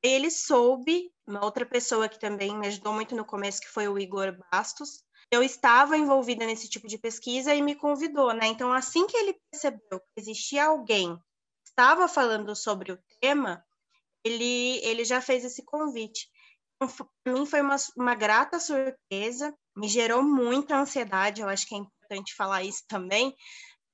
Ele 0.02 0.30
soube, 0.30 1.10
uma 1.26 1.42
outra 1.42 1.64
pessoa 1.64 2.08
que 2.08 2.18
também 2.18 2.56
me 2.58 2.66
ajudou 2.66 2.92
muito 2.92 3.16
no 3.16 3.24
começo, 3.24 3.60
que 3.60 3.68
foi 3.68 3.88
o 3.88 3.98
Igor 3.98 4.36
Bastos, 4.52 5.02
eu 5.30 5.42
estava 5.42 5.96
envolvida 5.96 6.44
nesse 6.44 6.68
tipo 6.68 6.88
de 6.88 6.98
pesquisa 6.98 7.54
e 7.54 7.62
me 7.62 7.74
convidou, 7.74 8.32
né? 8.32 8.46
Então, 8.46 8.72
assim 8.72 9.06
que 9.06 9.16
ele 9.16 9.38
percebeu 9.50 10.00
que 10.00 10.06
existia 10.18 10.66
alguém 10.66 11.16
que 11.16 11.70
estava 11.70 12.08
falando 12.08 12.54
sobre 12.56 12.92
o 12.92 12.98
tema, 13.20 13.64
ele, 14.24 14.78
ele 14.82 15.04
já 15.04 15.20
fez 15.20 15.44
esse 15.44 15.64
convite. 15.64 16.28
Então, 16.76 17.08
Para 17.22 17.32
mim 17.32 17.46
foi 17.46 17.60
uma, 17.60 17.76
uma 17.96 18.14
grata 18.14 18.58
surpresa, 18.58 19.54
me 19.76 19.88
gerou 19.88 20.22
muita 20.22 20.76
ansiedade, 20.76 21.40
eu 21.40 21.48
acho 21.48 21.66
que 21.66 21.74
é 21.74 21.78
importante 21.78 22.34
falar 22.34 22.64
isso 22.64 22.82
também, 22.88 23.34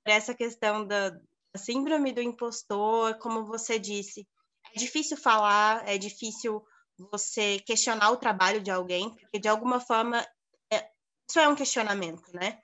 essa 0.07 0.35
questão 0.35 0.87
da, 0.87 1.11
da 1.11 1.21
síndrome 1.59 2.13
do 2.13 2.23
impostor, 2.23 3.19
como 3.19 3.45
você 3.45 3.79
disse, 3.79 4.27
é 4.75 4.79
difícil 4.79 5.17
falar, 5.17 5.87
é 5.89 5.99
difícil 5.99 6.65
você 7.11 7.59
questionar 7.61 8.11
o 8.11 8.17
trabalho 8.17 8.61
de 8.63 8.71
alguém, 8.71 9.11
porque 9.17 9.39
de 9.39 9.49
alguma 9.49 9.81
forma 9.81 10.27
isso 11.29 11.39
é 11.39 11.49
um 11.49 11.55
questionamento, 11.55 12.33
né? 12.33 12.61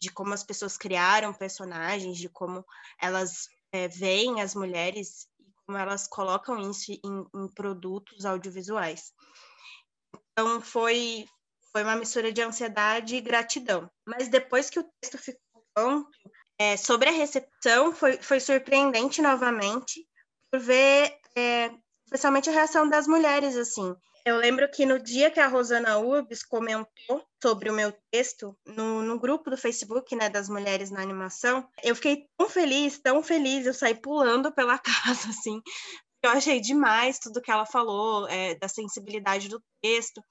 De 0.00 0.10
como 0.10 0.32
as 0.32 0.44
pessoas 0.44 0.76
criaram 0.76 1.32
personagens, 1.34 2.16
de 2.16 2.28
como 2.28 2.64
elas 3.00 3.48
é, 3.72 3.88
veem 3.88 4.40
as 4.40 4.54
mulheres 4.54 5.26
e 5.38 5.52
como 5.66 5.76
elas 5.76 6.06
colocam 6.06 6.58
isso 6.70 6.92
em, 6.92 7.26
em 7.34 7.48
produtos 7.48 8.24
audiovisuais. 8.24 9.12
Então, 10.32 10.60
foi, 10.60 11.26
foi 11.72 11.82
uma 11.82 11.96
mistura 11.96 12.32
de 12.32 12.40
ansiedade 12.40 13.16
e 13.16 13.20
gratidão. 13.20 13.90
Mas 14.06 14.28
depois 14.28 14.70
que 14.70 14.80
o 14.80 14.90
texto 15.00 15.18
ficou 15.18 15.64
pronto, 15.74 16.08
é, 16.58 16.76
sobre 16.76 17.08
a 17.08 17.12
recepção, 17.12 17.94
foi, 17.94 18.18
foi 18.18 18.38
surpreendente 18.38 19.22
novamente, 19.22 20.06
por 20.50 20.60
ver, 20.60 21.18
é, 21.36 21.70
especialmente 22.04 22.50
a 22.50 22.52
reação 22.52 22.88
das 22.88 23.06
mulheres, 23.06 23.56
assim. 23.56 23.94
Eu 24.24 24.36
lembro 24.36 24.70
que 24.70 24.84
no 24.84 24.98
dia 24.98 25.30
que 25.30 25.40
a 25.40 25.48
Rosana 25.48 25.98
Urbs 25.98 26.42
comentou 26.42 27.24
sobre 27.42 27.70
o 27.70 27.72
meu 27.72 27.92
texto 28.10 28.56
no, 28.66 29.02
no, 29.02 29.18
grupo 29.18 29.50
do 29.50 29.56
Facebook, 29.56 30.14
né, 30.14 30.28
das 30.28 30.48
mulheres 30.48 30.90
na 30.90 31.00
animação, 31.00 31.66
eu 31.82 31.94
fiquei 31.94 32.26
tão 32.36 32.48
feliz, 32.48 32.98
tão 32.98 33.22
feliz, 33.22 33.66
eu 33.66 33.74
saí 33.74 33.94
pulando 33.94 34.52
pela 34.52 34.78
casa, 34.80 35.30
assim. 35.30 35.62
Eu 36.22 36.30
achei 36.30 36.60
demais 36.60 37.18
tudo 37.18 37.40
que 37.40 37.50
ela 37.50 37.64
falou, 37.64 38.28
é, 38.28 38.54
da 38.56 38.68
sensibilidade 38.68 39.48
do 39.48 39.62
texto. 39.80 40.22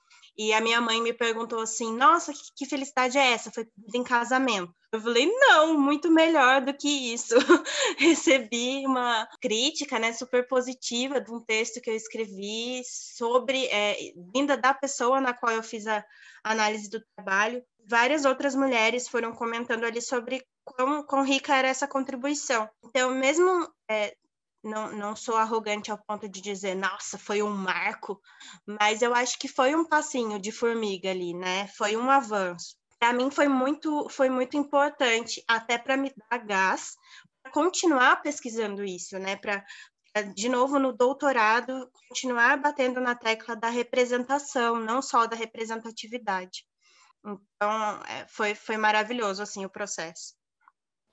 E 0.42 0.54
a 0.54 0.62
minha 0.62 0.80
mãe 0.80 1.02
me 1.02 1.12
perguntou 1.12 1.60
assim: 1.60 1.94
Nossa, 1.94 2.32
que, 2.32 2.40
que 2.56 2.66
felicidade 2.66 3.18
é 3.18 3.34
essa? 3.34 3.52
Foi 3.52 3.68
em 3.94 4.02
casamento. 4.06 4.74
Eu 4.90 5.02
falei: 5.02 5.30
Não, 5.30 5.78
muito 5.78 6.10
melhor 6.10 6.62
do 6.62 6.74
que 6.74 6.88
isso. 7.14 7.36
Recebi 8.00 8.86
uma 8.86 9.28
crítica, 9.42 10.00
né, 10.00 10.14
super 10.14 10.48
positiva 10.48 11.20
de 11.20 11.30
um 11.30 11.42
texto 11.42 11.82
que 11.82 11.90
eu 11.90 11.94
escrevi 11.94 12.82
sobre, 12.86 13.66
é, 13.66 13.98
vinda 14.34 14.56
da 14.56 14.74
pessoa 14.74 15.20
na 15.20 15.34
qual 15.34 15.52
eu 15.52 15.62
fiz 15.62 15.86
a 15.86 16.06
análise 16.42 16.90
do 16.90 17.04
trabalho. 17.18 17.62
Várias 17.86 18.24
outras 18.24 18.56
mulheres 18.56 19.10
foram 19.10 19.34
comentando 19.34 19.84
ali 19.84 20.02
sobre 20.02 20.42
quão, 20.64 21.04
quão 21.04 21.22
rica 21.22 21.54
era 21.54 21.68
essa 21.68 21.86
contribuição. 21.86 22.70
Então, 22.86 23.12
mesmo 23.12 23.68
é, 23.90 24.16
não, 24.64 24.92
não 24.92 25.16
sou 25.16 25.36
arrogante 25.36 25.92
ao 25.92 25.98
ponto 25.98 26.28
de 26.28 26.42
dizer, 26.42 26.76
nossa, 26.76 27.18
foi 27.18 27.42
um 27.42 27.50
marco, 27.50 28.22
mas 28.66 29.02
eu 29.02 29.14
acho 29.14 29.38
que 29.40 29.48
foi 29.48 29.76
um 29.76 29.86
passinho 29.86 30.40
de 30.40 30.52
formiga 30.52 31.10
ali, 31.10 31.34
né? 31.34 31.68
Foi 31.70 31.96
um 31.96 32.10
avanço. 32.10 32.76
Para 33.00 33.14
mim 33.14 33.32
foi 33.32 33.48
muito, 33.48 34.10
foi 34.10 34.30
muito 34.30 34.58
importante, 34.58 35.44
até 35.48 35.78
para 35.78 35.96
me 35.96 36.14
dar 36.30 36.40
gás, 36.40 36.96
para 37.42 37.52
continuar 37.52 38.22
pesquisando 38.22 38.84
isso, 38.84 39.18
né? 39.18 39.38
Para, 39.38 39.64
de 40.36 40.50
novo, 40.50 40.78
no 40.78 40.92
doutorado, 40.92 41.90
continuar 42.10 42.58
batendo 42.58 43.00
na 43.00 43.16
tecla 43.16 43.56
da 43.56 43.70
representação, 43.70 44.78
não 44.78 45.02
só 45.02 45.26
da 45.26 45.36
representatividade. 45.36 46.66
Então, 47.26 48.02
é, 48.08 48.28
foi, 48.28 48.56
foi 48.56 48.78
maravilhoso, 48.78 49.42
assim, 49.42 49.66
o 49.66 49.70
processo. 49.70 50.39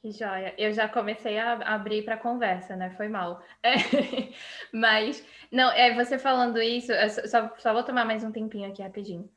Que 0.07 0.13
joia. 0.13 0.55
Eu 0.57 0.73
já 0.73 0.89
comecei 0.89 1.37
a 1.37 1.55
abrir 1.75 2.03
para 2.03 2.17
conversa, 2.17 2.77
né? 2.77 2.91
Foi 2.91 3.09
mal. 3.09 3.43
É. 3.61 3.75
Mas, 4.73 5.27
não, 5.51 5.73
é 5.73 5.93
você 5.97 6.17
falando 6.17 6.63
isso, 6.63 6.93
só, 7.29 7.53
só 7.59 7.73
vou 7.73 7.83
tomar 7.83 8.05
mais 8.05 8.23
um 8.23 8.31
tempinho 8.31 8.71
aqui 8.71 8.83
rapidinho. 8.83 9.29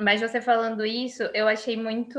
Mas 0.00 0.22
você 0.22 0.40
falando 0.40 0.86
isso, 0.86 1.22
eu 1.34 1.46
achei 1.46 1.76
muito. 1.76 2.18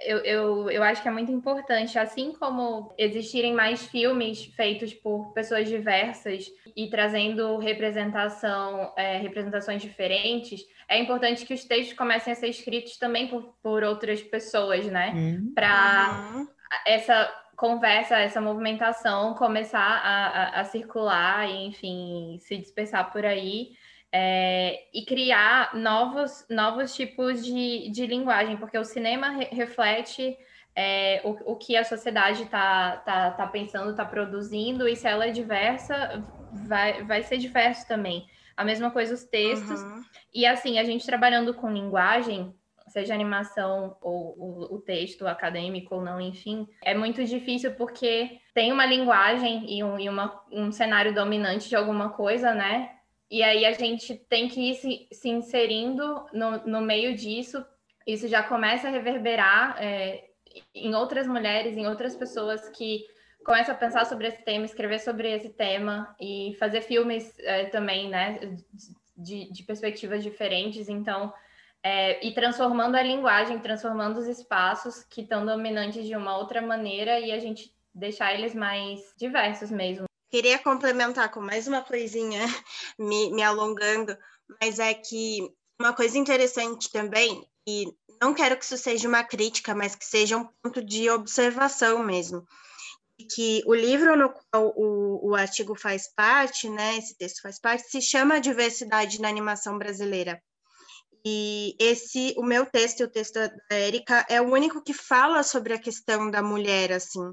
Eu, 0.00 0.18
eu, 0.24 0.70
eu 0.70 0.82
acho 0.82 1.00
que 1.00 1.06
é 1.06 1.12
muito 1.12 1.30
importante, 1.30 1.96
assim 1.96 2.32
como 2.32 2.92
existirem 2.98 3.54
mais 3.54 3.86
filmes 3.86 4.46
feitos 4.56 4.92
por 4.92 5.32
pessoas 5.32 5.68
diversas 5.68 6.50
e 6.76 6.90
trazendo 6.90 7.56
representação, 7.58 8.92
é, 8.96 9.18
representações 9.18 9.80
diferentes, 9.80 10.60
é 10.88 10.98
importante 10.98 11.46
que 11.46 11.54
os 11.54 11.64
textos 11.64 11.96
comecem 11.96 12.32
a 12.32 12.36
ser 12.36 12.48
escritos 12.48 12.96
também 12.96 13.28
por, 13.28 13.54
por 13.62 13.84
outras 13.84 14.20
pessoas, 14.22 14.86
né? 14.86 15.12
Hum. 15.14 15.52
Para 15.54 16.32
uhum 16.34 16.61
essa 16.86 17.32
conversa, 17.56 18.18
essa 18.18 18.40
movimentação 18.40 19.34
começar 19.34 19.78
a, 19.78 20.26
a, 20.26 20.60
a 20.60 20.64
circular 20.64 21.48
e, 21.48 21.66
enfim, 21.66 22.38
se 22.40 22.56
dispersar 22.56 23.12
por 23.12 23.24
aí. 23.24 23.72
É, 24.14 24.88
e 24.92 25.06
criar 25.06 25.74
novos, 25.74 26.44
novos 26.50 26.94
tipos 26.94 27.42
de, 27.42 27.88
de 27.88 28.06
linguagem, 28.06 28.58
porque 28.58 28.76
o 28.76 28.84
cinema 28.84 29.30
re 29.30 29.44
reflete 29.52 30.36
é, 30.76 31.22
o, 31.24 31.52
o 31.52 31.56
que 31.56 31.76
a 31.76 31.84
sociedade 31.84 32.42
está 32.42 32.96
tá, 32.98 33.30
tá 33.30 33.46
pensando, 33.46 33.90
está 33.90 34.04
produzindo, 34.04 34.88
e 34.88 34.96
se 34.96 35.06
ela 35.06 35.26
é 35.26 35.30
diversa, 35.30 36.22
vai, 36.66 37.02
vai 37.04 37.22
ser 37.22 37.38
diverso 37.38 37.86
também. 37.86 38.26
A 38.56 38.64
mesma 38.64 38.90
coisa 38.90 39.14
os 39.14 39.24
textos. 39.24 39.80
Uhum. 39.80 40.02
E 40.34 40.46
assim, 40.46 40.78
a 40.78 40.84
gente 40.84 41.06
trabalhando 41.06 41.54
com 41.54 41.70
linguagem, 41.70 42.54
seja 42.92 43.14
animação 43.14 43.96
ou 44.00 44.34
o, 44.38 44.74
o, 44.74 44.78
texto 44.80 45.26
acadêmico 45.26 45.94
ou 45.96 46.02
não, 46.02 46.20
enfim, 46.20 46.68
é 46.84 46.94
muito 46.94 47.24
difícil 47.24 47.72
porque 47.72 48.38
tem 48.54 48.70
uma 48.70 48.86
linguagem 48.86 49.64
e, 49.68 49.82
um, 49.82 49.98
e 49.98 50.08
uma, 50.08 50.42
um 50.50 50.70
cenário 50.70 51.14
dominante 51.14 51.68
de 51.68 51.76
alguma 51.76 52.10
coisa, 52.10 52.54
né? 52.54 52.90
E 53.30 53.42
aí 53.42 53.64
a 53.64 53.72
gente 53.72 54.14
tem 54.14 54.46
que 54.46 54.70
ir 54.70 54.74
se, 54.74 55.08
se 55.10 55.28
inserindo 55.30 56.26
no, 56.34 56.66
no 56.66 56.80
meio 56.82 57.16
disso. 57.16 57.64
Isso 58.06 58.28
já 58.28 58.42
começa 58.42 58.88
a 58.88 58.90
reverberar 58.90 59.76
é, 59.82 60.24
em 60.74 60.94
outras 60.94 61.26
mulheres, 61.26 61.76
em 61.76 61.86
outras 61.86 62.14
pessoas 62.14 62.68
que 62.68 63.06
começam 63.42 63.74
a 63.74 63.78
pensar 63.78 64.04
sobre 64.04 64.28
esse 64.28 64.44
tema, 64.44 64.66
escrever 64.66 65.00
sobre 65.00 65.32
esse 65.32 65.48
tema 65.48 66.14
e 66.20 66.54
fazer 66.58 66.82
filmes 66.82 67.32
é, 67.38 67.64
também, 67.64 68.10
né? 68.10 68.38
De, 69.16 69.50
de 69.50 69.62
perspectivas 69.62 70.22
diferentes. 70.22 70.90
Então, 70.90 71.32
é, 71.82 72.24
e 72.24 72.32
transformando 72.32 72.96
a 72.96 73.02
linguagem, 73.02 73.58
transformando 73.58 74.18
os 74.18 74.26
espaços 74.26 75.02
que 75.02 75.22
estão 75.22 75.44
dominantes 75.44 76.06
de 76.06 76.14
uma 76.14 76.36
outra 76.36 76.62
maneira 76.62 77.18
e 77.18 77.32
a 77.32 77.38
gente 77.38 77.74
deixar 77.94 78.32
eles 78.32 78.54
mais 78.54 79.00
diversos 79.16 79.70
mesmo. 79.70 80.04
Queria 80.30 80.58
complementar 80.58 81.30
com 81.30 81.40
mais 81.40 81.66
uma 81.66 81.82
coisinha, 81.82 82.40
me, 82.98 83.30
me 83.32 83.42
alongando, 83.42 84.16
mas 84.60 84.78
é 84.78 84.94
que 84.94 85.52
uma 85.80 85.92
coisa 85.92 86.16
interessante 86.16 86.90
também, 86.90 87.46
e 87.66 87.92
não 88.20 88.32
quero 88.32 88.56
que 88.56 88.64
isso 88.64 88.78
seja 88.78 89.08
uma 89.08 89.24
crítica, 89.24 89.74
mas 89.74 89.94
que 89.94 90.04
seja 90.04 90.36
um 90.36 90.48
ponto 90.62 90.82
de 90.82 91.10
observação 91.10 91.98
mesmo, 92.02 92.46
que 93.34 93.62
o 93.66 93.74
livro 93.74 94.16
no 94.16 94.30
qual 94.30 94.72
o, 94.76 95.30
o 95.30 95.34
artigo 95.34 95.74
faz 95.74 96.08
parte, 96.14 96.68
né, 96.68 96.96
esse 96.96 97.16
texto 97.16 97.42
faz 97.42 97.60
parte, 97.60 97.90
se 97.90 98.00
chama 98.00 98.40
Diversidade 98.40 99.20
na 99.20 99.28
Animação 99.28 99.76
Brasileira. 99.76 100.40
E 101.24 101.76
esse, 101.78 102.34
o 102.36 102.42
meu 102.42 102.66
texto 102.66 103.00
e 103.00 103.04
o 103.04 103.10
texto 103.10 103.34
da 103.34 103.50
Érica 103.70 104.26
é 104.28 104.40
o 104.40 104.50
único 104.50 104.82
que 104.82 104.92
fala 104.92 105.42
sobre 105.42 105.72
a 105.72 105.78
questão 105.78 106.30
da 106.30 106.42
mulher, 106.42 106.92
assim. 106.92 107.32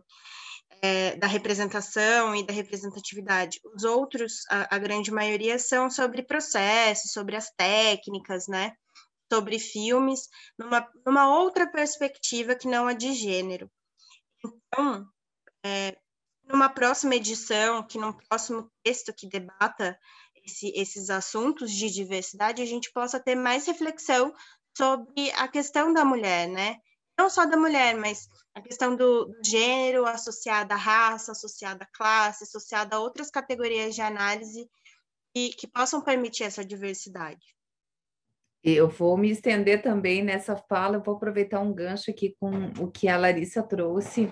é, 0.81 1.15
da 1.17 1.27
representação 1.27 2.35
e 2.35 2.45
da 2.45 2.53
representatividade. 2.53 3.59
Os 3.75 3.83
outros, 3.83 4.43
a, 4.49 4.75
a, 4.75 4.79
grande 4.79 5.11
maioria, 5.11 5.59
são 5.59 5.89
sobre 5.89 6.23
processos, 6.23 7.11
sobre 7.11 7.35
as 7.35 7.49
técnicas, 7.51 8.47
né? 8.47 8.73
Sobre 9.31 9.59
filmes, 9.59 10.27
numa, 10.57 10.87
numa 11.05 11.37
outra 11.37 11.67
perspectiva 11.69 12.55
que 12.55 12.67
não 12.67 12.87
a 12.87 12.93
de 12.93 13.13
gênero. 13.13 13.69
Então, 14.43 15.05
é, 15.65 15.97
numa 16.45 16.69
próxima 16.69 17.15
edição, 17.15 17.85
que 17.85 17.97
num 17.97 18.13
próximo 18.13 18.71
texto 18.83 19.13
que 19.13 19.27
debata 19.27 19.97
esse, 20.45 20.71
esses 20.75 21.09
assuntos 21.09 21.71
de 21.71 21.89
diversidade, 21.89 22.61
a 22.61 22.65
gente 22.65 22.91
possa 22.91 23.19
ter 23.19 23.35
mais 23.35 23.65
reflexão 23.65 24.33
sobre 24.77 25.31
a 25.31 25.47
questão 25.47 25.93
da 25.93 26.05
mulher, 26.05 26.47
né? 26.47 26.77
Não 27.17 27.29
só 27.29 27.45
da 27.45 27.57
mulher, 27.57 27.95
mas 27.97 28.29
a 28.53 28.61
questão 28.61 28.95
do, 28.95 29.25
do 29.25 29.41
gênero 29.45 30.05
associada 30.05 30.73
à 30.73 30.77
raça, 30.77 31.33
associada 31.33 31.83
à 31.83 31.87
classe, 31.97 32.45
associada 32.45 32.95
a 32.95 32.99
outras 32.99 33.29
categorias 33.29 33.93
de 33.93 34.01
análise 34.01 34.69
que, 35.33 35.49
que 35.49 35.67
possam 35.67 36.01
permitir 36.01 36.43
essa 36.43 36.63
diversidade. 36.63 37.45
Eu 38.63 38.89
vou 38.89 39.17
me 39.17 39.29
estender 39.29 39.81
também 39.81 40.21
nessa 40.23 40.55
fala, 40.55 40.99
vou 40.99 41.15
aproveitar 41.15 41.61
um 41.61 41.73
gancho 41.73 42.11
aqui 42.11 42.35
com 42.39 42.51
o 42.79 42.91
que 42.91 43.07
a 43.07 43.17
Larissa 43.17 43.63
trouxe. 43.63 44.29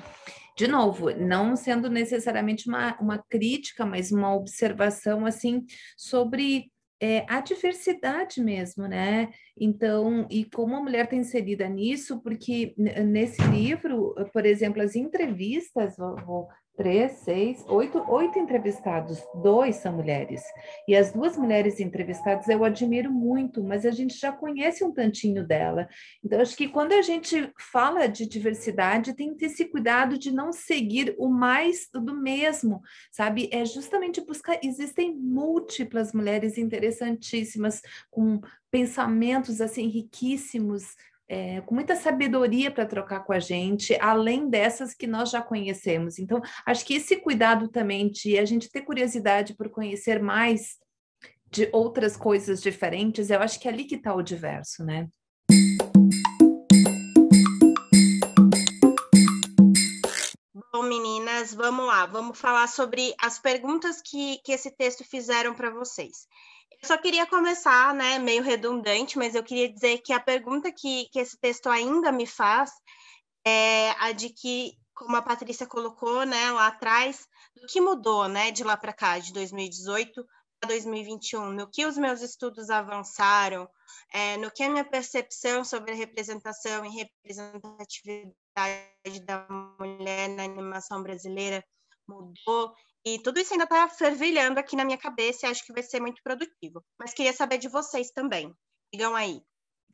De 0.57 0.67
novo, 0.67 1.11
não 1.11 1.55
sendo 1.55 1.87
necessariamente 1.87 2.67
uma, 2.67 2.99
uma 2.99 3.19
crítica, 3.29 3.85
mas 3.85 4.11
uma 4.11 4.33
observação 4.33 5.23
assim 5.23 5.63
sobre 5.95 6.71
é, 6.99 7.25
a 7.29 7.39
diversidade 7.41 8.41
mesmo, 8.41 8.87
né? 8.87 9.29
Então, 9.55 10.27
e 10.31 10.45
como 10.45 10.75
a 10.75 10.81
mulher 10.81 11.03
está 11.03 11.15
inserida 11.15 11.69
nisso, 11.69 12.19
porque 12.23 12.73
nesse 12.75 13.39
livro, 13.43 14.15
por 14.33 14.47
exemplo, 14.47 14.81
as 14.81 14.95
entrevistas, 14.95 15.95
vou, 15.95 16.15
vou 16.25 16.47
três, 16.77 17.13
seis, 17.23 17.65
oito, 17.67 17.99
oito 18.07 18.37
entrevistados, 18.37 19.19
dois 19.41 19.77
são 19.77 19.93
mulheres. 19.93 20.43
E 20.87 20.95
as 20.95 21.11
duas 21.11 21.35
mulheres 21.35 21.79
entrevistadas 21.79 22.47
eu 22.47 22.63
admiro 22.63 23.11
muito, 23.11 23.63
mas 23.63 23.83
a 23.83 23.89
gente 23.89 24.15
já 24.15 24.31
conhece 24.31 24.83
um 24.83 24.93
tantinho 24.93 25.45
dela. 25.45 25.89
Então, 26.23 26.39
acho 26.39 26.55
que 26.55 26.67
quando 26.67 26.93
a 26.93 27.01
gente 27.01 27.51
fala 27.71 28.05
de 28.07 28.27
diversidade, 28.27 29.15
tem 29.15 29.31
que 29.31 29.39
ter 29.39 29.45
esse 29.47 29.65
cuidado 29.65 30.19
de 30.19 30.31
não 30.31 30.53
seguir 30.53 31.15
o 31.17 31.27
mais 31.27 31.89
do 31.91 32.15
mesmo, 32.15 32.81
sabe? 33.11 33.49
É 33.51 33.65
justamente 33.65 34.21
buscar. 34.21 34.59
Existem 34.63 35.15
múltiplas 35.15 36.13
mulheres 36.13 36.59
interessantíssimas, 36.59 37.81
com 38.11 38.39
pensamentos 38.69 39.61
assim 39.61 39.87
riquíssimos 39.87 40.95
é, 41.29 41.61
com 41.61 41.75
muita 41.75 41.95
sabedoria 41.95 42.71
para 42.71 42.85
trocar 42.85 43.21
com 43.21 43.33
a 43.33 43.39
gente, 43.39 43.97
além 43.99 44.49
dessas 44.49 44.93
que 44.93 45.05
nós 45.05 45.29
já 45.29 45.41
conhecemos. 45.41 46.19
Então, 46.19 46.41
acho 46.65 46.85
que 46.85 46.95
esse 46.95 47.17
cuidado 47.17 47.67
também 47.67 48.09
de 48.09 48.37
a 48.37 48.45
gente 48.45 48.71
ter 48.71 48.81
curiosidade 48.81 49.55
por 49.55 49.69
conhecer 49.69 50.21
mais 50.21 50.77
de 51.49 51.69
outras 51.71 52.15
coisas 52.15 52.61
diferentes, 52.61 53.29
eu 53.29 53.41
acho 53.41 53.59
que 53.59 53.67
é 53.67 53.71
ali 53.71 53.85
que 53.85 53.95
está 53.95 54.13
o 54.13 54.21
diverso, 54.21 54.83
né? 54.83 55.07
Bom, 60.73 60.83
meninas, 60.83 61.53
vamos 61.53 61.85
lá, 61.87 62.05
vamos 62.05 62.37
falar 62.37 62.67
sobre 62.67 63.13
as 63.21 63.39
perguntas 63.39 64.01
que, 64.01 64.39
que 64.43 64.51
esse 64.51 64.69
texto 64.71 65.03
fizeram 65.03 65.53
para 65.55 65.71
vocês. 65.71 66.27
Eu 66.81 66.87
só 66.87 66.97
queria 66.97 67.25
começar, 67.25 67.93
né, 67.93 68.19
meio 68.19 68.43
redundante, 68.43 69.17
mas 69.17 69.33
eu 69.35 69.43
queria 69.43 69.71
dizer 69.71 69.99
que 69.99 70.13
a 70.13 70.19
pergunta 70.19 70.71
que, 70.71 71.09
que 71.11 71.19
esse 71.19 71.37
texto 71.39 71.67
ainda 71.67 72.11
me 72.11 72.27
faz 72.27 72.71
é 73.45 73.91
a 73.99 74.11
de 74.11 74.29
que, 74.29 74.73
como 74.93 75.15
a 75.15 75.21
Patrícia 75.21 75.65
colocou, 75.65 76.25
né, 76.25 76.51
lá 76.51 76.67
atrás, 76.67 77.27
do 77.55 77.67
que 77.67 77.81
mudou, 77.81 78.27
né, 78.27 78.51
de 78.51 78.63
lá 78.63 78.77
para 78.77 78.93
cá, 78.93 79.17
de 79.17 79.33
2018 79.33 80.25
para 80.59 80.69
2021, 80.69 81.51
no 81.51 81.69
que 81.69 81.85
os 81.85 81.97
meus 81.97 82.21
estudos 82.21 82.69
avançaram, 82.69 83.69
é, 84.11 84.37
no 84.37 84.51
que 84.51 84.63
a 84.63 84.69
minha 84.69 84.85
percepção 84.85 85.63
sobre 85.63 85.91
a 85.91 85.95
representação 85.95 86.85
e 86.85 86.89
representatividade 86.89 88.35
da 89.25 89.47
mulher 89.79 90.29
na 90.29 90.43
animação 90.43 91.01
brasileira 91.03 91.63
mudou 92.07 92.73
e 93.15 93.19
tudo 93.19 93.39
isso 93.39 93.53
ainda 93.53 93.63
está 93.63 93.87
fervilhando 93.87 94.59
aqui 94.59 94.75
na 94.75 94.83
minha 94.83 94.97
cabeça 94.97 95.45
e 95.45 95.49
acho 95.49 95.65
que 95.65 95.71
vai 95.71 95.81
ser 95.81 96.01
muito 96.01 96.21
produtivo. 96.21 96.83
Mas 96.99 97.13
queria 97.13 97.31
saber 97.31 97.57
de 97.57 97.69
vocês 97.69 98.11
também. 98.11 98.53
Digam 98.93 99.15
aí. 99.15 99.41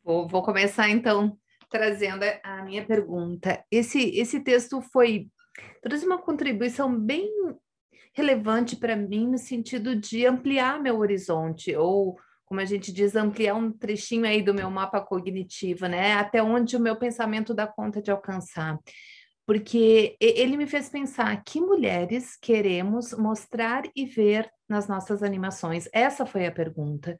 Vou, 0.03 0.27
vou 0.27 0.41
começar 0.41 0.89
então 0.89 1.37
trazendo 1.69 2.23
a 2.43 2.63
minha 2.63 2.85
pergunta. 2.85 3.63
Esse, 3.69 3.99
esse 4.17 4.39
texto 4.39 4.81
foi 4.81 5.27
trouxe 5.83 6.05
uma 6.07 6.17
contribuição 6.17 6.99
bem 6.99 7.29
relevante 8.13 8.75
para 8.75 8.95
mim 8.95 9.27
no 9.27 9.37
sentido 9.37 9.95
de 9.95 10.25
ampliar 10.25 10.81
meu 10.81 10.97
horizonte 10.97 11.75
ou 11.75 12.17
como 12.45 12.61
a 12.61 12.65
gente 12.65 12.91
diz, 12.91 13.15
ampliar 13.15 13.55
um 13.55 13.71
trechinho 13.71 14.25
aí 14.25 14.41
do 14.41 14.53
meu 14.53 14.69
mapa 14.69 15.01
cognitivo, 15.01 15.87
né? 15.87 16.13
Até 16.13 16.43
onde 16.43 16.77
o 16.77 16.79
meu 16.79 16.95
pensamento 16.95 17.51
dá 17.51 17.65
conta 17.65 17.99
de 17.99 18.11
alcançar 18.11 18.77
porque 19.45 20.15
ele 20.19 20.55
me 20.55 20.65
fez 20.65 20.89
pensar 20.89 21.43
que 21.43 21.59
mulheres 21.59 22.37
queremos 22.37 23.13
mostrar 23.13 23.83
e 23.95 24.05
ver 24.05 24.49
nas 24.69 24.87
nossas 24.87 25.21
animações. 25.21 25.87
Essa 25.93 26.25
foi 26.25 26.45
a 26.45 26.51
pergunta. 26.51 27.17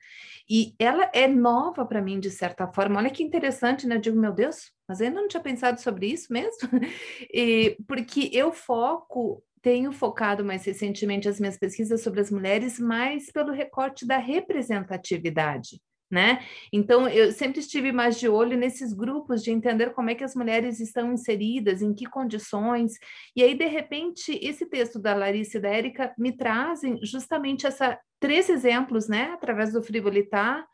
E 0.50 0.74
ela 0.80 1.10
é 1.14 1.28
nova 1.28 1.86
para 1.86 2.02
mim, 2.02 2.20
de 2.20 2.32
certa 2.32 2.68
forma. 2.68 3.00
Olha 3.00 3.10
que 3.10 3.24
interessante, 3.24 3.86
né? 3.86 3.96
Eu 3.96 4.02
digo, 4.02 4.20
meu 4.20 4.32
Deus, 4.32 4.72
mas 4.88 5.02
eu 5.02 5.12
não 5.12 5.28
tinha 5.28 5.44
pensado 5.44 5.80
sobre 5.82 6.08
isso 6.08 6.32
mesmo. 6.32 6.70
e, 7.34 7.78
porque 7.88 8.30
eu 8.32 8.54
foco, 8.54 9.44
tenho 9.62 9.92
focado 9.92 10.46
mais 10.46 10.66
recentemente 10.66 11.28
as 11.28 11.40
minhas 11.40 11.58
pesquisas 11.58 12.02
sobre 12.02 12.22
as 12.22 12.32
mulheres 12.32 12.80
mais 12.80 13.32
pelo 13.32 13.52
recorte 13.52 14.06
da 14.06 14.18
representatividade 14.18 15.80
né? 16.14 16.46
Então, 16.72 17.10
eu 17.10 17.32
sempre 17.32 17.60
estive 17.60 17.92
mais 17.92 18.20
de 18.20 18.30
olho 18.30 18.56
nesses 18.56 18.94
grupos 18.94 19.44
de 19.44 19.50
entender 19.50 19.94
como 19.94 20.12
é 20.12 20.16
que 20.16 20.24
as 20.24 20.36
mulheres 20.36 20.80
estão 20.80 21.12
inseridas, 21.12 21.82
em 21.82 21.92
que 21.92 22.06
condições. 22.06 22.94
E 23.36 23.42
aí, 23.42 23.56
de 23.56 23.66
repente, 23.66 24.38
esse 24.40 24.68
texto 24.68 25.00
da 25.00 25.16
Larissa 25.16 25.58
e 25.58 25.62
da 25.62 25.70
Érica 25.70 26.14
me 26.16 26.32
trazem 26.32 27.00
justamente 27.04 27.66
essa 27.66 28.00
três 28.20 28.48
exemplos, 28.48 29.10
né? 29.10 29.32
Através 29.34 29.74
do 29.74 29.82
Frivolitar, 29.82 30.66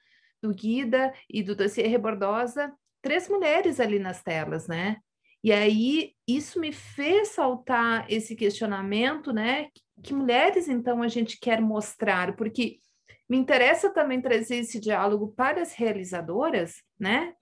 do 0.44 0.54
Guida 0.54 1.14
e 1.30 1.42
do 1.42 1.56
Dossiê 1.56 1.88
Rebordosa, 1.88 2.74
três 3.02 3.30
mulheres 3.30 3.80
ali 3.80 3.98
nas 3.98 4.22
telas, 4.22 4.68
né? 4.68 4.98
E 5.42 5.54
aí, 5.54 6.12
isso 6.28 6.60
me 6.60 6.74
fez 6.74 7.30
saltar 7.30 8.06
esse 8.12 8.36
questionamento, 8.36 9.32
né? 9.32 9.70
Que 10.04 10.14
mulheres, 10.14 10.68
então, 10.68 11.02
a 11.02 11.08
gente 11.08 11.40
quer 11.40 11.62
mostrar? 11.62 12.36
Porque 12.36 12.80
me 13.30 13.38
interessa 13.38 13.90
também 13.92 14.20
trazer 14.20 14.58
esse 14.58 14.80
diálogo 14.80 15.34
para 15.36 15.62
as 15.62 15.74
realizadoras, 15.74 16.82
né? 17.00 17.34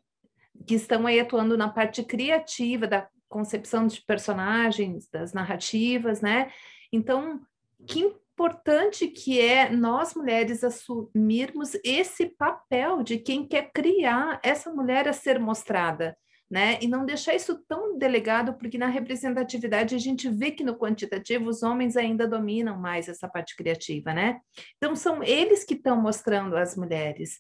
Que 0.68 0.76
estão 0.76 1.08
aí 1.08 1.20
atuando 1.20 1.58
na 1.58 1.70
parte 1.70 2.04
criativa 2.04 2.86
da 2.86 3.08
concepção 3.30 3.88
de 3.88 4.02
personagens, 4.02 5.10
das 5.10 5.34
narrativas, 5.34 6.22
né? 6.22 6.52
Então, 6.92 7.40
que 7.88 8.00
importante 8.00 9.08
que 9.08 9.42
é 9.42 9.70
nós 9.70 10.14
mulheres 10.14 10.64
assumirmos 10.64 11.74
esse 11.84 12.28
papel 12.28 13.02
de 13.02 13.18
quem 13.18 13.48
quer 13.48 13.72
criar 13.74 14.40
essa 14.44 14.72
mulher 14.72 15.08
a 15.08 15.14
ser 15.14 15.40
mostrada, 15.40 16.16
né? 16.50 16.78
E 16.82 16.88
não 16.88 17.06
deixar 17.06 17.36
isso 17.36 17.62
tão 17.68 17.98
delegado, 17.98 18.54
porque 18.54 18.78
na 18.78 18.88
representatividade 18.88 19.93
a 19.93 19.98
gente 19.98 20.30
vê 20.30 20.52
que 20.52 20.64
no 20.64 20.78
quantitativo 20.78 21.50
os 21.50 21.62
homens 21.62 21.98
ainda 21.98 22.28
dominam 22.28 22.78
mais 22.80 23.10
essa 23.10 23.28
parte 23.28 23.56
criativa, 23.56 24.14
né? 24.14 24.39
Então 24.78 24.95
são 24.95 25.22
eles 25.22 25.64
que 25.64 25.74
estão 25.74 26.02
mostrando 26.02 26.56
as 26.56 26.76
mulheres. 26.76 27.39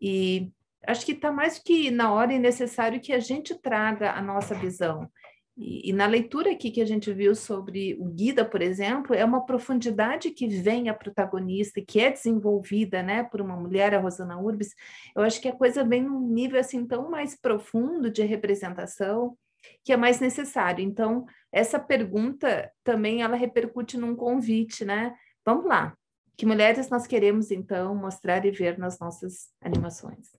E 0.00 0.50
acho 0.86 1.04
que 1.04 1.12
está 1.12 1.30
mais 1.30 1.58
que 1.58 1.90
na 1.90 2.12
hora 2.12 2.32
e 2.32 2.38
necessário 2.38 3.00
que 3.00 3.12
a 3.12 3.20
gente 3.20 3.54
traga 3.60 4.12
a 4.12 4.22
nossa 4.22 4.54
visão. 4.54 5.10
E, 5.56 5.88
e, 5.88 5.92
na 5.92 6.06
leitura 6.06 6.52
aqui 6.52 6.70
que 6.70 6.82
a 6.82 6.86
gente 6.86 7.10
viu 7.12 7.34
sobre 7.34 7.96
o 7.98 8.04
Guida, 8.04 8.44
por 8.44 8.60
exemplo, 8.60 9.14
é 9.14 9.24
uma 9.24 9.46
profundidade 9.46 10.30
que 10.30 10.46
vem 10.46 10.90
a 10.90 10.94
protagonista, 10.94 11.80
que 11.80 11.98
é 11.98 12.10
desenvolvida 12.10 13.02
né, 13.02 13.22
por 13.22 13.40
uma 13.40 13.56
mulher, 13.56 13.94
a 13.94 13.98
Rosana 13.98 14.38
Urbis. 14.38 14.74
Eu 15.14 15.22
acho 15.22 15.40
que 15.40 15.48
a 15.48 15.56
coisa 15.56 15.82
vem 15.82 16.02
num 16.02 16.20
nível 16.20 16.60
assim 16.60 16.86
tão 16.86 17.10
mais 17.10 17.34
profundo 17.34 18.10
de 18.10 18.22
representação 18.22 19.36
que 19.82 19.92
é 19.92 19.96
mais 19.96 20.20
necessário. 20.20 20.84
Então, 20.84 21.24
essa 21.50 21.78
pergunta 21.78 22.70
também 22.84 23.22
ela 23.22 23.34
repercute 23.34 23.96
num 23.96 24.14
convite, 24.14 24.84
né? 24.84 25.16
Vamos 25.44 25.64
lá. 25.64 25.96
Que 26.36 26.44
mulheres 26.44 26.90
nós 26.90 27.06
queremos 27.06 27.50
então 27.50 27.94
mostrar 27.94 28.44
e 28.44 28.50
ver 28.50 28.78
nas 28.78 28.98
nossas 28.98 29.48
animações? 29.60 30.32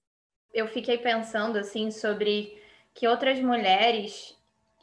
Eu 0.54 0.68
fiquei 0.68 0.98
pensando 0.98 1.58
assim 1.58 1.90
sobre 1.90 2.62
que 2.94 3.08
outras 3.08 3.40
mulheres 3.40 4.37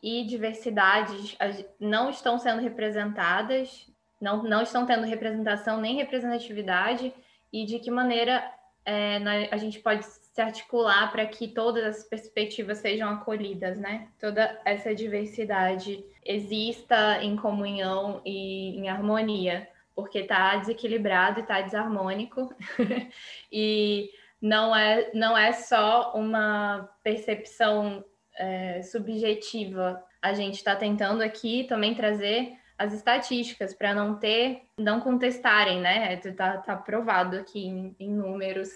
e 0.05 0.23
diversidades 0.23 1.35
não 1.81 2.11
estão 2.11 2.39
sendo 2.39 2.61
representadas, 2.61 3.91
não, 4.21 4.43
não 4.43 4.61
estão 4.61 4.85
tendo 4.85 5.07
representação 5.07 5.81
nem 5.81 5.97
representatividade, 5.97 7.11
e 7.51 7.65
de 7.65 7.79
que 7.79 7.91
maneira 7.91 8.45
é, 8.85 9.17
a 9.51 9.57
gente 9.57 9.81
pode 9.81 10.05
se 10.05 10.43
articular 10.43 11.11
para 11.11 11.25
que 11.25 11.49
todas 11.49 11.83
as 11.85 12.05
perspectivas 12.05 12.79
sejam 12.79 13.09
acolhidas, 13.09 13.79
né? 13.79 14.09
Toda 14.21 14.61
essa 14.67 14.95
diversidade 14.95 16.05
exista 16.23 17.23
em 17.23 17.35
comunhão 17.35 18.21
e 18.27 18.77
em 18.77 18.91
harmonia, 18.91 19.67
porque 19.95 20.19
está 20.19 20.57
desequilibrado 20.57 21.41
e 21.41 21.43
está 21.45 21.63
desarmônico 21.63 22.55
e 23.51 24.11
não 24.39 24.77
é 24.77 25.11
não 25.15 25.39
é 25.39 25.51
só 25.53 26.13
uma 26.15 26.91
percepção 27.03 28.05
é, 28.37 28.83
subjetiva. 28.83 30.03
A 30.21 30.33
gente 30.33 30.57
está 30.57 30.75
tentando 30.75 31.23
aqui 31.23 31.65
também 31.65 31.95
trazer 31.95 32.53
as 32.77 32.93
estatísticas 32.93 33.73
para 33.73 33.95
não 33.95 34.17
ter, 34.19 34.63
não 34.79 35.01
contestarem, 35.01 35.81
né? 35.81 36.15
Está 36.15 36.59
tá 36.59 36.77
provado 36.77 37.37
aqui 37.37 37.67
em, 37.67 37.95
em 37.99 38.11
números 38.11 38.71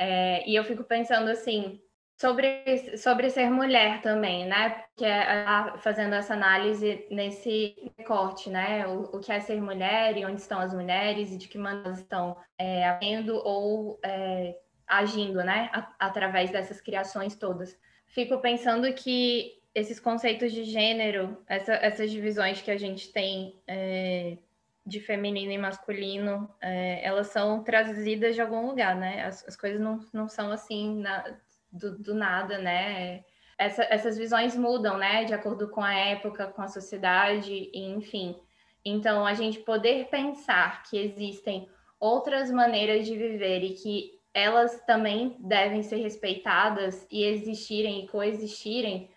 é, 0.00 0.48
e 0.48 0.54
eu 0.56 0.64
fico 0.64 0.82
pensando 0.82 1.28
assim, 1.28 1.78
sobre, 2.18 2.96
sobre 2.96 3.28
ser 3.28 3.50
mulher 3.50 4.00
também, 4.00 4.46
né? 4.46 4.84
Que 4.96 5.04
é 5.04 5.44
fazendo 5.76 6.14
essa 6.14 6.32
análise 6.32 7.06
nesse 7.10 7.92
corte, 8.06 8.48
né? 8.48 8.86
O, 8.86 9.16
o, 9.16 9.20
que 9.20 9.30
é 9.30 9.40
ser 9.40 9.60
mulher 9.60 10.16
e 10.16 10.24
onde 10.24 10.40
estão 10.40 10.58
as 10.58 10.72
mulheres 10.72 11.30
e 11.30 11.36
de 11.36 11.48
que 11.48 11.58
maneira 11.58 11.90
estão 11.90 12.34
é, 12.56 12.88
agindo 12.88 13.36
ou 13.44 14.00
é, 14.02 14.56
agindo, 14.86 15.44
né? 15.44 15.68
A, 15.70 16.06
através 16.06 16.50
dessas 16.50 16.80
criações 16.80 17.34
todas. 17.36 17.78
Fico 18.10 18.38
pensando 18.38 18.92
que 18.92 19.60
esses 19.72 20.00
conceitos 20.00 20.52
de 20.52 20.64
gênero, 20.64 21.38
essa, 21.46 21.74
essas 21.74 22.10
divisões 22.10 22.60
que 22.60 22.70
a 22.70 22.76
gente 22.76 23.12
tem 23.12 23.54
é, 23.68 24.36
de 24.84 24.98
feminino 24.98 25.52
e 25.52 25.58
masculino, 25.58 26.52
é, 26.60 27.04
elas 27.04 27.28
são 27.28 27.62
trazidas 27.62 28.34
de 28.34 28.40
algum 28.40 28.66
lugar, 28.66 28.96
né? 28.96 29.24
As, 29.24 29.46
as 29.46 29.56
coisas 29.56 29.80
não, 29.80 30.00
não 30.12 30.28
são 30.28 30.50
assim 30.50 31.00
na, 31.00 31.36
do, 31.70 31.96
do, 31.98 32.12
nada, 32.12 32.58
né? 32.58 33.24
Essa, 33.56 33.84
essas 33.84 34.18
visões 34.18 34.56
mudam, 34.56 34.98
né? 34.98 35.24
De 35.24 35.32
acordo 35.32 35.68
com 35.68 35.80
a 35.80 35.94
época, 35.94 36.48
com 36.48 36.62
a 36.62 36.68
sociedade, 36.68 37.70
enfim. 37.72 38.36
Então, 38.84 39.24
a 39.24 39.34
gente 39.34 39.60
poder 39.60 40.08
pensar 40.08 40.82
que 40.82 40.98
existem 40.98 41.68
outras 42.00 42.50
maneiras 42.50 43.06
de 43.06 43.16
viver 43.16 43.62
e 43.62 43.74
que 43.74 44.19
elas 44.32 44.80
também 44.86 45.36
devem 45.40 45.82
ser 45.82 45.96
respeitadas 45.96 47.06
e 47.10 47.24
existirem 47.24 48.04
e 48.04 48.08
coexistirem 48.08 49.10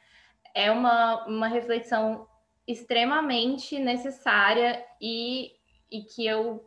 é 0.53 0.71
uma, 0.71 1.25
uma 1.25 1.47
reflexão 1.47 2.27
extremamente 2.67 3.77
necessária 3.79 4.85
e, 5.01 5.51
e 5.91 6.03
que 6.03 6.25
eu 6.25 6.63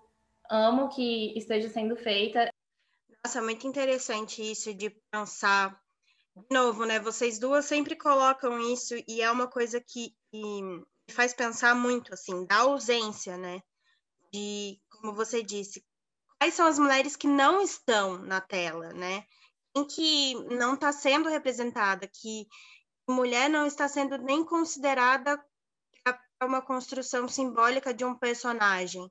amo 0.50 0.88
que 0.88 1.36
esteja 1.36 1.68
sendo 1.68 1.96
feita. 1.96 2.50
Nossa, 3.24 3.42
muito 3.42 3.66
interessante 3.66 4.42
isso 4.42 4.74
de 4.74 4.90
pensar. 5.10 5.80
De 6.36 6.44
novo, 6.50 6.84
né? 6.84 7.00
Vocês 7.00 7.38
duas 7.38 7.64
sempre 7.64 7.96
colocam 7.96 8.60
isso 8.72 8.94
e 9.08 9.22
é 9.22 9.30
uma 9.30 9.48
coisa 9.48 9.80
que, 9.80 10.14
faz 11.08 11.32
pensar 11.32 11.74
muito, 11.74 12.12
assim, 12.12 12.44
da 12.44 12.56
ausência, 12.56 13.38
né? 13.38 13.62
De, 14.32 14.78
como 14.90 15.14
você 15.14 15.42
disse, 15.42 15.84
quais 16.38 16.54
são 16.54 16.66
as 16.66 16.78
mulheres 16.78 17.16
que 17.16 17.26
não 17.26 17.60
estão 17.60 18.18
na 18.18 18.40
tela, 18.40 18.92
né? 18.92 19.24
Em 19.76 19.84
que 19.84 20.34
não 20.54 20.74
está 20.74 20.92
sendo 20.92 21.28
representada, 21.28 22.08
que 22.08 22.46
mulher 23.08 23.48
não 23.48 23.66
está 23.66 23.88
sendo 23.88 24.18
nem 24.18 24.44
considerada 24.44 25.42
uma 26.42 26.60
construção 26.60 27.26
simbólica 27.28 27.94
de 27.94 28.04
um 28.04 28.14
personagem. 28.14 29.10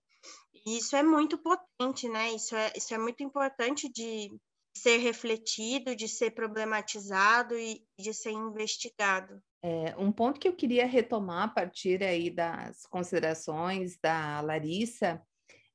E 0.65 0.77
isso 0.77 0.95
é 0.95 1.03
muito 1.03 1.37
potente, 1.37 2.07
né? 2.07 2.31
Isso 2.31 2.55
é, 2.55 2.71
isso 2.75 2.93
é 2.93 2.97
muito 2.97 3.23
importante 3.23 3.91
de 3.91 4.31
ser 4.77 4.97
refletido, 4.97 5.95
de 5.95 6.07
ser 6.07 6.31
problematizado 6.31 7.57
e 7.57 7.81
de 7.97 8.13
ser 8.13 8.31
investigado. 8.31 9.41
É, 9.63 9.95
um 9.97 10.11
ponto 10.11 10.39
que 10.39 10.47
eu 10.47 10.55
queria 10.55 10.85
retomar 10.85 11.43
a 11.43 11.47
partir 11.47 12.03
aí 12.03 12.29
das 12.29 12.85
considerações 12.87 13.97
da 13.97 14.41
Larissa 14.41 15.21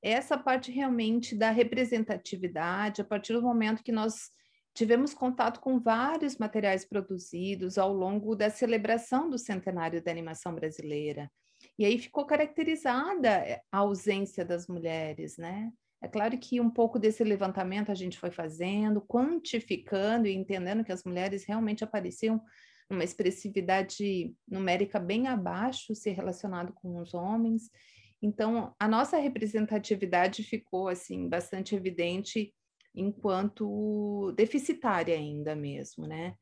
essa 0.03 0.37
parte 0.39 0.71
realmente 0.71 1.35
da 1.35 1.51
representatividade, 1.51 3.01
a 3.01 3.05
partir 3.05 3.33
do 3.33 3.43
momento 3.43 3.83
que 3.83 3.93
nós 3.93 4.31
tivemos 4.75 5.13
contato 5.13 5.61
com 5.61 5.79
vários 5.79 6.37
materiais 6.39 6.85
produzidos 6.85 7.77
ao 7.77 7.93
longo 7.93 8.35
da 8.35 8.49
celebração 8.49 9.29
do 9.29 9.39
centenário 9.39 10.03
da 10.03 10.11
animação 10.11 10.55
brasileira. 10.55 11.31
E 11.79 11.85
aí 11.85 11.99
ficou 11.99 12.25
caracterizada 12.25 13.29
eh, 13.29 13.61
a 13.71 13.79
ausência 13.79 14.45
das 14.45 14.67
mulheres, 14.67 15.37
né? 15.37 15.71
É 16.03 16.09
claro 16.09 16.39
que 16.39 16.61
um 16.61 16.71
pouco 16.71 16.99
desse 16.99 17.23
levantamento 17.23 17.91
a 17.91 17.95
gente 17.95 18.19
foi 18.19 18.31
fazendo, 18.31 19.03
quantificando 19.03 20.27
e 20.27 20.35
entendendo 20.35 20.83
que 20.83 20.93
as 20.93 21.05
mulheres 21.05 21.45
realmente 21.45 21.85
apareciam 21.85 22.41
numa 22.89 23.05
expressividade 23.05 24.35
numérica 24.49 24.99
bem 24.99 25.29
abaixo 25.29 25.95
se 25.95 26.11
relacionado 26.11 26.73
com 26.73 26.99
os 26.99 27.13
homens. 27.13 27.71
Então, 28.23 28.75
a 28.79 28.87
nossa 28.87 29.17
representatividade 29.17 30.43
ficou 30.43 30.89
assim 30.89 31.29
bastante 31.29 31.75
evidente 31.75 32.55
enquanto 32.95 34.33
deficitária 34.37 35.15
ainda 35.15 35.55
mesmo, 35.55 36.07
né? 36.07 36.35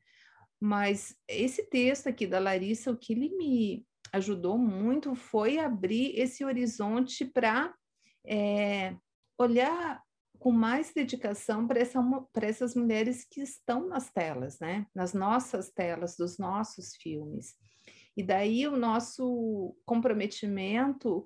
Mas 0.59 1.15
esse 1.27 1.69
texto 1.69 2.07
aqui 2.07 2.27
da 2.27 2.39
Larissa, 2.39 2.91
o 2.91 2.97
que 2.97 3.13
ele 3.13 3.29
me 3.37 3.85
ajudou 4.11 4.57
muito 4.57 5.15
foi 5.15 5.57
abrir 5.57 6.19
esse 6.19 6.43
horizonte 6.43 7.23
para 7.23 7.73
é, 8.27 8.95
olhar 9.37 10.03
com 10.37 10.51
mais 10.51 10.93
dedicação 10.93 11.67
para 11.67 11.79
essa, 11.79 11.99
essas 12.41 12.75
mulheres 12.75 13.25
que 13.29 13.41
estão 13.41 13.87
nas 13.87 14.09
telas, 14.09 14.59
né? 14.59 14.85
Nas 14.95 15.13
nossas 15.13 15.69
telas, 15.69 16.15
dos 16.17 16.37
nossos 16.37 16.95
filmes. 16.95 17.55
E 18.17 18.23
daí 18.23 18.67
o 18.67 18.75
nosso 18.75 19.75
comprometimento 19.85 21.25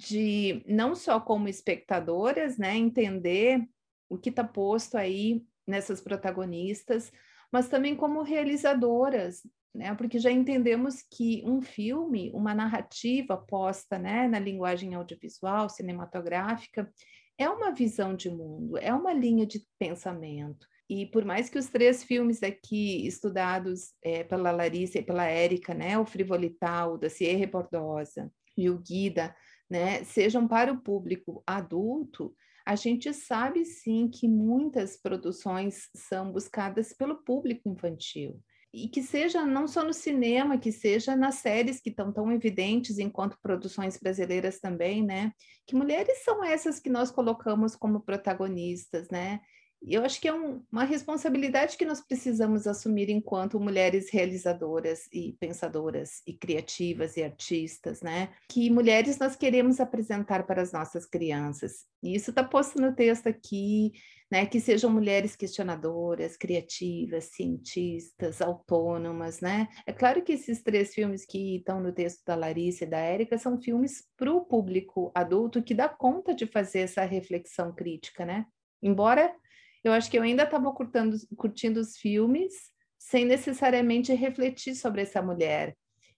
de 0.00 0.62
não 0.66 0.94
só 0.94 1.20
como 1.20 1.46
espectadoras, 1.46 2.56
né, 2.56 2.74
entender 2.74 3.68
o 4.08 4.16
que 4.16 4.30
está 4.30 4.42
posto 4.42 4.96
aí 4.96 5.44
nessas 5.66 6.00
protagonistas, 6.00 7.12
mas 7.52 7.68
também 7.68 7.94
como 7.94 8.22
realizadoras, 8.22 9.42
né? 9.74 9.94
Porque 9.94 10.18
já 10.18 10.30
entendemos 10.30 11.02
que 11.02 11.42
um 11.44 11.60
filme, 11.60 12.30
uma 12.32 12.54
narrativa 12.54 13.36
posta, 13.36 13.98
né, 13.98 14.26
na 14.26 14.38
linguagem 14.38 14.94
audiovisual, 14.94 15.68
cinematográfica, 15.68 16.90
é 17.36 17.48
uma 17.48 17.70
visão 17.70 18.16
de 18.16 18.30
mundo, 18.30 18.78
é 18.78 18.92
uma 18.94 19.12
linha 19.12 19.46
de 19.46 19.62
pensamento. 19.78 20.66
E 20.88 21.06
por 21.06 21.24
mais 21.24 21.50
que 21.50 21.58
os 21.58 21.66
três 21.68 22.02
filmes 22.02 22.42
aqui 22.42 23.06
estudados 23.06 23.92
é, 24.02 24.24
pela 24.24 24.50
Larissa 24.50 24.98
e 24.98 25.02
pela 25.02 25.26
Érica, 25.26 25.74
né, 25.74 25.98
o 25.98 26.06
Frivolital, 26.06 26.96
da 26.96 27.10
Sierra 27.10 27.46
Bordosa 27.46 28.32
e 28.56 28.68
o 28.68 28.78
Guida, 28.78 29.34
né, 29.70 30.02
sejam 30.04 30.48
para 30.48 30.72
o 30.72 30.80
público 30.80 31.42
adulto, 31.46 32.34
a 32.66 32.74
gente 32.74 33.12
sabe 33.14 33.64
sim 33.64 34.08
que 34.08 34.28
muitas 34.28 34.96
produções 34.96 35.88
são 35.94 36.30
buscadas 36.30 36.92
pelo 36.92 37.22
público 37.22 37.68
infantil. 37.68 38.40
E 38.72 38.88
que 38.88 39.02
seja 39.02 39.44
não 39.44 39.66
só 39.66 39.82
no 39.82 39.92
cinema, 39.92 40.56
que 40.56 40.70
seja 40.70 41.16
nas 41.16 41.36
séries 41.36 41.80
que 41.80 41.90
estão 41.90 42.12
tão 42.12 42.30
evidentes 42.30 42.98
enquanto 42.98 43.38
produções 43.42 43.98
brasileiras 43.98 44.60
também, 44.60 45.04
né? 45.04 45.32
Que 45.66 45.74
mulheres 45.74 46.22
são 46.22 46.44
essas 46.44 46.78
que 46.78 46.88
nós 46.88 47.10
colocamos 47.10 47.74
como 47.74 48.00
protagonistas, 48.00 49.08
né? 49.10 49.40
Eu 49.82 50.04
acho 50.04 50.20
que 50.20 50.28
é 50.28 50.34
um, 50.34 50.62
uma 50.70 50.84
responsabilidade 50.84 51.76
que 51.76 51.86
nós 51.86 52.00
precisamos 52.00 52.66
assumir 52.66 53.08
enquanto 53.08 53.58
mulheres 53.58 54.10
realizadoras 54.10 55.08
e 55.12 55.32
pensadoras 55.40 56.22
e 56.26 56.34
criativas 56.34 57.16
e 57.16 57.22
artistas, 57.22 58.02
né? 58.02 58.30
Que 58.48 58.68
mulheres 58.68 59.18
nós 59.18 59.34
queremos 59.34 59.80
apresentar 59.80 60.46
para 60.46 60.60
as 60.60 60.72
nossas 60.72 61.06
crianças. 61.06 61.86
E 62.02 62.14
isso 62.14 62.30
está 62.30 62.44
posto 62.44 62.80
no 62.80 62.94
texto 62.94 63.26
aqui, 63.28 63.92
né? 64.30 64.44
Que 64.44 64.60
sejam 64.60 64.90
mulheres 64.90 65.34
questionadoras, 65.34 66.36
criativas, 66.36 67.30
cientistas, 67.32 68.42
autônomas, 68.42 69.40
né? 69.40 69.66
É 69.86 69.92
claro 69.94 70.22
que 70.22 70.32
esses 70.32 70.62
três 70.62 70.94
filmes 70.94 71.24
que 71.24 71.56
estão 71.56 71.80
no 71.80 71.92
texto 71.92 72.22
da 72.26 72.34
Larissa 72.34 72.84
e 72.84 72.88
da 72.88 72.98
Érica 72.98 73.38
são 73.38 73.58
filmes 73.58 74.04
para 74.14 74.30
o 74.30 74.44
público 74.44 75.10
adulto 75.14 75.62
que 75.62 75.72
dá 75.72 75.88
conta 75.88 76.34
de 76.34 76.46
fazer 76.46 76.80
essa 76.80 77.02
reflexão 77.02 77.74
crítica, 77.74 78.26
né? 78.26 78.44
Embora 78.82 79.34
eu 79.82 79.92
acho 79.92 80.10
que 80.10 80.18
eu 80.18 80.22
ainda 80.22 80.44
estava 80.44 80.70
curtindo, 80.72 81.16
curtindo 81.36 81.80
os 81.80 81.96
filmes 81.96 82.54
sem 82.98 83.24
necessariamente 83.24 84.12
refletir 84.12 84.74
sobre 84.74 85.02
essa 85.02 85.22
mulher. 85.22 85.76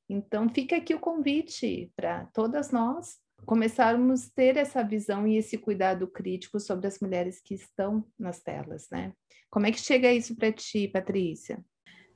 Então, 0.08 0.48
fica 0.48 0.76
aqui 0.76 0.94
o 0.94 1.00
convite 1.00 1.90
para 1.96 2.26
todas 2.34 2.70
nós 2.70 3.16
começarmos 3.46 4.26
a 4.26 4.30
ter 4.34 4.56
essa 4.56 4.82
visão 4.82 5.26
e 5.26 5.36
esse 5.36 5.58
cuidado 5.58 6.06
crítico 6.06 6.60
sobre 6.60 6.86
as 6.86 7.00
mulheres 7.00 7.40
que 7.40 7.54
estão 7.54 8.06
nas 8.18 8.40
telas, 8.40 8.88
né? 8.90 9.12
Como 9.50 9.66
é 9.66 9.72
que 9.72 9.80
chega 9.80 10.12
isso 10.12 10.36
para 10.36 10.52
ti, 10.52 10.88
Patrícia? 10.88 11.64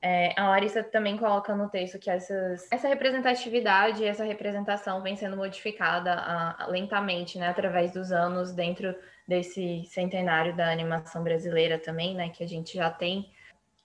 É, 0.01 0.39
a 0.39 0.49
Larissa 0.49 0.83
também 0.83 1.17
coloca 1.17 1.55
no 1.55 1.69
texto 1.69 1.97
que 1.97 2.09
essas, 2.09 2.71
essa 2.71 2.87
representatividade, 2.87 4.05
essa 4.05 4.23
representação 4.23 5.01
vem 5.01 5.15
sendo 5.15 5.35
modificada 5.35 6.13
a, 6.13 6.63
a, 6.63 6.67
lentamente, 6.67 7.39
né, 7.39 7.47
através 7.47 7.91
dos 7.91 8.11
anos, 8.11 8.53
dentro 8.53 8.95
desse 9.27 9.83
centenário 9.85 10.55
da 10.55 10.71
animação 10.71 11.23
brasileira 11.23 11.79
também, 11.79 12.15
né, 12.15 12.29
que 12.29 12.43
a 12.43 12.47
gente 12.47 12.75
já 12.75 12.89
tem 12.89 13.31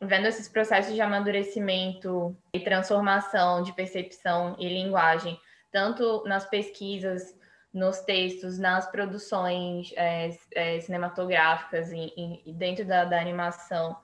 vendo 0.01 0.27
esses 0.27 0.49
processos 0.49 0.95
de 0.95 1.01
amadurecimento 1.01 2.37
e 2.53 2.61
transformação 2.61 3.63
de 3.63 3.73
percepção 3.73 4.57
e 4.59 4.69
linguagem, 4.69 5.39
tanto 5.71 6.25
nas 6.27 6.45
pesquisas, 6.45 7.35
nos 7.73 8.01
textos, 8.01 8.59
nas 8.59 8.87
produções 8.91 9.93
é, 9.97 10.31
é, 10.55 10.81
cinematográficas 10.81 11.91
e, 11.91 12.13
e 12.45 12.53
dentro 12.53 12.85
da, 12.85 13.05
da, 13.05 13.19
animação. 13.19 13.97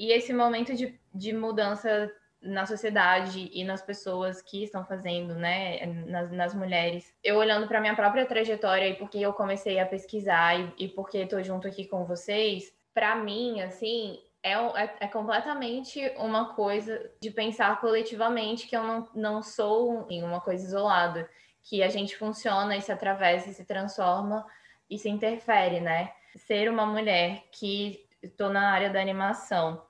E 0.00 0.12
esse 0.12 0.32
momento 0.32 0.74
de, 0.74 0.98
de 1.14 1.30
mudança 1.30 2.10
na 2.40 2.64
sociedade 2.64 3.50
e 3.52 3.62
nas 3.62 3.82
pessoas 3.82 4.40
que 4.40 4.64
estão 4.64 4.82
fazendo, 4.82 5.34
né, 5.34 5.84
nas, 6.06 6.32
nas 6.32 6.54
mulheres. 6.54 7.14
Eu 7.22 7.36
olhando 7.36 7.68
para 7.68 7.82
minha 7.82 7.94
própria 7.94 8.24
trajetória 8.24 8.88
e 8.88 8.94
porque 8.94 9.18
eu 9.18 9.34
comecei 9.34 9.78
a 9.78 9.84
pesquisar 9.84 10.58
e, 10.58 10.72
e 10.78 10.88
porque 10.88 11.18
estou 11.18 11.42
junto 11.42 11.68
aqui 11.68 11.84
com 11.84 12.06
vocês, 12.06 12.72
para 12.94 13.14
mim, 13.14 13.60
assim, 13.60 14.18
é, 14.42 14.54
é, 14.54 14.96
é, 15.00 15.06
completamente 15.06 16.00
uma 16.16 16.54
coisa 16.54 17.10
de 17.20 17.30
pensar 17.30 17.78
coletivamente 17.78 18.66
que 18.66 18.74
eu 18.74 18.82
não, 18.82 19.06
não 19.14 19.42
sou 19.42 20.06
uma 20.08 20.40
coisa 20.40 20.64
isolada, 20.64 21.28
que 21.62 21.82
a 21.82 21.90
gente 21.90 22.16
funciona 22.16 22.74
e 22.74 22.80
se 22.80 22.90
atravessa 22.90 23.50
e 23.50 23.52
se 23.52 23.66
transforma 23.66 24.46
e 24.88 24.96
se 24.96 25.10
interfere, 25.10 25.78
né? 25.78 26.10
Ser 26.36 26.70
uma 26.70 26.86
mulher 26.86 27.44
que 27.52 28.08
estou 28.22 28.48
na 28.48 28.70
área 28.70 28.88
da 28.88 28.98
animação, 28.98 29.82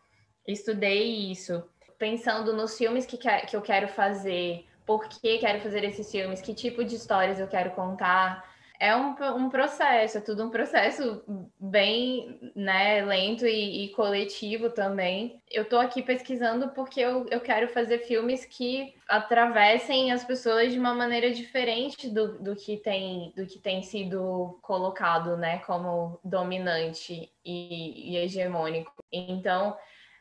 estudei 0.47 1.31
isso, 1.31 1.63
pensando 1.99 2.53
nos 2.53 2.77
filmes 2.77 3.07
que, 3.07 3.17
que 3.17 3.57
eu 3.57 3.63
quero 3.63 3.89
fazer, 3.89 4.67
por 4.87 5.09
que 5.09 5.39
quero 5.39 5.61
fazer 5.61 5.85
esses 5.85 6.11
filmes, 6.11 6.41
que 6.41 6.55
tipo 6.55 6.85
de 6.85 6.97
histórias 6.97 7.39
eu 7.39 7.47
quero 7.47 7.71
contar, 7.73 8.49
é 8.81 8.97
um, 8.97 9.15
um 9.37 9.51
processo, 9.51 10.17
é 10.17 10.21
tudo 10.23 10.43
um 10.43 10.49
processo 10.49 11.23
bem 11.61 12.41
né, 12.57 13.05
lento 13.05 13.47
e, 13.47 13.85
e 13.85 13.89
coletivo 13.91 14.71
também. 14.71 15.39
Eu 15.51 15.65
estou 15.65 15.79
aqui 15.79 16.01
pesquisando 16.01 16.71
porque 16.71 16.99
eu, 16.99 17.27
eu 17.31 17.41
quero 17.43 17.69
fazer 17.69 17.99
filmes 17.99 18.47
que 18.47 18.95
atravessem 19.07 20.11
as 20.13 20.25
pessoas 20.25 20.73
de 20.73 20.79
uma 20.79 20.95
maneira 20.95 21.31
diferente 21.31 22.09
do, 22.09 22.39
do, 22.39 22.57
que, 22.57 22.79
tem, 22.79 23.35
do 23.37 23.45
que 23.45 23.59
tem 23.59 23.83
sido 23.83 24.59
colocado 24.63 25.37
né, 25.37 25.59
como 25.59 26.19
dominante 26.25 27.31
e, 27.45 28.13
e 28.13 28.17
hegemônico. 28.17 28.95
Então, 29.13 29.77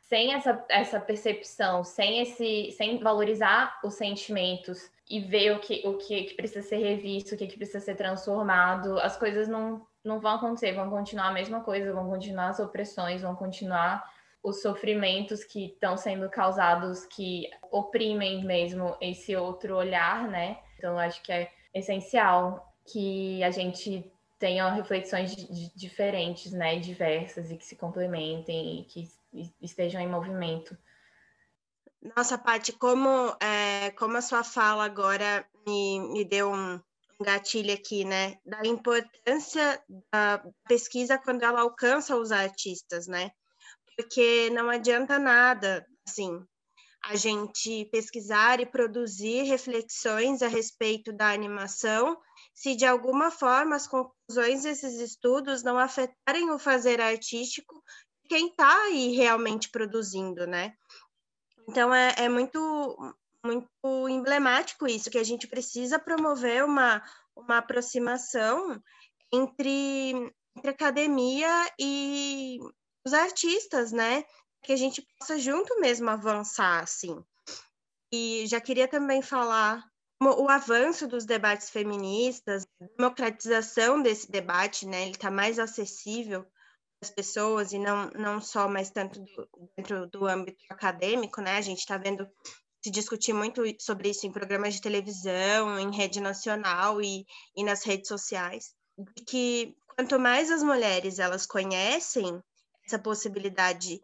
sem 0.09 0.33
essa, 0.33 0.65
essa 0.69 0.99
percepção, 0.99 1.83
sem 1.83 2.19
esse, 2.21 2.71
sem 2.71 2.97
valorizar 2.97 3.79
os 3.83 3.93
sentimentos 3.93 4.89
e 5.07 5.19
ver 5.19 5.55
o 5.55 5.59
que, 5.59 5.87
o 5.87 5.97
que 5.97 6.33
precisa 6.33 6.67
ser 6.67 6.77
revisto, 6.77 7.35
o 7.35 7.37
que 7.37 7.55
precisa 7.55 7.79
ser 7.79 7.95
transformado, 7.95 8.99
as 8.99 9.15
coisas 9.15 9.47
não, 9.47 9.85
não 10.03 10.19
vão 10.19 10.35
acontecer, 10.35 10.73
vão 10.73 10.89
continuar 10.89 11.27
a 11.27 11.33
mesma 11.33 11.61
coisa, 11.61 11.93
vão 11.93 12.09
continuar 12.09 12.49
as 12.49 12.59
opressões, 12.59 13.21
vão 13.21 13.35
continuar 13.35 14.03
os 14.41 14.63
sofrimentos 14.63 15.43
que 15.43 15.65
estão 15.65 15.95
sendo 15.95 16.27
causados, 16.27 17.05
que 17.05 17.47
oprimem 17.71 18.43
mesmo 18.43 18.97
esse 18.99 19.35
outro 19.35 19.75
olhar, 19.75 20.27
né? 20.27 20.57
Então, 20.77 20.97
acho 20.97 21.21
que 21.21 21.31
é 21.31 21.51
essencial 21.73 22.73
que 22.91 23.43
a 23.43 23.51
gente 23.51 24.11
tenha 24.39 24.71
reflexões 24.71 25.35
diferentes, 25.75 26.51
né? 26.51 26.79
Diversas 26.79 27.51
e 27.51 27.57
que 27.57 27.65
se 27.65 27.75
complementem 27.75 28.79
e 28.79 28.83
que 28.85 29.18
estejam 29.61 30.01
em 30.01 30.07
movimento. 30.07 30.77
Nossa, 32.15 32.37
Paty, 32.37 32.73
como, 32.73 33.35
é, 33.41 33.91
como 33.91 34.17
a 34.17 34.21
sua 34.21 34.43
fala 34.43 34.85
agora 34.85 35.45
me, 35.65 35.99
me 35.99 36.23
deu 36.23 36.51
um, 36.51 36.79
gatilho 37.21 37.73
aqui, 37.73 38.05
né? 38.05 38.37
Da 38.45 38.65
importância 38.65 39.83
da 40.11 40.43
pesquisa 40.67 41.17
quando 41.17 41.43
ela 41.43 41.61
alcança 41.61 42.15
os 42.15 42.31
artistas, 42.31 43.07
né? 43.07 43.31
Porque 43.97 44.49
não 44.51 44.69
adianta 44.69 45.19
nada, 45.19 45.85
assim, 46.07 46.41
a 47.03 47.15
gente 47.15 47.85
pesquisar 47.91 48.59
e 48.59 48.65
produzir 48.65 49.43
reflexões 49.43 50.41
a 50.41 50.47
respeito 50.47 51.11
da 51.11 51.31
animação, 51.31 52.17
se 52.53 52.75
de 52.75 52.85
alguma 52.85 53.29
forma 53.31 53.75
as 53.75 53.87
conclusões 53.87 54.63
desses 54.63 54.99
estudos 54.99 55.63
não 55.63 55.77
afetarem 55.77 56.49
o 56.51 56.59
fazer 56.59 57.01
artístico 57.01 57.83
quem 58.29 58.49
está 58.49 58.83
aí 58.83 59.15
realmente 59.15 59.69
produzindo, 59.69 60.45
né? 60.45 60.75
Então 61.67 61.93
é, 61.93 62.13
é, 62.17 62.29
muito 62.29 62.97
muito 63.43 64.09
emblemático 64.09 64.85
isso 64.85 65.09
que 65.09 65.17
a 65.17 65.23
gente 65.23 65.47
precisa 65.47 65.97
promover 65.97 66.63
uma, 66.63 67.01
uma 67.35 67.57
aproximação 67.57 68.81
entre, 69.31 70.33
entre 70.55 70.69
academia 70.69 71.49
e 71.79 72.59
os 73.05 73.13
artistas, 73.13 73.91
né? 73.91 74.23
Que 74.61 74.73
a 74.73 74.75
gente 74.75 75.01
possa 75.17 75.39
junto 75.39 75.79
mesmo 75.79 76.09
avançar 76.09 76.83
assim. 76.83 77.23
E 78.11 78.45
já 78.45 78.59
queria 78.59 78.87
também 78.87 79.21
falar 79.21 79.83
o 80.21 80.49
avanço 80.49 81.07
dos 81.07 81.25
debates 81.25 81.69
feministas, 81.69 82.67
democratização 82.97 84.01
desse 84.01 84.29
debate, 84.29 84.85
né? 84.85 85.03
Ele 85.03 85.11
está 85.11 85.31
mais 85.31 85.57
acessível 85.57 86.45
das 87.01 87.09
pessoas 87.09 87.71
e 87.71 87.79
não, 87.79 88.09
não 88.11 88.41
só 88.41 88.67
mais 88.67 88.89
tanto 88.89 89.21
do, 89.21 89.49
dentro 89.77 90.07
do 90.07 90.27
âmbito 90.27 90.63
acadêmico, 90.69 91.41
né? 91.41 91.57
A 91.57 91.61
gente 91.61 91.79
está 91.79 91.97
vendo 91.97 92.27
se 92.83 92.91
discutir 92.91 93.33
muito 93.33 93.63
sobre 93.79 94.09
isso 94.09 94.25
em 94.25 94.31
programas 94.31 94.73
de 94.73 94.81
televisão, 94.81 95.79
em 95.79 95.95
rede 95.95 96.19
nacional 96.19 97.01
e, 97.01 97.25
e 97.55 97.63
nas 97.63 97.83
redes 97.83 98.07
sociais, 98.07 98.73
que 99.27 99.75
quanto 99.95 100.19
mais 100.19 100.49
as 100.51 100.63
mulheres 100.63 101.19
elas 101.19 101.45
conhecem 101.45 102.41
essa 102.85 102.99
possibilidade 102.99 103.97
de 103.97 104.01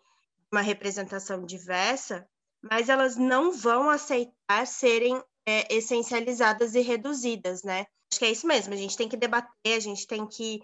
uma 0.52 0.62
representação 0.62 1.46
diversa, 1.46 2.28
mais 2.62 2.90
elas 2.90 3.16
não 3.16 3.52
vão 3.52 3.90
aceitar 3.90 4.66
serem 4.68 5.22
é, 5.46 5.74
essencializadas 5.74 6.76
e 6.76 6.82
reduzidas, 6.82 7.64
né? 7.64 7.86
Acho 8.12 8.20
que 8.20 8.26
é 8.26 8.32
isso 8.32 8.48
mesmo, 8.48 8.74
a 8.74 8.78
gente 8.78 8.96
tem 8.96 9.10
que 9.10 9.18
debater, 9.18 9.76
a 9.76 9.80
gente 9.80 10.08
tem 10.08 10.26
que 10.26 10.62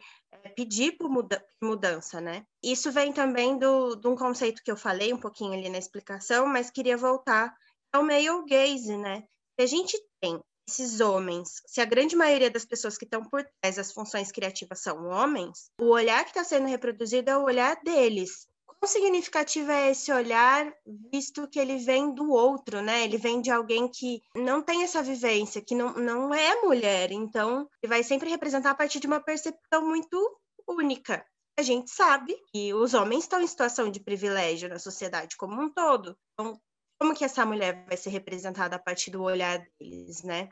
pedir 0.55 0.93
por 0.97 1.09
muda 1.09 1.43
mudança, 1.61 2.19
né? 2.21 2.45
Isso 2.63 2.91
vem 2.91 3.11
também 3.11 3.57
do, 3.57 3.95
de 3.95 4.07
um 4.07 4.15
conceito 4.15 4.63
que 4.63 4.71
eu 4.71 4.77
falei 4.77 5.13
um 5.13 5.19
pouquinho 5.19 5.53
ali 5.53 5.69
na 5.69 5.77
explicação, 5.77 6.45
mas 6.45 6.69
queria 6.69 6.97
voltar 6.97 7.55
ao 7.91 8.03
male 8.03 8.27
gaze, 8.47 8.95
né? 8.97 9.23
Se 9.59 9.63
a 9.63 9.65
gente 9.65 9.97
tem 10.21 10.39
esses 10.67 11.01
homens, 11.01 11.61
se 11.67 11.81
a 11.81 11.85
grande 11.85 12.15
maioria 12.15 12.49
das 12.49 12.65
pessoas 12.65 12.97
que 12.97 13.05
estão 13.05 13.23
por 13.23 13.43
trás 13.61 13.75
das 13.75 13.91
funções 13.91 14.31
criativas 14.31 14.79
são 14.79 15.07
homens, 15.07 15.69
o 15.79 15.89
olhar 15.89 16.23
que 16.23 16.29
está 16.29 16.43
sendo 16.43 16.67
reproduzido 16.67 17.29
é 17.29 17.37
o 17.37 17.43
olhar 17.43 17.75
deles 17.83 18.47
significativo 18.87 19.71
é 19.71 19.91
esse 19.91 20.11
olhar, 20.11 20.73
visto 21.11 21.47
que 21.47 21.59
ele 21.59 21.77
vem 21.77 22.13
do 22.13 22.31
outro, 22.31 22.81
né? 22.81 23.03
Ele 23.03 23.17
vem 23.17 23.39
de 23.39 23.51
alguém 23.51 23.87
que 23.87 24.21
não 24.35 24.61
tem 24.61 24.83
essa 24.83 25.03
vivência, 25.03 25.61
que 25.61 25.75
não, 25.75 25.93
não 25.93 26.33
é 26.33 26.61
mulher. 26.61 27.11
Então, 27.11 27.69
ele 27.81 27.89
vai 27.89 28.03
sempre 28.03 28.29
representar 28.29 28.71
a 28.71 28.75
partir 28.75 28.99
de 28.99 29.05
uma 29.05 29.19
percepção 29.19 29.85
muito 29.85 30.17
única. 30.67 31.23
A 31.59 31.61
gente 31.61 31.91
sabe 31.91 32.35
que 32.51 32.73
os 32.73 32.95
homens 32.95 33.25
estão 33.25 33.39
em 33.39 33.47
situação 33.47 33.91
de 33.91 33.99
privilégio 33.99 34.67
na 34.67 34.79
sociedade 34.79 35.37
como 35.37 35.61
um 35.61 35.71
todo. 35.71 36.17
Então, 36.33 36.59
como 36.99 37.13
que 37.13 37.23
essa 37.23 37.45
mulher 37.45 37.85
vai 37.87 37.97
ser 37.97 38.09
representada 38.09 38.77
a 38.77 38.79
partir 38.79 39.11
do 39.11 39.21
olhar 39.21 39.63
deles, 39.79 40.23
né? 40.23 40.49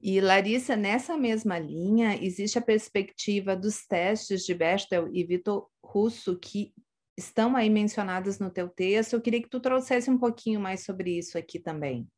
E 0.00 0.20
Larissa, 0.20 0.76
nessa 0.76 1.16
mesma 1.16 1.58
linha, 1.58 2.16
existe 2.20 2.58
a 2.58 2.62
perspectiva 2.62 3.54
dos 3.54 3.86
testes 3.86 4.46
de 4.46 4.54
Bechdel 4.54 5.08
e 5.12 5.22
Vitor 5.22 5.68
Russo 5.84 6.38
que 6.38 6.72
estão 7.20 7.54
aí 7.54 7.70
mencionadas 7.70 8.38
no 8.38 8.50
teu 8.50 8.68
texto. 8.68 9.12
Eu 9.12 9.20
queria 9.20 9.42
que 9.42 9.48
tu 9.48 9.60
trouxesse 9.60 10.10
um 10.10 10.18
pouquinho 10.18 10.60
mais 10.60 10.84
sobre 10.84 11.16
isso 11.16 11.38
aqui 11.38 11.58
também. 11.58 12.08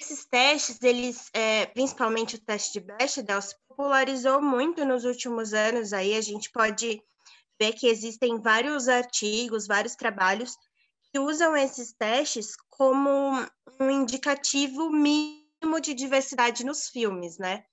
Esses 0.00 0.24
testes, 0.24 0.82
eles, 0.82 1.30
é, 1.32 1.66
principalmente 1.66 2.36
o 2.36 2.40
teste 2.40 2.78
de 2.78 2.86
Bechdel, 2.86 3.42
se 3.42 3.54
popularizou 3.68 4.40
muito 4.40 4.84
nos 4.84 5.04
últimos 5.04 5.52
anos. 5.52 5.92
Aí 5.92 6.14
a 6.14 6.20
gente 6.20 6.50
pode 6.50 7.02
ver 7.60 7.72
que 7.72 7.86
existem 7.86 8.40
vários 8.40 8.88
artigos, 8.88 9.66
vários 9.66 9.94
trabalhos 9.94 10.56
que 11.12 11.18
usam 11.18 11.56
esses 11.56 11.92
testes 11.92 12.56
como 12.68 13.46
um 13.80 13.90
indicativo 13.90 14.90
mínimo 14.90 15.80
de 15.80 15.94
diversidade 15.94 16.64
nos 16.64 16.88
filmes, 16.88 17.38
né? 17.38 17.64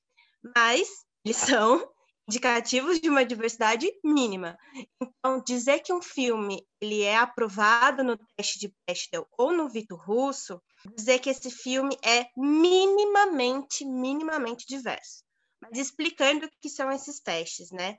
Mas 0.56 0.88
eles 1.26 1.38
são 1.38 1.88
indicativos 2.28 3.00
de 3.00 3.10
uma 3.10 3.26
diversidade 3.26 3.92
mínima. 4.04 4.58
Então, 5.02 5.42
dizer 5.44 5.80
que 5.80 5.94
um 5.94 6.02
filme 6.02 6.66
ele 6.80 7.02
é 7.02 7.18
aprovado 7.18 8.04
no 8.04 8.18
teste 8.36 8.60
de 8.60 8.74
Bechdel 8.88 9.28
ou 9.38 9.52
no 9.52 9.70
Vitor 9.70 10.00
Russo, 10.00 10.62
dizer 10.96 11.20
que 11.20 11.30
esse 11.30 11.52
filme 11.52 11.98
é 12.04 12.28
minimamente, 12.36 13.86
minimamente 13.86 14.66
diverso. 14.68 15.24
Mas 15.62 15.78
explicando 15.78 16.46
o 16.46 16.50
que 16.62 16.70
são 16.70 16.92
esses 16.92 17.20
testes, 17.20 17.72
né? 17.72 17.98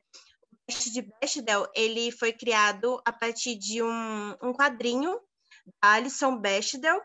O 0.53 0.57
teste 0.67 0.93
de 0.93 1.03
Bechdel, 1.03 1.69
ele 1.75 2.11
foi 2.11 2.33
criado 2.33 3.01
a 3.05 3.13
partir 3.13 3.57
de 3.57 3.83
um, 3.83 4.37
um 4.43 4.53
quadrinho 4.53 5.19
da 5.81 5.93
Alison 5.93 6.37
Bechdel, 6.37 7.01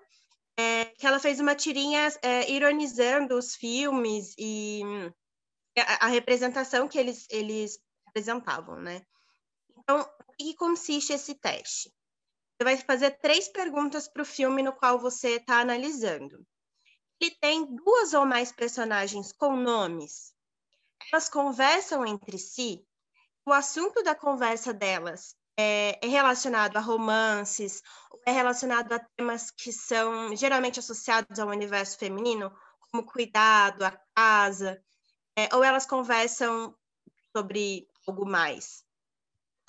é, 0.59 0.85
que 0.85 1.05
ela 1.05 1.19
fez 1.19 1.39
uma 1.39 1.53
tirinha 1.53 2.07
é, 2.23 2.51
ironizando 2.51 3.37
os 3.37 3.55
filmes 3.55 4.33
e 4.37 4.81
a, 5.81 6.07
representação 6.07 6.87
que 6.87 6.97
eles, 6.97 7.25
eles 7.29 7.79
apresentavam, 8.07 8.79
né? 8.79 9.01
Então, 9.77 10.01
o 10.27 10.33
que 10.33 10.55
consiste 10.55 11.13
esse 11.13 11.35
teste? 11.35 11.91
Você 12.57 12.63
vai 12.63 12.77
fazer 12.77 13.11
três 13.19 13.47
perguntas 13.47 14.07
para 14.07 14.21
o 14.21 14.25
filme 14.25 14.63
no 14.63 14.73
qual 14.73 14.99
você 14.99 15.35
está 15.35 15.59
analisando. 15.59 16.45
Ele 17.19 17.35
tem 17.39 17.75
duas 17.75 18.13
ou 18.13 18.25
mais 18.25 18.51
personagens 18.51 19.31
com 19.31 19.55
nomes. 19.55 20.33
Elas 21.11 21.29
conversam 21.29 22.05
entre 22.05 22.37
si. 22.37 22.83
O 23.45 23.53
assunto 23.53 24.03
da 24.03 24.15
conversa 24.15 24.73
delas 24.73 25.35
é, 25.57 25.97
é 26.03 26.07
relacionado 26.07 26.77
a 26.77 26.81
romances, 26.81 27.81
é 28.25 28.31
relacionado 28.31 28.91
a 28.93 28.99
temas 28.99 29.49
que 29.51 29.71
são 29.71 30.35
geralmente 30.35 30.79
associados 30.79 31.39
ao 31.39 31.49
universo 31.49 31.97
feminino, 31.97 32.51
como 32.91 33.05
cuidado, 33.05 33.83
a 33.83 33.91
casa, 34.15 34.83
é, 35.37 35.55
ou 35.55 35.63
elas 35.63 35.85
conversam 35.85 36.75
sobre 37.35 37.87
algo 38.07 38.25
mais. 38.25 38.83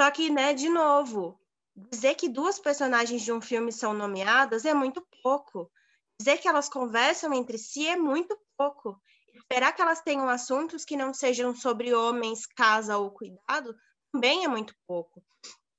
Só 0.01 0.11
que, 0.11 0.31
né, 0.31 0.55
de 0.55 0.69
novo, 0.71 1.39
dizer 1.77 2.15
que 2.15 2.29
duas 2.29 2.59
personagens 2.59 3.23
de 3.23 3.33
um 3.33 3.41
filme 3.41 3.71
são 3.71 3.93
nomeadas 3.93 4.65
é 4.65 4.73
muito 4.73 5.07
pouco. 5.23 5.71
Dizer 6.19 6.39
que 6.39 6.49
elas 6.49 6.69
conversam 6.69 7.35
entre 7.35 7.59
si 7.59 7.87
é 7.87 7.97
muito 7.97 8.37
pouco. 8.57 9.01
Esperar 9.35 9.73
que 9.73 9.83
elas 9.83 10.01
tenham 10.01 10.29
assuntos 10.29 10.85
que 10.85 10.97
não 10.97 11.13
sejam 11.13 11.55
sobre 11.55 11.95
homens, 11.95 12.47
casa 12.47 12.97
ou 12.97 13.11
cuidado 13.11 13.77
também 14.11 14.45
é 14.45 14.49
muito 14.49 14.75
pouco. 14.87 15.23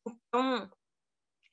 Então, 0.08 0.72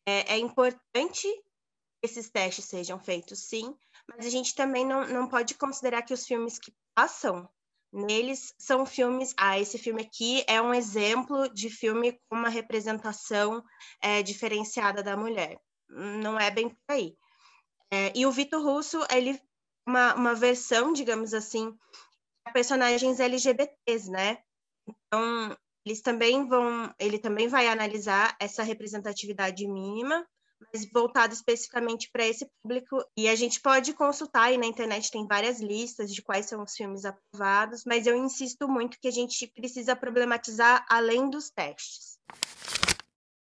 é, 0.06 0.34
é 0.34 0.38
importante 0.38 1.26
que 1.26 2.04
esses 2.04 2.28
testes 2.28 2.66
sejam 2.66 3.00
feitos, 3.00 3.48
sim, 3.48 3.74
mas 4.06 4.26
a 4.26 4.30
gente 4.30 4.54
também 4.54 4.84
não, 4.84 5.06
não 5.08 5.26
pode 5.26 5.54
considerar 5.54 6.02
que 6.02 6.14
os 6.14 6.26
filmes 6.26 6.58
que 6.58 6.72
passam 6.94 7.48
neles 7.96 8.54
são 8.58 8.84
filmes. 8.84 9.34
Ah, 9.38 9.58
esse 9.58 9.78
filme 9.78 10.02
aqui 10.02 10.44
é 10.46 10.60
um 10.60 10.74
exemplo 10.74 11.48
de 11.48 11.70
filme 11.70 12.12
com 12.28 12.36
uma 12.36 12.48
representação 12.48 13.64
é, 14.02 14.22
diferenciada 14.22 15.02
da 15.02 15.16
mulher. 15.16 15.58
Não 15.88 16.38
é 16.38 16.50
bem 16.50 16.68
por 16.68 16.78
aí. 16.88 17.16
É, 17.90 18.12
e 18.14 18.26
o 18.26 18.32
Vitor 18.32 18.62
Russo, 18.62 19.00
ele 19.10 19.40
uma, 19.86 20.14
uma 20.14 20.34
versão, 20.34 20.92
digamos 20.92 21.32
assim, 21.32 21.72
personagens 22.52 23.20
LGBTs, 23.20 24.10
né? 24.10 24.38
Então, 24.86 25.56
eles 25.84 26.02
também 26.02 26.46
vão, 26.48 26.92
ele 26.98 27.18
também 27.18 27.48
vai 27.48 27.68
analisar 27.68 28.36
essa 28.40 28.62
representatividade 28.62 29.66
mínima 29.66 30.26
mas 30.60 30.88
voltado 30.90 31.32
especificamente 31.32 32.10
para 32.12 32.26
esse 32.26 32.48
público. 32.62 33.04
E 33.16 33.28
a 33.28 33.34
gente 33.34 33.60
pode 33.60 33.92
consultar 33.92 34.44
aí 34.44 34.58
na 34.58 34.66
internet, 34.66 35.10
tem 35.10 35.26
várias 35.26 35.60
listas 35.60 36.12
de 36.12 36.22
quais 36.22 36.46
são 36.46 36.62
os 36.62 36.74
filmes 36.74 37.04
aprovados, 37.04 37.82
mas 37.84 38.06
eu 38.06 38.16
insisto 38.16 38.68
muito 38.68 38.98
que 39.00 39.08
a 39.08 39.12
gente 39.12 39.46
precisa 39.54 39.96
problematizar 39.96 40.84
além 40.88 41.28
dos 41.30 41.50
testes. 41.50 42.18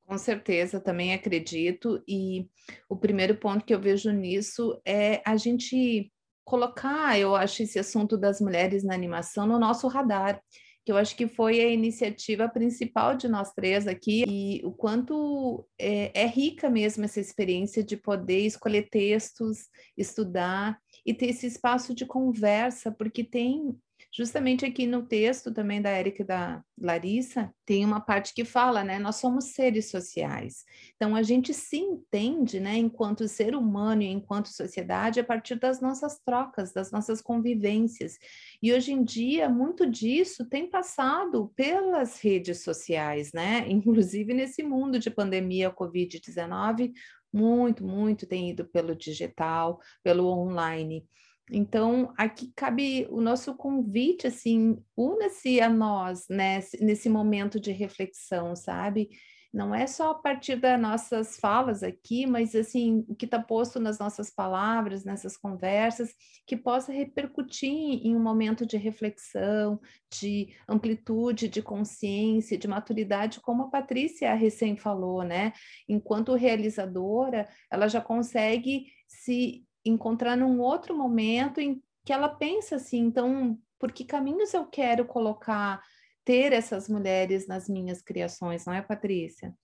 Com 0.06 0.18
certeza, 0.18 0.78
também 0.80 1.14
acredito. 1.14 2.02
E 2.06 2.46
o 2.88 2.96
primeiro 2.96 3.36
ponto 3.36 3.64
que 3.64 3.74
eu 3.74 3.80
vejo 3.80 4.10
nisso 4.10 4.80
é 4.84 5.22
a 5.24 5.36
gente 5.36 6.12
colocar, 6.44 7.18
eu 7.18 7.34
acho, 7.34 7.62
esse 7.62 7.78
assunto 7.78 8.18
das 8.18 8.38
mulheres 8.40 8.84
na 8.84 8.94
animação 8.94 9.46
no 9.46 9.58
nosso 9.58 9.88
radar 9.88 10.40
que 10.84 10.92
eu 10.92 10.96
acho 10.96 11.16
que 11.16 11.26
foi 11.26 11.60
a 11.60 11.68
iniciativa 11.68 12.48
principal 12.48 13.16
de 13.16 13.26
nós 13.26 13.52
três 13.52 13.86
aqui, 13.86 14.24
e 14.28 14.60
o 14.64 14.70
quanto 14.70 15.66
é, 15.78 16.10
é, 16.22 16.26
rica 16.26 16.68
mesmo 16.68 17.04
essa 17.04 17.20
experiência 17.20 17.82
de 17.82 17.96
poder 17.96 18.40
escolher 18.40 18.88
textos, 18.90 19.68
estudar 19.96 20.78
e 21.06 21.14
ter 21.14 21.26
esse 21.30 21.46
espaço 21.46 21.94
de 21.94 22.04
conversa, 22.04 22.92
porque 22.92 23.24
tem 23.24 23.74
Justamente 24.16 24.64
aqui 24.64 24.86
no 24.86 25.02
texto 25.02 25.52
também 25.52 25.82
da 25.82 25.90
Érica 25.90 26.22
e 26.22 26.24
da 26.24 26.62
Larissa, 26.80 27.52
tem 27.66 27.84
uma 27.84 28.00
parte 28.00 28.32
que 28.32 28.44
fala, 28.44 28.84
né? 28.84 28.96
Nós 28.96 29.16
somos 29.16 29.46
seres 29.46 29.90
sociais. 29.90 30.64
Então, 30.94 31.16
a 31.16 31.22
gente 31.24 31.52
se 31.52 31.78
entende, 31.78 32.60
né, 32.60 32.76
enquanto 32.76 33.26
ser 33.26 33.56
humano 33.56 34.02
e 34.02 34.06
enquanto 34.06 34.50
sociedade, 34.50 35.18
a 35.18 35.24
partir 35.24 35.56
das 35.56 35.80
nossas 35.80 36.20
trocas, 36.20 36.72
das 36.72 36.92
nossas 36.92 37.20
convivências. 37.20 38.16
E 38.62 38.72
hoje 38.72 38.92
em 38.92 39.02
dia, 39.02 39.48
muito 39.48 39.84
disso 39.84 40.48
tem 40.48 40.70
passado 40.70 41.52
pelas 41.56 42.20
redes 42.20 42.62
sociais, 42.62 43.32
né? 43.32 43.66
Inclusive 43.68 44.32
nesse 44.32 44.62
mundo 44.62 44.96
de 45.00 45.10
pandemia 45.10 45.72
Covid-19, 45.72 46.92
muito, 47.32 47.84
muito 47.84 48.28
tem 48.28 48.50
ido 48.50 48.64
pelo 48.64 48.94
digital, 48.94 49.80
pelo 50.04 50.28
online. 50.28 51.04
Então, 51.50 52.12
aqui 52.16 52.52
cabe 52.56 53.06
o 53.10 53.20
nosso 53.20 53.54
convite, 53.54 54.26
assim, 54.26 54.82
una-se 54.96 55.60
a 55.60 55.68
nós, 55.68 56.26
né, 56.28 56.60
nesse 56.80 57.08
momento 57.08 57.60
de 57.60 57.70
reflexão, 57.70 58.56
sabe? 58.56 59.10
Não 59.52 59.72
é 59.72 59.86
só 59.86 60.10
a 60.10 60.14
partir 60.14 60.56
das 60.56 60.80
nossas 60.80 61.36
falas 61.38 61.84
aqui, 61.84 62.26
mas, 62.26 62.56
assim, 62.56 63.04
o 63.08 63.14
que 63.14 63.24
está 63.24 63.40
posto 63.40 63.78
nas 63.78 64.00
nossas 64.00 64.28
palavras, 64.28 65.04
nessas 65.04 65.36
conversas, 65.36 66.12
que 66.44 66.56
possa 66.56 66.92
repercutir 66.92 67.70
em 67.70 68.16
um 68.16 68.20
momento 68.22 68.66
de 68.66 68.76
reflexão, 68.76 69.78
de 70.10 70.48
amplitude, 70.66 71.48
de 71.48 71.62
consciência, 71.62 72.58
de 72.58 72.66
maturidade, 72.66 73.38
como 73.40 73.64
a 73.64 73.70
Patrícia 73.70 74.34
recém 74.34 74.76
falou, 74.76 75.22
né? 75.22 75.52
Enquanto 75.88 76.34
realizadora, 76.34 77.46
ela 77.70 77.86
já 77.86 78.00
consegue 78.00 78.86
se 79.06 79.64
encontrar 79.84 80.36
num 80.36 80.60
outro 80.60 80.96
momento 80.96 81.60
em 81.60 81.82
que 82.04 82.12
ela 82.12 82.28
pensa 82.28 82.76
assim, 82.76 83.00
então, 83.00 83.58
por 83.78 83.92
que 83.92 84.04
caminhos 84.04 84.52
eu 84.54 84.66
quero 84.66 85.04
colocar, 85.04 85.82
ter 86.24 86.52
essas 86.52 86.88
mulheres 86.88 87.46
nas 87.46 87.68
minhas 87.68 88.02
criações, 88.02 88.64
não 88.66 88.74
é, 88.74 88.82
Patrícia? 88.82 89.54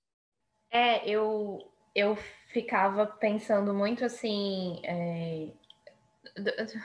É, 0.71 1.09
eu, 1.09 1.59
eu 1.95 2.17
ficava 2.53 3.07
pensando 3.07 3.75
muito 3.75 4.05
assim, 4.05 4.81
é, 4.85 5.49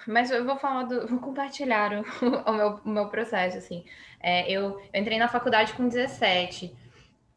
mas 0.08 0.32
eu 0.32 0.46
vou 0.46 0.58
falar 0.58 0.84
do, 0.84 1.08
vou 1.08 1.20
compartilhar 1.20 1.92
o, 1.94 2.04
o, 2.50 2.54
meu, 2.54 2.68
o 2.86 2.90
meu 2.90 3.10
processo, 3.10 3.58
assim. 3.58 3.86
É, 4.20 4.50
eu, 4.50 4.80
eu 4.94 5.00
entrei 5.02 5.18
na 5.18 5.28
faculdade 5.28 5.74
com 5.74 5.88
17, 5.88 6.76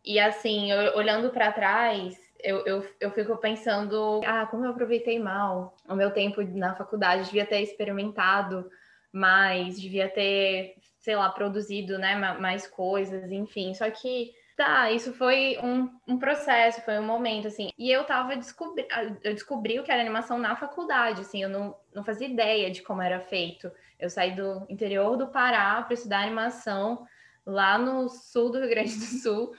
e 0.05 0.19
assim, 0.19 0.71
eu, 0.71 0.97
olhando 0.97 1.31
para 1.31 1.53
trás, 1.53 2.17
eu, 2.41 2.65
eu, 2.67 2.89
eu 3.01 3.11
fico 3.11 3.37
pensando, 3.37 4.21
ah, 4.25 4.47
como 4.47 4.65
eu 4.65 4.71
aproveitei 4.71 5.19
mal 5.19 5.77
o 5.89 5.95
meu 5.95 6.11
tempo 6.11 6.43
na 6.43 6.75
faculdade, 6.75 7.27
devia 7.27 7.47
ter 7.47 7.61
experimentado 7.61 8.71
mais, 9.13 9.81
devia 9.81 10.09
ter, 10.09 10.75
sei 10.99 11.17
lá, 11.17 11.31
produzido, 11.31 11.99
né, 11.99 12.15
mais 12.15 12.67
coisas, 12.67 13.31
enfim. 13.33 13.75
Só 13.75 13.91
que, 13.91 14.33
tá, 14.57 14.91
isso 14.91 15.13
foi 15.13 15.59
um, 15.63 15.91
um 16.07 16.19
processo, 16.19 16.83
foi 16.83 16.99
um 16.99 17.07
momento, 17.07 17.49
assim. 17.49 17.71
E 17.77 17.91
eu 17.91 18.05
tava 18.05 18.37
descobri 18.37 18.87
eu 19.25 19.35
descobri 19.35 19.79
o 19.81 19.83
que 19.83 19.91
era 19.91 20.01
animação 20.01 20.39
na 20.39 20.55
faculdade, 20.55 21.23
assim, 21.23 21.43
eu 21.43 21.49
não, 21.49 21.77
não 21.95 22.05
fazia 22.05 22.29
ideia 22.29 22.71
de 22.71 22.83
como 22.83 23.03
era 23.03 23.21
feito. 23.21 23.71
Eu 23.99 24.09
saí 24.09 24.35
do 24.37 24.65
interior 24.69 25.17
do 25.17 25.29
Pará 25.29 25.83
para 25.83 25.95
estudar 25.95 26.23
animação 26.23 27.07
lá 27.45 27.79
no 27.79 28.09
sul 28.09 28.51
do 28.51 28.59
Rio 28.59 28.69
Grande 28.69 28.95
do 28.95 29.05
Sul 29.05 29.55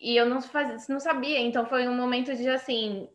e 0.00 0.16
eu 0.16 0.26
não, 0.26 0.40
fazia, 0.40 0.76
não 0.88 1.00
sabia, 1.00 1.40
então 1.40 1.66
foi 1.66 1.88
um 1.88 1.96
momento 1.96 2.34
de, 2.34 2.48
assim, 2.48 3.08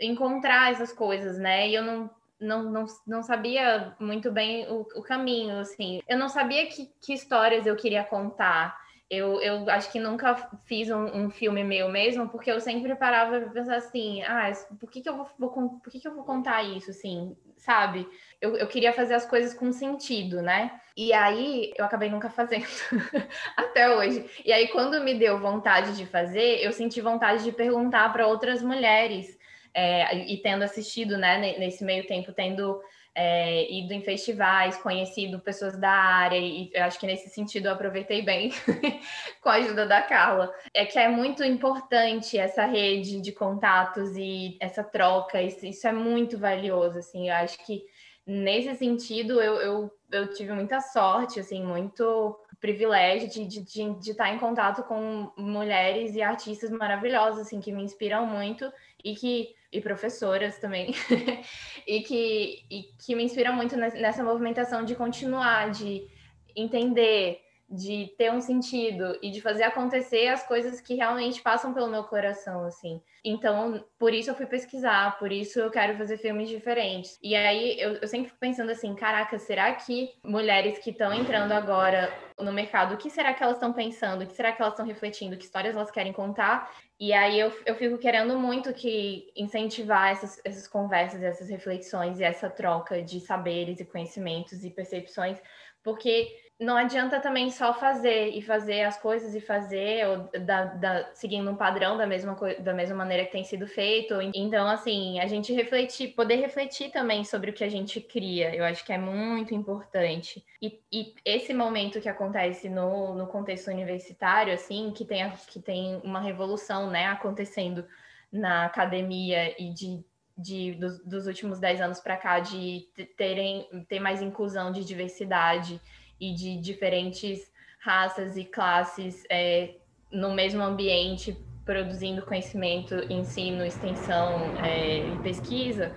encontrar 0.00 0.72
essas 0.72 0.92
coisas, 0.92 1.38
né? 1.38 1.68
E 1.68 1.74
eu 1.74 1.82
não, 1.82 2.10
não, 2.40 2.62
não, 2.64 2.86
não 3.06 3.22
sabia 3.22 3.94
muito 4.00 4.30
bem 4.30 4.66
o, 4.70 4.80
o 4.80 5.02
caminho, 5.02 5.58
assim. 5.58 6.00
Eu 6.08 6.18
não 6.18 6.28
sabia 6.28 6.66
que, 6.66 6.90
que 7.00 7.12
histórias 7.12 7.66
eu 7.66 7.76
queria 7.76 8.04
contar. 8.04 8.80
Eu, 9.10 9.40
eu 9.42 9.68
acho 9.68 9.92
que 9.92 10.00
nunca 10.00 10.34
fiz 10.64 10.90
um, 10.90 11.04
um 11.04 11.30
filme 11.30 11.62
meu 11.62 11.88
mesmo, 11.90 12.28
porque 12.28 12.50
eu 12.50 12.60
sempre 12.60 12.94
parava 12.96 13.38
e 13.38 13.50
pensar 13.50 13.76
assim, 13.76 14.22
ah, 14.22 14.50
por 14.80 14.90
que, 14.90 15.02
que, 15.02 15.08
eu 15.08 15.16
vou, 15.16 15.28
vou, 15.38 15.50
por 15.50 15.90
que, 15.90 16.00
que 16.00 16.08
eu 16.08 16.14
vou 16.14 16.24
contar 16.24 16.62
isso, 16.62 16.90
assim, 16.90 17.36
sabe? 17.62 18.08
Eu, 18.40 18.56
eu 18.56 18.66
queria 18.66 18.92
fazer 18.92 19.14
as 19.14 19.24
coisas 19.24 19.54
com 19.54 19.72
sentido, 19.72 20.42
né? 20.42 20.80
E 20.96 21.12
aí 21.12 21.72
eu 21.76 21.84
acabei 21.84 22.10
nunca 22.10 22.28
fazendo 22.28 22.66
até 23.56 23.88
hoje. 23.94 24.28
E 24.44 24.52
aí, 24.52 24.68
quando 24.68 25.00
me 25.00 25.14
deu 25.14 25.38
vontade 25.38 25.96
de 25.96 26.04
fazer, 26.04 26.60
eu 26.60 26.72
senti 26.72 27.00
vontade 27.00 27.44
de 27.44 27.52
perguntar 27.52 28.12
para 28.12 28.26
outras 28.26 28.62
mulheres. 28.62 29.38
É, 29.74 30.14
e 30.30 30.36
tendo 30.42 30.64
assistido, 30.64 31.16
né, 31.16 31.38
nesse 31.58 31.82
meio 31.82 32.06
tempo, 32.06 32.30
tendo 32.32 32.82
é, 33.14 33.70
ido 33.70 33.92
em 33.92 34.00
festivais, 34.00 34.76
conhecido 34.76 35.38
pessoas 35.38 35.78
da 35.78 35.90
área, 35.90 36.38
e 36.38 36.70
eu 36.72 36.84
acho 36.84 36.98
que 36.98 37.06
nesse 37.06 37.28
sentido 37.28 37.66
eu 37.66 37.72
aproveitei 37.72 38.22
bem 38.22 38.50
com 39.40 39.48
a 39.48 39.54
ajuda 39.54 39.86
da 39.86 40.02
Carla. 40.02 40.52
É 40.74 40.86
que 40.86 40.98
é 40.98 41.08
muito 41.08 41.44
importante 41.44 42.38
essa 42.38 42.64
rede 42.64 43.20
de 43.20 43.32
contatos 43.32 44.16
e 44.16 44.56
essa 44.60 44.82
troca, 44.82 45.42
isso, 45.42 45.86
é 45.86 45.92
muito 45.92 46.38
valioso, 46.38 46.98
assim, 46.98 47.28
eu 47.28 47.34
acho 47.34 47.58
que 47.66 47.82
nesse 48.26 48.74
sentido, 48.76 49.40
eu, 49.40 49.56
eu, 49.56 49.90
eu 50.10 50.32
tive 50.32 50.52
muita 50.52 50.80
sorte, 50.80 51.40
assim, 51.40 51.62
muito 51.62 52.38
privilégio 52.60 53.28
de, 53.28 53.44
de, 53.44 53.60
de, 53.60 53.94
de, 53.98 54.10
estar 54.12 54.32
em 54.32 54.38
contato 54.38 54.84
com 54.84 55.32
mulheres 55.36 56.14
e 56.14 56.22
artistas 56.22 56.70
maravilhosas, 56.70 57.46
assim, 57.46 57.60
que 57.60 57.72
me 57.72 57.82
inspiram 57.82 58.24
muito 58.24 58.72
e 59.04 59.16
que 59.16 59.52
e 59.72 59.80
professoras 59.80 60.58
também. 60.58 60.94
E 61.84 62.00
que 62.02 62.64
e 62.70 62.82
que 62.96 63.12
me 63.16 63.24
inspiram 63.24 63.54
muito 63.54 63.76
nessa 63.76 64.22
movimentação 64.22 64.84
de 64.84 64.94
continuar, 64.94 65.72
de 65.72 66.06
entender 66.54 67.40
de 67.72 68.12
ter 68.18 68.30
um 68.30 68.40
sentido 68.40 69.18
e 69.22 69.30
de 69.30 69.40
fazer 69.40 69.62
acontecer 69.62 70.28
as 70.28 70.46
coisas 70.46 70.80
que 70.80 70.94
realmente 70.94 71.40
passam 71.40 71.72
pelo 71.72 71.88
meu 71.88 72.04
coração, 72.04 72.66
assim. 72.66 73.00
Então, 73.24 73.82
por 73.98 74.12
isso 74.12 74.30
eu 74.30 74.34
fui 74.34 74.46
pesquisar, 74.46 75.18
por 75.18 75.32
isso 75.32 75.58
eu 75.58 75.70
quero 75.70 75.96
fazer 75.96 76.18
filmes 76.18 76.50
diferentes. 76.50 77.18
E 77.22 77.34
aí 77.34 77.80
eu, 77.80 77.94
eu 77.94 78.08
sempre 78.08 78.28
fico 78.28 78.38
pensando 78.38 78.70
assim, 78.70 78.94
caraca, 78.94 79.38
será 79.38 79.72
que 79.74 80.10
mulheres 80.22 80.78
que 80.78 80.90
estão 80.90 81.14
entrando 81.14 81.52
agora 81.52 82.12
no 82.38 82.52
mercado, 82.52 82.94
o 82.94 82.98
que 82.98 83.08
será 83.08 83.32
que 83.32 83.42
elas 83.42 83.56
estão 83.56 83.72
pensando? 83.72 84.22
O 84.22 84.26
que 84.26 84.34
será 84.34 84.52
que 84.52 84.60
elas 84.60 84.74
estão 84.74 84.84
refletindo? 84.84 85.36
Que 85.36 85.44
histórias 85.44 85.74
elas 85.74 85.90
querem 85.90 86.12
contar? 86.12 86.70
E 87.00 87.12
aí 87.12 87.40
eu, 87.40 87.52
eu 87.64 87.74
fico 87.76 87.96
querendo 87.96 88.38
muito 88.38 88.72
que 88.74 89.32
incentivar 89.34 90.10
essas, 90.10 90.40
essas 90.44 90.68
conversas, 90.68 91.22
essas 91.22 91.48
reflexões 91.48 92.20
e 92.20 92.24
essa 92.24 92.50
troca 92.50 93.00
de 93.02 93.20
saberes 93.20 93.80
e 93.80 93.84
conhecimentos 93.84 94.62
e 94.62 94.70
percepções, 94.70 95.38
porque 95.82 96.41
não 96.60 96.76
adianta 96.76 97.18
também 97.18 97.50
só 97.50 97.74
fazer 97.74 98.28
e 98.30 98.40
fazer 98.40 98.82
as 98.82 98.96
coisas 98.96 99.34
e 99.34 99.40
fazer 99.40 100.06
ou 100.06 100.40
da, 100.40 100.64
da, 100.64 101.10
seguindo 101.14 101.50
um 101.50 101.56
padrão 101.56 101.96
da 101.96 102.06
mesma, 102.06 102.36
da 102.60 102.72
mesma 102.72 102.94
maneira 102.94 103.24
que 103.24 103.32
tem 103.32 103.42
sido 103.42 103.66
feito. 103.66 104.14
Então, 104.34 104.68
assim, 104.68 105.18
a 105.18 105.26
gente 105.26 105.52
refletir, 105.52 106.14
poder 106.14 106.36
refletir 106.36 106.90
também 106.90 107.24
sobre 107.24 107.50
o 107.50 107.52
que 107.52 107.64
a 107.64 107.68
gente 107.68 108.00
cria, 108.00 108.54
eu 108.54 108.64
acho 108.64 108.84
que 108.84 108.92
é 108.92 108.98
muito 108.98 109.54
importante. 109.54 110.44
E, 110.60 110.80
e 110.92 111.14
esse 111.24 111.52
momento 111.52 112.00
que 112.00 112.08
acontece 112.08 112.68
no, 112.68 113.14
no 113.14 113.26
contexto 113.26 113.68
universitário, 113.68 114.54
assim, 114.54 114.92
que 114.92 115.04
tem, 115.04 115.28
que 115.48 115.60
tem 115.60 116.00
uma 116.04 116.20
revolução, 116.20 116.88
né, 116.90 117.06
acontecendo 117.06 117.84
na 118.32 118.66
academia 118.66 119.54
e 119.60 119.72
de 119.72 120.04
de, 120.36 120.72
dos, 120.72 120.98
dos 121.04 121.26
últimos 121.26 121.58
dez 121.58 121.78
anos 121.78 122.00
para 122.00 122.16
cá 122.16 122.40
de 122.40 122.88
terem 123.18 123.68
ter 123.86 124.00
mais 124.00 124.22
inclusão 124.22 124.72
de 124.72 124.82
diversidade 124.82 125.78
e 126.22 126.32
de 126.32 126.56
diferentes 126.56 127.50
raças 127.80 128.36
e 128.36 128.44
classes 128.44 129.24
é, 129.28 129.74
no 130.08 130.32
mesmo 130.32 130.62
ambiente, 130.62 131.36
produzindo 131.64 132.24
conhecimento, 132.24 132.94
ensino, 133.12 133.66
extensão 133.66 134.56
é, 134.64 134.98
e 134.98 135.18
pesquisa, 135.18 135.92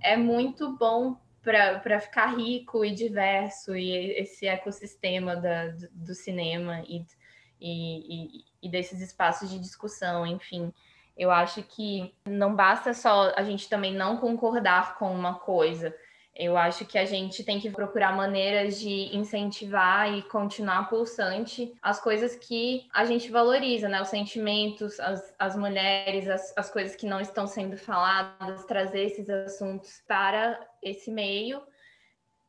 é 0.00 0.16
muito 0.16 0.78
bom 0.78 1.16
para 1.42 2.00
ficar 2.00 2.34
rico 2.36 2.84
e 2.84 2.90
diverso 2.90 3.76
e 3.76 3.92
esse 4.18 4.46
ecossistema 4.46 5.36
da, 5.36 5.68
do, 5.68 5.88
do 5.92 6.14
cinema 6.14 6.82
e, 6.88 7.04
e, 7.60 8.44
e, 8.62 8.68
desses 8.68 9.00
espaços 9.00 9.50
de 9.50 9.58
discussão, 9.58 10.26
enfim. 10.26 10.72
Eu 11.16 11.30
acho 11.30 11.62
que 11.62 12.14
não 12.26 12.54
basta 12.56 12.94
só 12.94 13.32
a 13.36 13.42
gente 13.42 13.68
também 13.68 13.94
não 13.94 14.16
concordar 14.16 14.98
com 14.98 15.14
uma 15.14 15.34
coisa, 15.34 15.94
eu 16.38 16.56
acho 16.56 16.84
que 16.84 16.98
a 16.98 17.04
gente 17.06 17.42
tem 17.42 17.58
que 17.58 17.70
procurar 17.70 18.14
maneiras 18.14 18.78
de 18.78 19.16
incentivar 19.16 20.12
e 20.12 20.22
continuar 20.22 20.88
pulsante 20.88 21.74
as 21.82 21.98
coisas 21.98 22.36
que 22.36 22.86
a 22.92 23.06
gente 23.06 23.30
valoriza, 23.30 23.88
né? 23.88 24.02
Os 24.02 24.08
sentimentos, 24.08 25.00
as, 25.00 25.34
as 25.38 25.56
mulheres, 25.56 26.28
as, 26.28 26.52
as 26.56 26.70
coisas 26.70 26.94
que 26.94 27.06
não 27.06 27.20
estão 27.20 27.46
sendo 27.46 27.78
faladas, 27.78 28.64
trazer 28.66 29.04
esses 29.04 29.30
assuntos 29.30 30.02
para 30.06 30.60
esse 30.82 31.10
meio. 31.10 31.62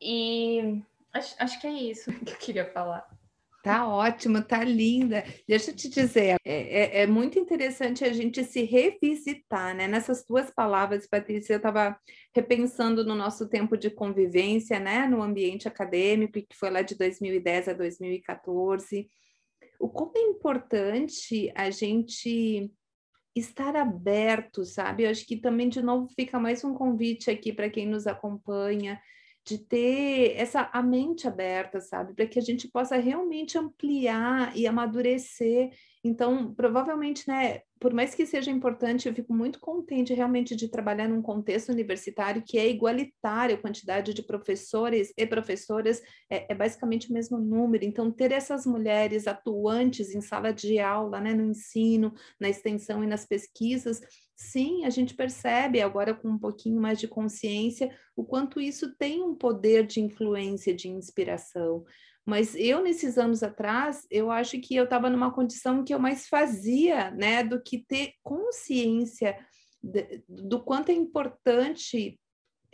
E 0.02 0.84
acho, 1.14 1.36
acho 1.40 1.62
que 1.62 1.68
é 1.68 1.72
isso 1.72 2.12
que 2.26 2.34
eu 2.34 2.38
queria 2.38 2.66
falar. 2.66 3.17
Tá 3.64 3.88
ótimo, 3.88 4.42
tá 4.42 4.64
linda. 4.64 5.24
Deixa 5.48 5.72
eu 5.72 5.76
te 5.76 5.90
dizer, 5.90 6.38
é, 6.46 6.52
é, 6.52 7.02
é, 7.02 7.08
muito 7.08 7.38
interessante 7.38 8.06
a 8.06 8.14
gente 8.14 8.44
se 8.44 8.64
revisitar, 8.64 9.76
né? 9.76 9.88
Nessas 9.88 10.24
duas 10.26 10.50
palavras, 10.52 11.08
Patrícia, 11.08 11.54
eu 11.54 11.58
estava 11.58 12.00
repensando 12.34 13.04
no 13.04 13.16
nosso 13.16 13.50
tempo 13.50 13.76
de 13.76 13.90
convivência, 13.90 14.80
né? 14.80 15.08
No 15.08 15.22
ambiente 15.22 15.68
acadêmico, 15.68 16.34
que 16.34 16.56
foi 16.56 16.70
lá 16.70 16.82
de 16.82 16.96
2010 16.96 17.70
a 17.70 17.74
2014. 17.74 19.10
O 19.80 19.90
como 19.90 20.14
é 20.16 20.22
importante 20.22 21.52
a 21.56 21.70
gente 21.70 22.72
estar 23.36 23.76
aberto, 23.76 24.64
sabe? 24.64 25.04
Eu 25.04 25.10
acho 25.10 25.26
que 25.26 25.36
também, 25.36 25.68
de 25.68 25.82
novo, 25.82 26.08
fica 26.16 26.40
mais 26.40 26.64
um 26.64 26.74
convite 26.74 27.30
aqui 27.30 27.52
para 27.52 27.70
quem 27.70 27.86
nos 27.86 28.08
acompanha 28.08 29.00
de 29.48 29.58
ter 29.58 30.36
essa 30.36 30.70
a 30.74 30.84
mente 30.84 31.26
aberta, 31.26 31.80
sabe, 31.80 32.14
para 32.14 32.28
que 32.28 32.38
a 32.38 32.42
gente 32.42 32.68
possa 32.68 32.98
realmente 32.98 33.58
ampliar 33.58 34.56
e 34.58 34.68
amadurecer. 34.68 35.72
Então, 36.04 36.54
provavelmente, 36.54 37.26
né, 37.28 37.62
por 37.80 37.94
mais 37.94 38.16
que 38.16 38.26
seja 38.26 38.52
importante, 38.52 39.08
eu 39.08 39.14
fico 39.14 39.34
muito 39.34 39.60
contente 39.60 40.14
realmente 40.14 40.56
de 40.56 40.68
trabalhar 40.68 41.08
num 41.08 41.22
contexto 41.22 41.70
universitário 41.70 42.44
que 42.46 42.58
é 42.58 42.70
igualitário, 42.70 43.56
a 43.56 43.60
quantidade 43.60 44.14
de 44.14 44.24
professores 44.24 45.14
e 45.18 45.26
professoras 45.26 46.02
é, 46.30 46.52
é 46.52 46.56
basicamente 46.56 47.10
o 47.10 47.14
mesmo 47.14 47.38
número. 47.38 47.86
Então, 47.86 48.12
ter 48.12 48.32
essas 48.32 48.66
mulheres 48.66 49.28
atuantes 49.28 50.14
em 50.14 50.22
sala 50.22 50.54
de 50.54 50.80
aula, 50.80 51.20
né, 51.20 51.34
no 51.34 51.44
ensino, 51.44 52.14
na 52.40 52.50
extensão 52.50 53.04
e 53.04 53.08
nas 53.08 53.26
pesquisas, 53.26 54.02
sim, 54.36 54.86
a 54.86 54.90
gente 54.90 55.16
percebe 55.16 55.82
agora 55.82 56.14
com 56.14 56.30
um 56.30 56.40
pouquinho 56.40 56.80
mais 56.80 57.00
de 57.00 57.08
consciência 57.08 57.90
o 58.16 58.24
quanto 58.24 58.60
isso 58.60 58.96
tem 58.98 59.22
um 59.22 59.36
poder 59.36 59.86
de 59.86 60.02
influência, 60.02 60.74
de 60.74 60.90
inspiração. 60.90 61.84
Mas 62.28 62.56
eu, 62.56 62.84
nesses 62.84 63.18
anos 63.18 63.42
atrás, 63.42 64.06
eu 64.12 64.30
acho 64.30 64.60
que 64.60 64.76
eu 64.76 64.84
estava 64.84 65.10
numa 65.10 65.32
condição 65.32 65.82
que 65.82 65.94
eu 65.94 66.00
mais 66.00 66.28
fazia, 66.28 67.10
né, 67.12 67.42
do 67.42 67.62
que 67.68 67.86
ter 67.86 68.14
consciência 68.24 69.38
de, 69.82 70.24
do 70.28 70.64
quanto 70.64 70.90
é 70.90 70.94
importante 70.94 72.20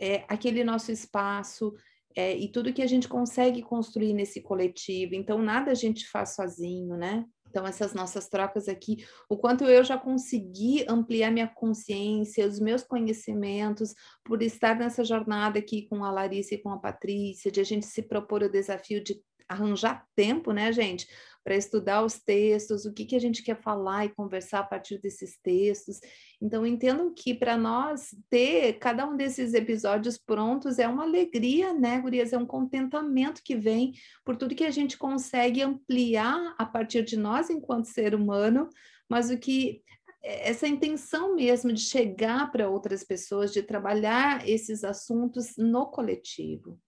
é, 0.00 0.24
aquele 0.28 0.64
nosso 0.64 0.92
espaço 0.92 1.74
é, 2.16 2.36
e 2.36 2.48
tudo 2.50 2.72
que 2.72 2.82
a 2.82 2.86
gente 2.86 3.08
consegue 3.08 3.62
construir 3.62 4.12
nesse 4.12 4.40
coletivo. 4.40 5.14
Então, 5.14 5.38
nada 5.38 5.72
a 5.72 5.74
gente 5.74 6.08
faz 6.08 6.34
sozinho, 6.34 6.96
né? 6.96 7.24
Então, 7.48 7.66
essas 7.66 7.94
nossas 7.94 8.28
trocas 8.28 8.68
aqui, 8.68 9.06
o 9.28 9.36
quanto 9.36 9.64
eu 9.64 9.84
já 9.84 9.96
consegui 9.96 10.84
ampliar 10.88 11.30
minha 11.30 11.46
consciência, 11.46 12.46
os 12.46 12.58
meus 12.58 12.82
conhecimentos, 12.82 13.94
por 14.24 14.42
estar 14.42 14.76
nessa 14.76 15.04
jornada 15.04 15.60
aqui 15.60 15.86
com 15.88 16.04
a 16.04 16.10
Larissa 16.10 16.56
e 16.56 16.58
com 16.58 16.70
a 16.70 16.78
Patrícia, 16.78 17.52
de 17.52 17.60
a 17.60 17.64
gente 17.64 17.86
se 17.86 18.02
propor 18.02 18.42
o 18.42 18.50
desafio 18.50 19.02
de 19.02 19.22
arranjar 19.48 20.04
tempo, 20.16 20.52
né, 20.52 20.72
gente, 20.72 21.06
para 21.44 21.54
estudar 21.54 22.02
os 22.02 22.18
textos, 22.18 22.86
o 22.86 22.92
que, 22.92 23.04
que 23.04 23.14
a 23.14 23.20
gente 23.20 23.42
quer 23.42 23.60
falar 23.60 24.06
e 24.06 24.14
conversar 24.14 24.60
a 24.60 24.64
partir 24.64 24.98
desses 24.98 25.38
textos. 25.42 26.00
Então, 26.40 26.66
entendam 26.66 27.12
que 27.14 27.34
para 27.34 27.56
nós 27.56 28.16
ter 28.30 28.78
cada 28.78 29.06
um 29.06 29.14
desses 29.14 29.52
episódios 29.52 30.16
prontos 30.16 30.78
é 30.78 30.88
uma 30.88 31.04
alegria, 31.04 31.74
né, 31.74 32.00
Gurias? 32.00 32.32
É 32.32 32.38
um 32.38 32.46
contentamento 32.46 33.42
que 33.44 33.54
vem 33.54 33.92
por 34.24 34.36
tudo 34.36 34.54
que 34.54 34.64
a 34.64 34.70
gente 34.70 34.96
consegue 34.96 35.60
ampliar 35.60 36.54
a 36.58 36.64
partir 36.64 37.04
de 37.04 37.18
nós 37.18 37.50
enquanto 37.50 37.84
ser 37.84 38.14
humano, 38.14 38.70
mas 39.06 39.30
o 39.30 39.38
que 39.38 39.82
essa 40.22 40.66
intenção 40.66 41.34
mesmo 41.34 41.70
de 41.70 41.82
chegar 41.82 42.50
para 42.50 42.68
outras 42.68 43.04
pessoas, 43.04 43.52
de 43.52 43.62
trabalhar 43.62 44.48
esses 44.48 44.82
assuntos 44.82 45.54
no 45.58 45.86
coletivo. 45.90 46.80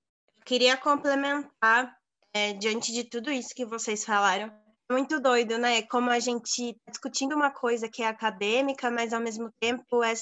Queria 0.42 0.74
complementar 0.76 1.94
é, 2.37 2.53
diante 2.53 2.93
de 2.93 3.05
tudo 3.05 3.30
isso 3.30 3.55
que 3.55 3.64
vocês 3.64 4.05
falaram. 4.05 4.53
É 4.89 4.93
muito 4.93 5.18
doido, 5.18 5.59
né? 5.59 5.82
Como 5.82 6.11
a 6.11 6.20
gente 6.20 6.74
tá 6.84 6.93
discutindo 6.93 7.34
uma 7.34 7.51
coisa 7.51 7.89
que 7.89 8.03
é 8.03 8.07
acadêmica, 8.07 8.91
mas 8.91 9.12
ao 9.12 9.20
mesmo 9.20 9.51
tempo 9.59 10.05
é 10.05 10.12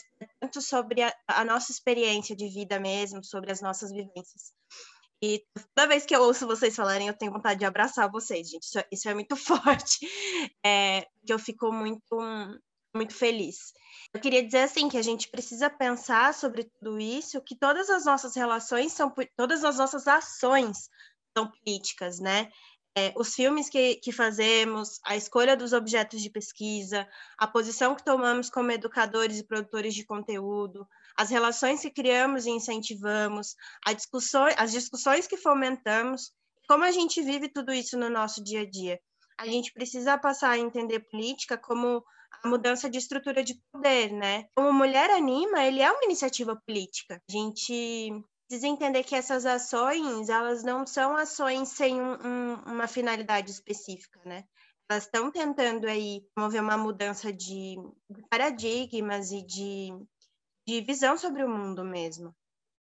tanto 0.40 0.62
sobre 0.62 1.02
a, 1.02 1.12
a 1.28 1.44
nossa 1.44 1.72
experiência 1.72 2.34
de 2.34 2.48
vida 2.48 2.78
mesmo, 2.78 3.22
sobre 3.24 3.50
as 3.50 3.60
nossas 3.60 3.90
vivências. 3.90 4.52
E 5.22 5.44
toda 5.74 5.88
vez 5.88 6.06
que 6.06 6.14
eu 6.14 6.22
ouço 6.22 6.46
vocês 6.46 6.74
falarem, 6.76 7.08
eu 7.08 7.16
tenho 7.16 7.32
vontade 7.32 7.58
de 7.58 7.66
abraçar 7.66 8.10
vocês, 8.10 8.48
gente. 8.48 8.62
Isso, 8.62 8.78
é, 8.78 8.86
isso 8.92 9.08
é 9.08 9.14
muito 9.14 9.36
forte. 9.36 10.08
É, 10.64 11.02
que 11.26 11.32
eu 11.32 11.38
fico 11.38 11.72
muito, 11.72 12.16
muito 12.94 13.14
feliz. 13.14 13.72
Eu 14.14 14.20
queria 14.20 14.44
dizer 14.44 14.60
assim 14.60 14.88
que 14.88 14.96
a 14.96 15.02
gente 15.02 15.28
precisa 15.28 15.68
pensar 15.68 16.32
sobre 16.32 16.64
tudo 16.64 16.98
isso, 17.00 17.42
que 17.42 17.56
todas 17.56 17.90
as 17.90 18.04
nossas 18.04 18.34
relações 18.36 18.92
são 18.92 19.12
todas 19.36 19.64
as 19.64 19.76
nossas 19.76 20.06
ações 20.06 20.88
são 21.36 21.50
políticas, 21.50 22.20
né? 22.20 22.50
É, 22.96 23.12
os 23.16 23.34
filmes 23.34 23.68
que, 23.68 23.96
que 23.96 24.12
fazemos, 24.12 25.00
a 25.04 25.16
escolha 25.16 25.56
dos 25.56 25.72
objetos 25.72 26.22
de 26.22 26.30
pesquisa, 26.30 27.08
a 27.36 27.44
posição 27.44 27.96
que 27.96 28.04
tomamos 28.04 28.48
como 28.48 28.70
educadores 28.70 29.38
e 29.40 29.46
produtores 29.46 29.94
de 29.94 30.04
conteúdo, 30.04 30.86
as 31.16 31.28
relações 31.28 31.80
que 31.80 31.90
criamos 31.90 32.46
e 32.46 32.50
incentivamos, 32.50 33.56
discussão, 33.96 34.46
as 34.56 34.70
discussões 34.70 35.26
que 35.26 35.36
fomentamos, 35.36 36.32
como 36.68 36.84
a 36.84 36.92
gente 36.92 37.20
vive 37.20 37.48
tudo 37.48 37.72
isso 37.72 37.98
no 37.98 38.08
nosso 38.08 38.42
dia 38.42 38.60
a 38.60 38.70
dia. 38.70 39.00
A 39.38 39.46
gente 39.46 39.72
precisa 39.72 40.16
passar 40.16 40.50
a 40.50 40.58
entender 40.58 41.00
política 41.00 41.58
como 41.58 42.04
a 42.44 42.48
mudança 42.48 42.88
de 42.88 42.98
estrutura 42.98 43.42
de 43.42 43.60
poder, 43.72 44.12
né? 44.12 44.44
Como 44.54 44.72
Mulher 44.72 45.10
Anima, 45.10 45.64
ele 45.64 45.80
é 45.80 45.90
uma 45.90 46.04
iniciativa 46.04 46.54
política. 46.64 47.20
A 47.28 47.32
gente 47.32 48.12
precisa 48.46 48.66
entender 48.66 49.02
que 49.04 49.14
essas 49.14 49.46
ações, 49.46 50.28
elas 50.28 50.62
não 50.62 50.86
são 50.86 51.16
ações 51.16 51.70
sem 51.70 52.00
um, 52.00 52.12
um, 52.14 52.54
uma 52.66 52.86
finalidade 52.86 53.50
específica, 53.50 54.20
né? 54.24 54.44
Elas 54.88 55.04
estão 55.04 55.30
tentando 55.30 55.86
aí 55.86 56.22
promover 56.34 56.60
uma 56.60 56.76
mudança 56.76 57.32
de 57.32 57.76
paradigmas 58.30 59.32
e 59.32 59.42
de, 59.42 59.88
de 60.66 60.80
visão 60.82 61.16
sobre 61.16 61.42
o 61.42 61.48
mundo 61.48 61.84
mesmo. 61.84 62.34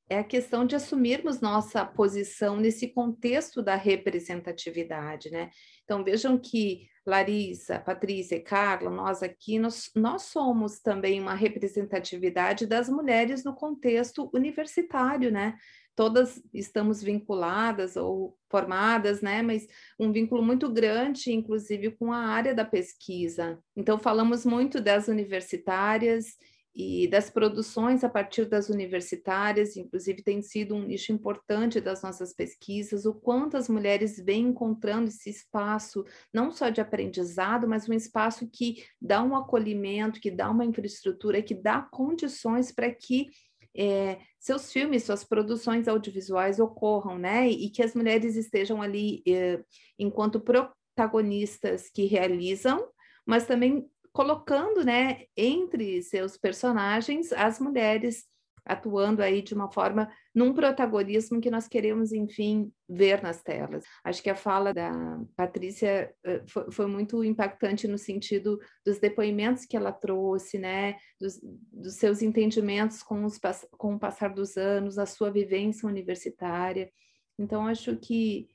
é 0.09 0.19
a 0.19 0.25
questão 0.25 0.67
de 0.67 0.77
assumirmos 0.77 1.41
nossa 1.41 1.85
posição 1.85 2.57
nesse 2.57 2.89
contexto 2.89 3.63
da 3.63 3.77
representatividade, 3.77 5.31
né? 5.31 5.51
Então 5.85 6.05
vejam 6.05 6.39
que 6.39 6.89
Larissa, 7.07 7.79
Patrícia 7.79 8.37
e 8.37 8.41
Carla, 8.41 8.91
nós 8.91 9.23
aqui, 9.23 9.59
nós, 9.59 9.91
nós 9.95 10.23
somos 10.23 10.81
também 10.81 11.21
uma 11.21 11.35
representatividade 11.35 12.67
das 12.67 12.89
mulheres 12.89 13.45
no 13.45 13.55
contexto 13.55 14.31
universitário, 14.33 15.31
né? 15.31 15.57
Todas 15.95 16.43
estamos 16.53 17.03
vinculadas 17.03 17.95
ou 17.97 18.37
formadas, 18.51 19.21
né? 19.21 19.43
Mas 19.43 19.67
um 19.99 20.11
vínculo 20.11 20.43
muito 20.43 20.69
grande, 20.73 21.31
inclusive, 21.31 21.91
com 21.91 22.11
a 22.13 22.19
área 22.19 22.55
da 22.55 22.65
pesquisa. 22.65 23.59
Então, 23.77 23.99
falamos 23.99 24.45
muito 24.45 24.81
das 24.81 25.07
universitárias 25.07 26.37
e 26.75 27.07
das 27.07 27.31
produções 27.31 28.03
a 28.03 28.09
partir 28.09 28.47
das 28.47 28.69
universitárias, 28.69 29.77
inclusive 29.77 30.23
tem 30.23 30.43
sido 30.43 30.75
um 30.75 30.83
nicho 30.83 31.13
importante 31.13 31.81
das 31.81 32.03
nossas 32.03 32.35
pesquisas, 32.35 33.07
o 33.07 33.15
quanto 33.15 33.57
as 33.57 33.69
mulheres 33.69 34.19
vêm 34.19 34.49
encontrando 34.49 35.09
esse 35.09 35.31
espaço, 35.31 36.05
não 36.33 36.51
só 36.51 36.71
de 36.71 36.81
aprendizado, 36.81 37.69
mas 37.69 37.89
um 37.89 37.93
espaço 37.93 38.49
que 38.51 38.85
dá 39.01 39.23
um 39.23 39.37
acolhimento, 39.37 40.21
que 40.21 40.33
dá 40.33 40.51
uma 40.51 40.65
infraestrutura, 40.65 41.41
que 41.41 41.55
dá 41.55 41.81
condições 41.81 42.73
para 42.73 42.91
que 42.93 43.29
é, 43.77 44.19
seus 44.39 44.73
filmes, 44.73 45.05
suas 45.05 45.25
produções 45.25 45.89
audiovisuais 45.89 46.61
ocorram, 46.61 47.19
né? 47.19 47.49
E 47.49 47.71
que 47.71 47.83
as 47.83 47.95
mulheres 47.95 48.37
estejam 48.37 48.81
ali 48.81 49.23
é, 49.27 49.63
enquanto 49.99 50.41
protagonistas 50.41 51.91
que 51.91 52.05
realizam, 52.07 52.89
mas 53.27 53.47
também 53.47 53.89
colocando, 54.15 54.85
né, 54.85 55.25
entre 55.37 56.01
seus 56.01 56.37
personagens 56.39 57.33
as 57.33 57.59
mulheres 57.59 58.25
atuando 58.65 59.23
aí 59.23 59.43
de 59.43 59.53
uma 59.53 59.71
forma 59.71 60.11
num 60.35 60.55
protagonismo 60.55 61.39
que 61.41 61.51
nós 61.51 61.69
queremos, 61.69 62.13
enfim, 62.13 62.73
ver 62.89 63.23
nas 63.23 63.43
telas. 63.43 63.85
Acho 64.03 64.23
que 64.23 64.31
a 64.31 64.35
fala 64.35 64.73
da 64.73 64.91
Patrícia 65.37 66.15
foi, 66.47 66.71
foi 66.71 66.87
muito 66.87 67.23
impactante 67.23 67.87
no 67.87 67.99
sentido 67.99 68.59
dos 68.87 68.99
depoimentos 68.99 69.67
que 69.67 69.77
ela 69.77 69.93
trouxe, 69.93 70.59
né, 70.59 70.97
dos, 71.21 71.39
dos 71.71 71.97
seus 71.97 72.23
entendimentos 72.23 73.03
com, 73.03 73.25
os, 73.25 73.39
com 73.77 73.97
o 73.97 73.99
passar 73.99 74.33
dos 74.33 74.57
anos, 74.57 74.97
a 74.97 75.05
sua 75.05 75.31
vivência 75.31 75.87
universitária. 75.87 76.91
Então, 77.39 77.67
acho 77.67 77.97
que, 77.97 78.49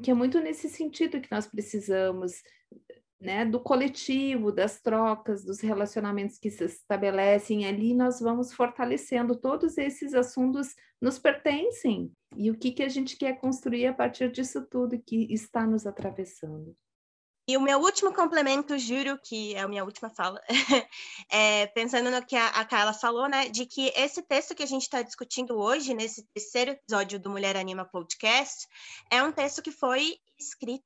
que 0.00 0.12
é 0.12 0.14
muito 0.14 0.38
nesse 0.38 0.68
sentido 0.68 1.20
que 1.20 1.32
nós 1.32 1.48
precisamos 1.48 2.34
né, 3.20 3.44
do 3.44 3.60
coletivo, 3.60 4.50
das 4.50 4.80
trocas, 4.80 5.44
dos 5.44 5.60
relacionamentos 5.60 6.38
que 6.38 6.50
se 6.50 6.64
estabelecem 6.64 7.66
ali, 7.66 7.94
nós 7.94 8.18
vamos 8.18 8.52
fortalecendo 8.52 9.36
todos 9.36 9.76
esses 9.76 10.14
assuntos 10.14 10.74
nos 11.00 11.18
pertencem 11.18 12.10
e 12.36 12.50
o 12.50 12.58
que, 12.58 12.72
que 12.72 12.82
a 12.82 12.88
gente 12.88 13.16
quer 13.16 13.38
construir 13.38 13.86
a 13.86 13.92
partir 13.92 14.30
disso 14.32 14.66
tudo 14.66 15.00
que 15.00 15.26
está 15.32 15.66
nos 15.66 15.86
atravessando. 15.86 16.74
E 17.48 17.56
o 17.56 17.60
meu 17.60 17.80
último 17.80 18.14
complemento, 18.14 18.78
juro 18.78 19.18
que 19.18 19.54
é 19.56 19.60
a 19.60 19.66
minha 19.66 19.84
última 19.84 20.08
fala, 20.08 20.40
é, 21.28 21.66
pensando 21.68 22.08
no 22.08 22.24
que 22.24 22.36
a, 22.36 22.46
a 22.46 22.64
Carla 22.64 22.92
falou, 22.92 23.28
né, 23.28 23.48
de 23.48 23.66
que 23.66 23.92
esse 23.96 24.22
texto 24.22 24.54
que 24.54 24.62
a 24.62 24.66
gente 24.66 24.82
está 24.82 25.02
discutindo 25.02 25.58
hoje, 25.58 25.92
nesse 25.92 26.24
terceiro 26.32 26.70
episódio 26.70 27.18
do 27.18 27.28
Mulher 27.28 27.56
Anima 27.56 27.84
Podcast, 27.84 28.68
é 29.10 29.20
um 29.22 29.32
texto 29.32 29.62
que 29.62 29.72
foi 29.72 30.16
escrito 30.38 30.84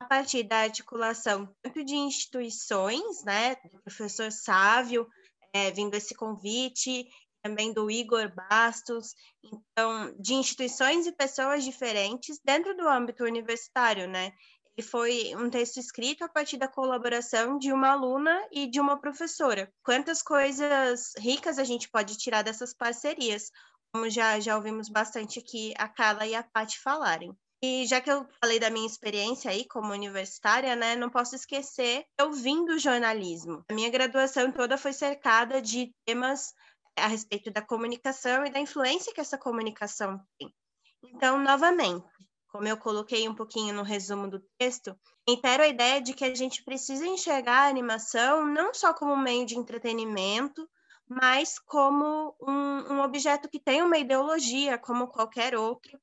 a 0.00 0.04
partir 0.06 0.44
da 0.44 0.58
articulação 0.58 1.54
tanto 1.62 1.84
de 1.84 1.94
instituições, 1.94 3.24
né, 3.24 3.56
do 3.72 3.82
professor 3.82 4.30
Sávio, 4.30 5.06
é, 5.52 5.70
vindo 5.70 5.94
esse 5.94 6.14
convite, 6.14 7.08
também 7.42 7.72
do 7.72 7.90
Igor 7.90 8.32
Bastos, 8.34 9.14
então, 9.42 10.14
de 10.18 10.34
instituições 10.34 11.06
e 11.06 11.12
pessoas 11.12 11.64
diferentes 11.64 12.40
dentro 12.44 12.76
do 12.76 12.88
âmbito 12.88 13.24
universitário, 13.24 14.08
né? 14.08 14.32
E 14.76 14.82
foi 14.82 15.34
um 15.34 15.50
texto 15.50 15.78
escrito 15.78 16.22
a 16.22 16.28
partir 16.28 16.56
da 16.56 16.68
colaboração 16.68 17.58
de 17.58 17.72
uma 17.72 17.90
aluna 17.90 18.46
e 18.52 18.68
de 18.68 18.80
uma 18.80 19.00
professora. 19.00 19.72
Quantas 19.82 20.22
coisas 20.22 21.14
ricas 21.18 21.58
a 21.58 21.64
gente 21.64 21.88
pode 21.90 22.16
tirar 22.16 22.42
dessas 22.42 22.72
parcerias, 22.72 23.50
como 23.92 24.08
já, 24.08 24.38
já 24.38 24.54
ouvimos 24.56 24.88
bastante 24.88 25.40
aqui 25.40 25.74
a 25.76 25.88
Carla 25.88 26.26
e 26.26 26.34
a 26.34 26.44
Paty 26.44 26.78
falarem. 26.78 27.36
E 27.60 27.86
já 27.86 28.00
que 28.00 28.10
eu 28.10 28.24
falei 28.40 28.60
da 28.60 28.70
minha 28.70 28.86
experiência 28.86 29.50
aí 29.50 29.64
como 29.66 29.92
universitária, 29.92 30.76
né, 30.76 30.94
não 30.94 31.10
posso 31.10 31.34
esquecer, 31.34 32.04
eu 32.16 32.32
vim 32.32 32.64
do 32.64 32.78
jornalismo. 32.78 33.64
A 33.68 33.74
minha 33.74 33.90
graduação 33.90 34.52
toda 34.52 34.78
foi 34.78 34.92
cercada 34.92 35.60
de 35.60 35.92
temas 36.04 36.54
a 36.96 37.08
respeito 37.08 37.50
da 37.50 37.60
comunicação 37.60 38.44
e 38.46 38.50
da 38.50 38.60
influência 38.60 39.12
que 39.12 39.20
essa 39.20 39.36
comunicação 39.36 40.20
tem. 40.38 40.54
Então, 41.02 41.38
novamente, 41.38 42.06
como 42.48 42.66
eu 42.66 42.76
coloquei 42.76 43.28
um 43.28 43.34
pouquinho 43.34 43.74
no 43.74 43.82
resumo 43.82 44.28
do 44.28 44.40
texto, 44.56 44.96
reitero 45.26 45.62
a 45.62 45.68
ideia 45.68 46.00
de 46.00 46.12
que 46.12 46.24
a 46.24 46.34
gente 46.34 46.64
precisa 46.64 47.06
enxergar 47.06 47.64
a 47.64 47.68
animação 47.68 48.46
não 48.46 48.72
só 48.72 48.94
como 48.94 49.12
um 49.12 49.22
meio 49.22 49.44
de 49.44 49.56
entretenimento, 49.56 50.68
mas 51.08 51.58
como 51.58 52.34
um, 52.40 52.94
um 52.94 53.02
objeto 53.02 53.48
que 53.48 53.58
tem 53.58 53.82
uma 53.82 53.98
ideologia, 53.98 54.78
como 54.78 55.08
qualquer 55.08 55.54
outro, 55.54 55.98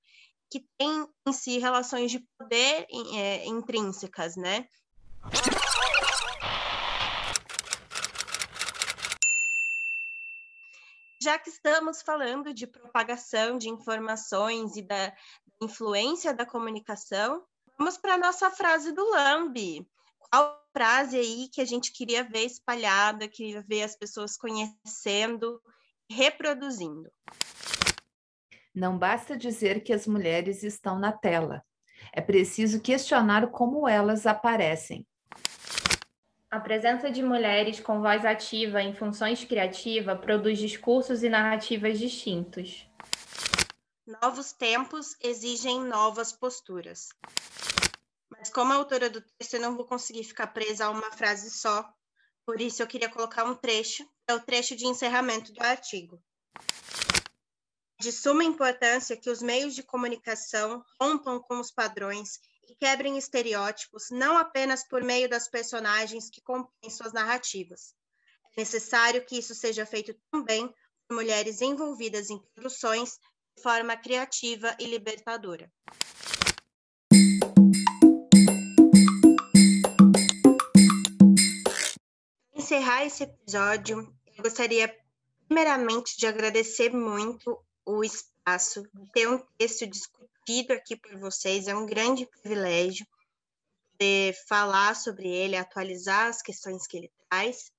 que 0.50 0.66
tem 0.78 1.08
em 1.28 1.34
si 1.34 1.58
relações 1.58 2.12
de 2.12 2.20
poder 2.38 2.88
é, 3.14 3.46
intrínsecas, 3.46 4.36
né? 4.36 4.68
Já 11.22 11.40
que 11.40 11.50
estamos 11.50 12.04
falando 12.04 12.54
de 12.54 12.68
propagação 12.68 13.58
de 13.58 13.68
informações 13.68 14.76
e 14.76 14.84
da 14.84 15.12
influência 15.60 16.34
da 16.34 16.46
comunicação, 16.46 17.44
vamos 17.80 17.98
para 17.98 18.14
a 18.14 18.18
nossa 18.18 18.52
frase 18.52 18.92
do 18.92 19.04
Lambi. 19.10 19.88
Qual 20.30 20.64
frase 20.72 21.18
aí 21.18 21.50
que 21.52 21.62
a 21.62 21.66
gente 21.66 21.92
queria 21.92 22.24
ver 22.24 22.46
espalhada, 22.46 23.28
queria 23.28 23.64
ver 23.64 23.84
as 23.84 23.96
pessoas 23.96 24.38
conhecendo, 24.38 25.60
reproduzindo? 26.08 27.10
Não 28.76 28.98
basta 28.98 29.38
dizer 29.38 29.86
que 29.86 29.94
as 29.94 30.06
mulheres 30.06 30.62
estão 30.62 31.00
na 31.00 31.14
tela. 31.14 31.64
É 32.12 32.20
preciso 32.20 32.82
questionar 32.82 33.50
como 33.50 33.88
elas 33.88 34.26
aparecem. 34.26 35.08
A 36.52 36.60
presença 36.60 37.10
de 37.10 37.24
mulheres 37.24 37.80
com 37.80 38.02
voz 38.02 38.26
ativa 38.26 38.82
em 38.82 38.94
funções 38.94 39.46
criativas 39.46 40.20
produz 40.20 40.60
discursos 40.60 41.24
e 41.24 41.30
narrativas 41.30 41.98
distintos. 41.98 42.86
Novos 44.22 44.52
tempos 44.52 45.16
exigem 45.24 45.80
novas 45.86 46.34
posturas. 46.34 47.08
Mas 48.30 48.50
como 48.50 48.74
autora 48.74 49.10
do 49.10 49.22
texto, 49.22 49.54
eu 49.54 49.62
não 49.62 49.78
vou 49.78 49.86
conseguir 49.86 50.26
ficar 50.26 50.48
presa 50.48 50.88
a 50.88 50.90
uma 50.90 51.12
frase 51.14 51.50
só. 51.50 51.90
Por 52.46 52.60
isso, 52.60 52.84
eu 52.84 52.88
queria 52.88 53.10
colocar 53.10 53.46
um 53.46 53.56
trecho, 53.56 54.06
é 54.28 54.34
o 54.34 54.40
trecho 54.42 54.76
de 54.76 54.86
encerramento 54.86 55.54
do 55.54 55.64
artigo 55.64 56.22
de 58.00 58.12
suma 58.12 58.44
importância 58.44 59.16
que 59.16 59.30
os 59.30 59.42
meios 59.42 59.74
de 59.74 59.84
comunicação 59.84 60.84
rompam 61.00 61.40
com 61.40 61.60
os 61.60 61.72
padrões 61.72 62.40
e 62.68 62.76
quebrem 62.76 63.18
estereótipos, 63.18 64.10
não 64.12 64.38
apenas 64.38 64.88
por 64.88 65.04
meio 65.04 65.30
das 65.30 65.48
personagens 65.48 66.30
que 66.30 66.42
compõem 66.42 66.90
suas 66.90 67.14
narrativas. 67.14 67.94
É 68.58 68.62
necessário 68.62 69.26
que 69.26 69.38
isso 69.38 69.56
seja 69.56 69.86
feito 69.86 70.16
também 70.32 70.68
por 71.08 71.16
mulheres 71.16 71.62
envolvidas 71.62 72.30
em 72.30 72.40
produções 72.54 73.20
de 73.56 73.64
forma 73.64 73.96
criativa 73.96 74.76
e 74.80 74.86
libertadora. 74.86 75.72
Para 82.52 82.62
encerrar 82.62 83.06
esse 83.06 83.24
episódio, 83.24 84.14
eu 84.36 84.44
gostaria 84.44 84.94
primeiramente 85.48 86.18
de 86.18 86.26
agradecer 86.26 86.92
muito 86.92 87.64
o 87.86 88.04
espaço, 88.04 88.84
ter 89.14 89.28
um 89.28 89.44
texto 89.58 89.86
discutido 89.88 90.74
aqui 90.74 90.96
por 90.96 91.18
vocês. 91.18 91.68
É 91.68 91.76
um 91.76 91.86
grande 91.86 92.26
privilégio 92.26 93.06
poder 93.92 94.34
falar 94.48 94.96
sobre 94.96 95.28
ele, 95.28 95.56
atualizar 95.56 96.28
as 96.28 96.42
questões 96.42 96.88
que 96.88 96.98
ele 96.98 97.12
traz. 97.30 97.72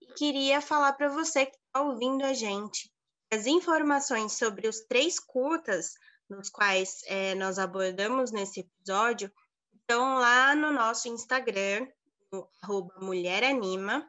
E 0.00 0.06
queria 0.14 0.60
falar 0.60 0.92
para 0.94 1.08
você 1.08 1.46
que 1.46 1.56
está 1.56 1.82
ouvindo 1.82 2.24
a 2.24 2.32
gente 2.32 2.90
as 3.32 3.46
informações 3.46 4.32
sobre 4.32 4.66
os 4.66 4.80
três 4.80 5.20
curtas 5.20 5.94
nos 6.28 6.50
quais 6.50 7.02
é, 7.06 7.34
nós 7.36 7.58
abordamos 7.58 8.32
nesse 8.32 8.60
episódio 8.60 9.30
estão 9.90 10.18
lá 10.18 10.54
no 10.54 10.72
nosso 10.72 11.08
Instagram, 11.08 11.86
no 12.32 12.48
mulheranima, 13.00 14.08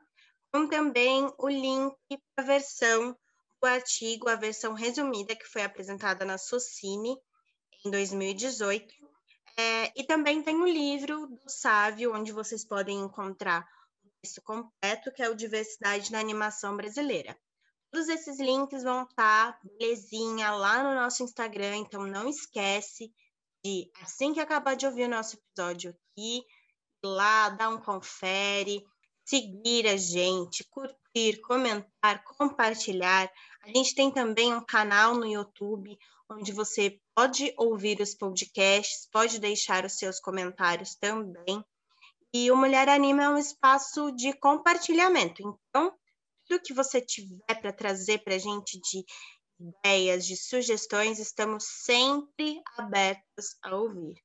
com 0.52 0.68
também 0.68 1.32
o 1.38 1.50
link 1.50 1.96
para 2.36 2.44
a 2.44 2.48
versão 2.48 3.18
artigo, 3.66 4.30
a 4.30 4.36
versão 4.36 4.74
resumida 4.74 5.36
que 5.36 5.46
foi 5.46 5.64
apresentada 5.64 6.26
na 6.26 6.38
Socine 6.38 7.18
em 7.86 7.92
2018. 7.92 8.94
É, 9.58 10.00
e 10.00 10.04
também 10.04 10.42
tem 10.42 10.56
o 10.56 10.68
livro 10.68 11.28
do 11.28 11.50
Sávio, 11.50 12.14
onde 12.16 12.32
vocês 12.32 12.66
podem 12.66 13.00
encontrar 13.00 13.68
o 14.04 14.10
texto 14.22 14.42
completo, 14.42 15.12
que 15.12 15.22
é 15.22 15.30
o 15.30 15.36
Diversidade 15.36 16.12
na 16.12 16.20
Animação 16.20 16.76
Brasileira. 16.76 17.38
Todos 17.92 18.08
esses 18.08 18.40
links 18.40 18.84
vão 18.84 19.04
estar, 19.04 19.60
belezinha, 19.64 20.52
lá 20.52 20.82
no 20.82 20.96
nosso 20.96 21.24
Instagram, 21.24 21.76
então 21.78 22.08
não 22.08 22.30
esquece 22.30 23.14
de, 23.64 23.92
assim 24.02 24.34
que 24.34 24.40
acabar 24.40 24.76
de 24.76 24.86
ouvir 24.86 25.04
o 25.04 25.10
nosso 25.10 25.36
episódio 25.36 25.92
aqui, 25.92 26.42
lá, 27.04 27.50
dar 27.50 27.70
um 27.70 27.82
confere, 27.82 28.86
seguir 29.32 29.88
a 29.88 29.96
gente, 29.96 30.62
curtir, 30.66 31.40
comentar, 31.40 32.22
compartilhar. 32.26 33.32
A 33.64 33.68
gente 33.70 33.96
tem 33.96 34.12
também 34.12 34.54
um 34.54 34.60
canal 34.60 35.16
no 35.16 35.26
YouTube 35.26 35.98
onde 36.30 36.52
você 36.52 37.00
pode 37.16 37.54
ouvir 37.58 38.02
os 38.02 38.14
podcasts, 38.14 39.08
pode 39.10 39.40
deixar 39.40 39.86
os 39.86 39.98
seus 39.98 40.20
comentários 40.20 40.96
também. 40.96 41.64
E 42.34 42.52
o 42.52 42.58
Mulher 42.58 42.90
Anima 42.90 43.24
é 43.24 43.30
um 43.30 43.38
espaço 43.38 44.12
de 44.12 44.34
compartilhamento. 44.34 45.42
Então, 45.42 45.94
tudo 46.46 46.64
que 46.64 46.74
você 46.74 47.00
tiver 47.00 47.56
para 47.62 47.72
trazer 47.72 48.24
para 48.26 48.36
a 48.36 48.40
gente 48.40 48.82
de 48.82 49.06
ideias, 49.60 50.26
de 50.26 50.36
sugestões, 50.36 51.20
estamos 51.20 51.64
sempre 51.86 52.62
abertos 52.78 53.56
a 53.64 53.78
ouvir. 53.78 54.16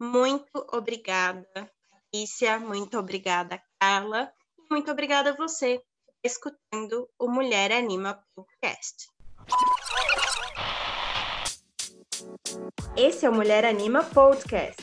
Muito 0.00 0.66
obrigada, 0.72 1.46
Patrícia, 1.90 2.58
muito 2.58 2.98
obrigada, 2.98 3.62
Carla, 3.80 4.28
e 4.58 4.74
muito 4.74 4.90
obrigada 4.90 5.30
a 5.30 5.36
você 5.36 5.80
escutando 6.24 7.08
o 7.16 7.30
Mulher 7.30 7.70
Anima 7.70 8.20
Podcast. 8.34 9.08
Esse 12.96 13.24
é 13.24 13.30
o 13.30 13.34
Mulher 13.34 13.64
Anima 13.64 14.02
Podcast. 14.02 14.82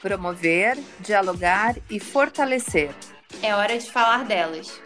Promover, 0.00 0.76
dialogar 0.98 1.76
e 1.88 2.00
fortalecer. 2.00 2.92
É 3.40 3.54
hora 3.54 3.78
de 3.78 3.88
falar 3.88 4.24
delas. 4.24 4.80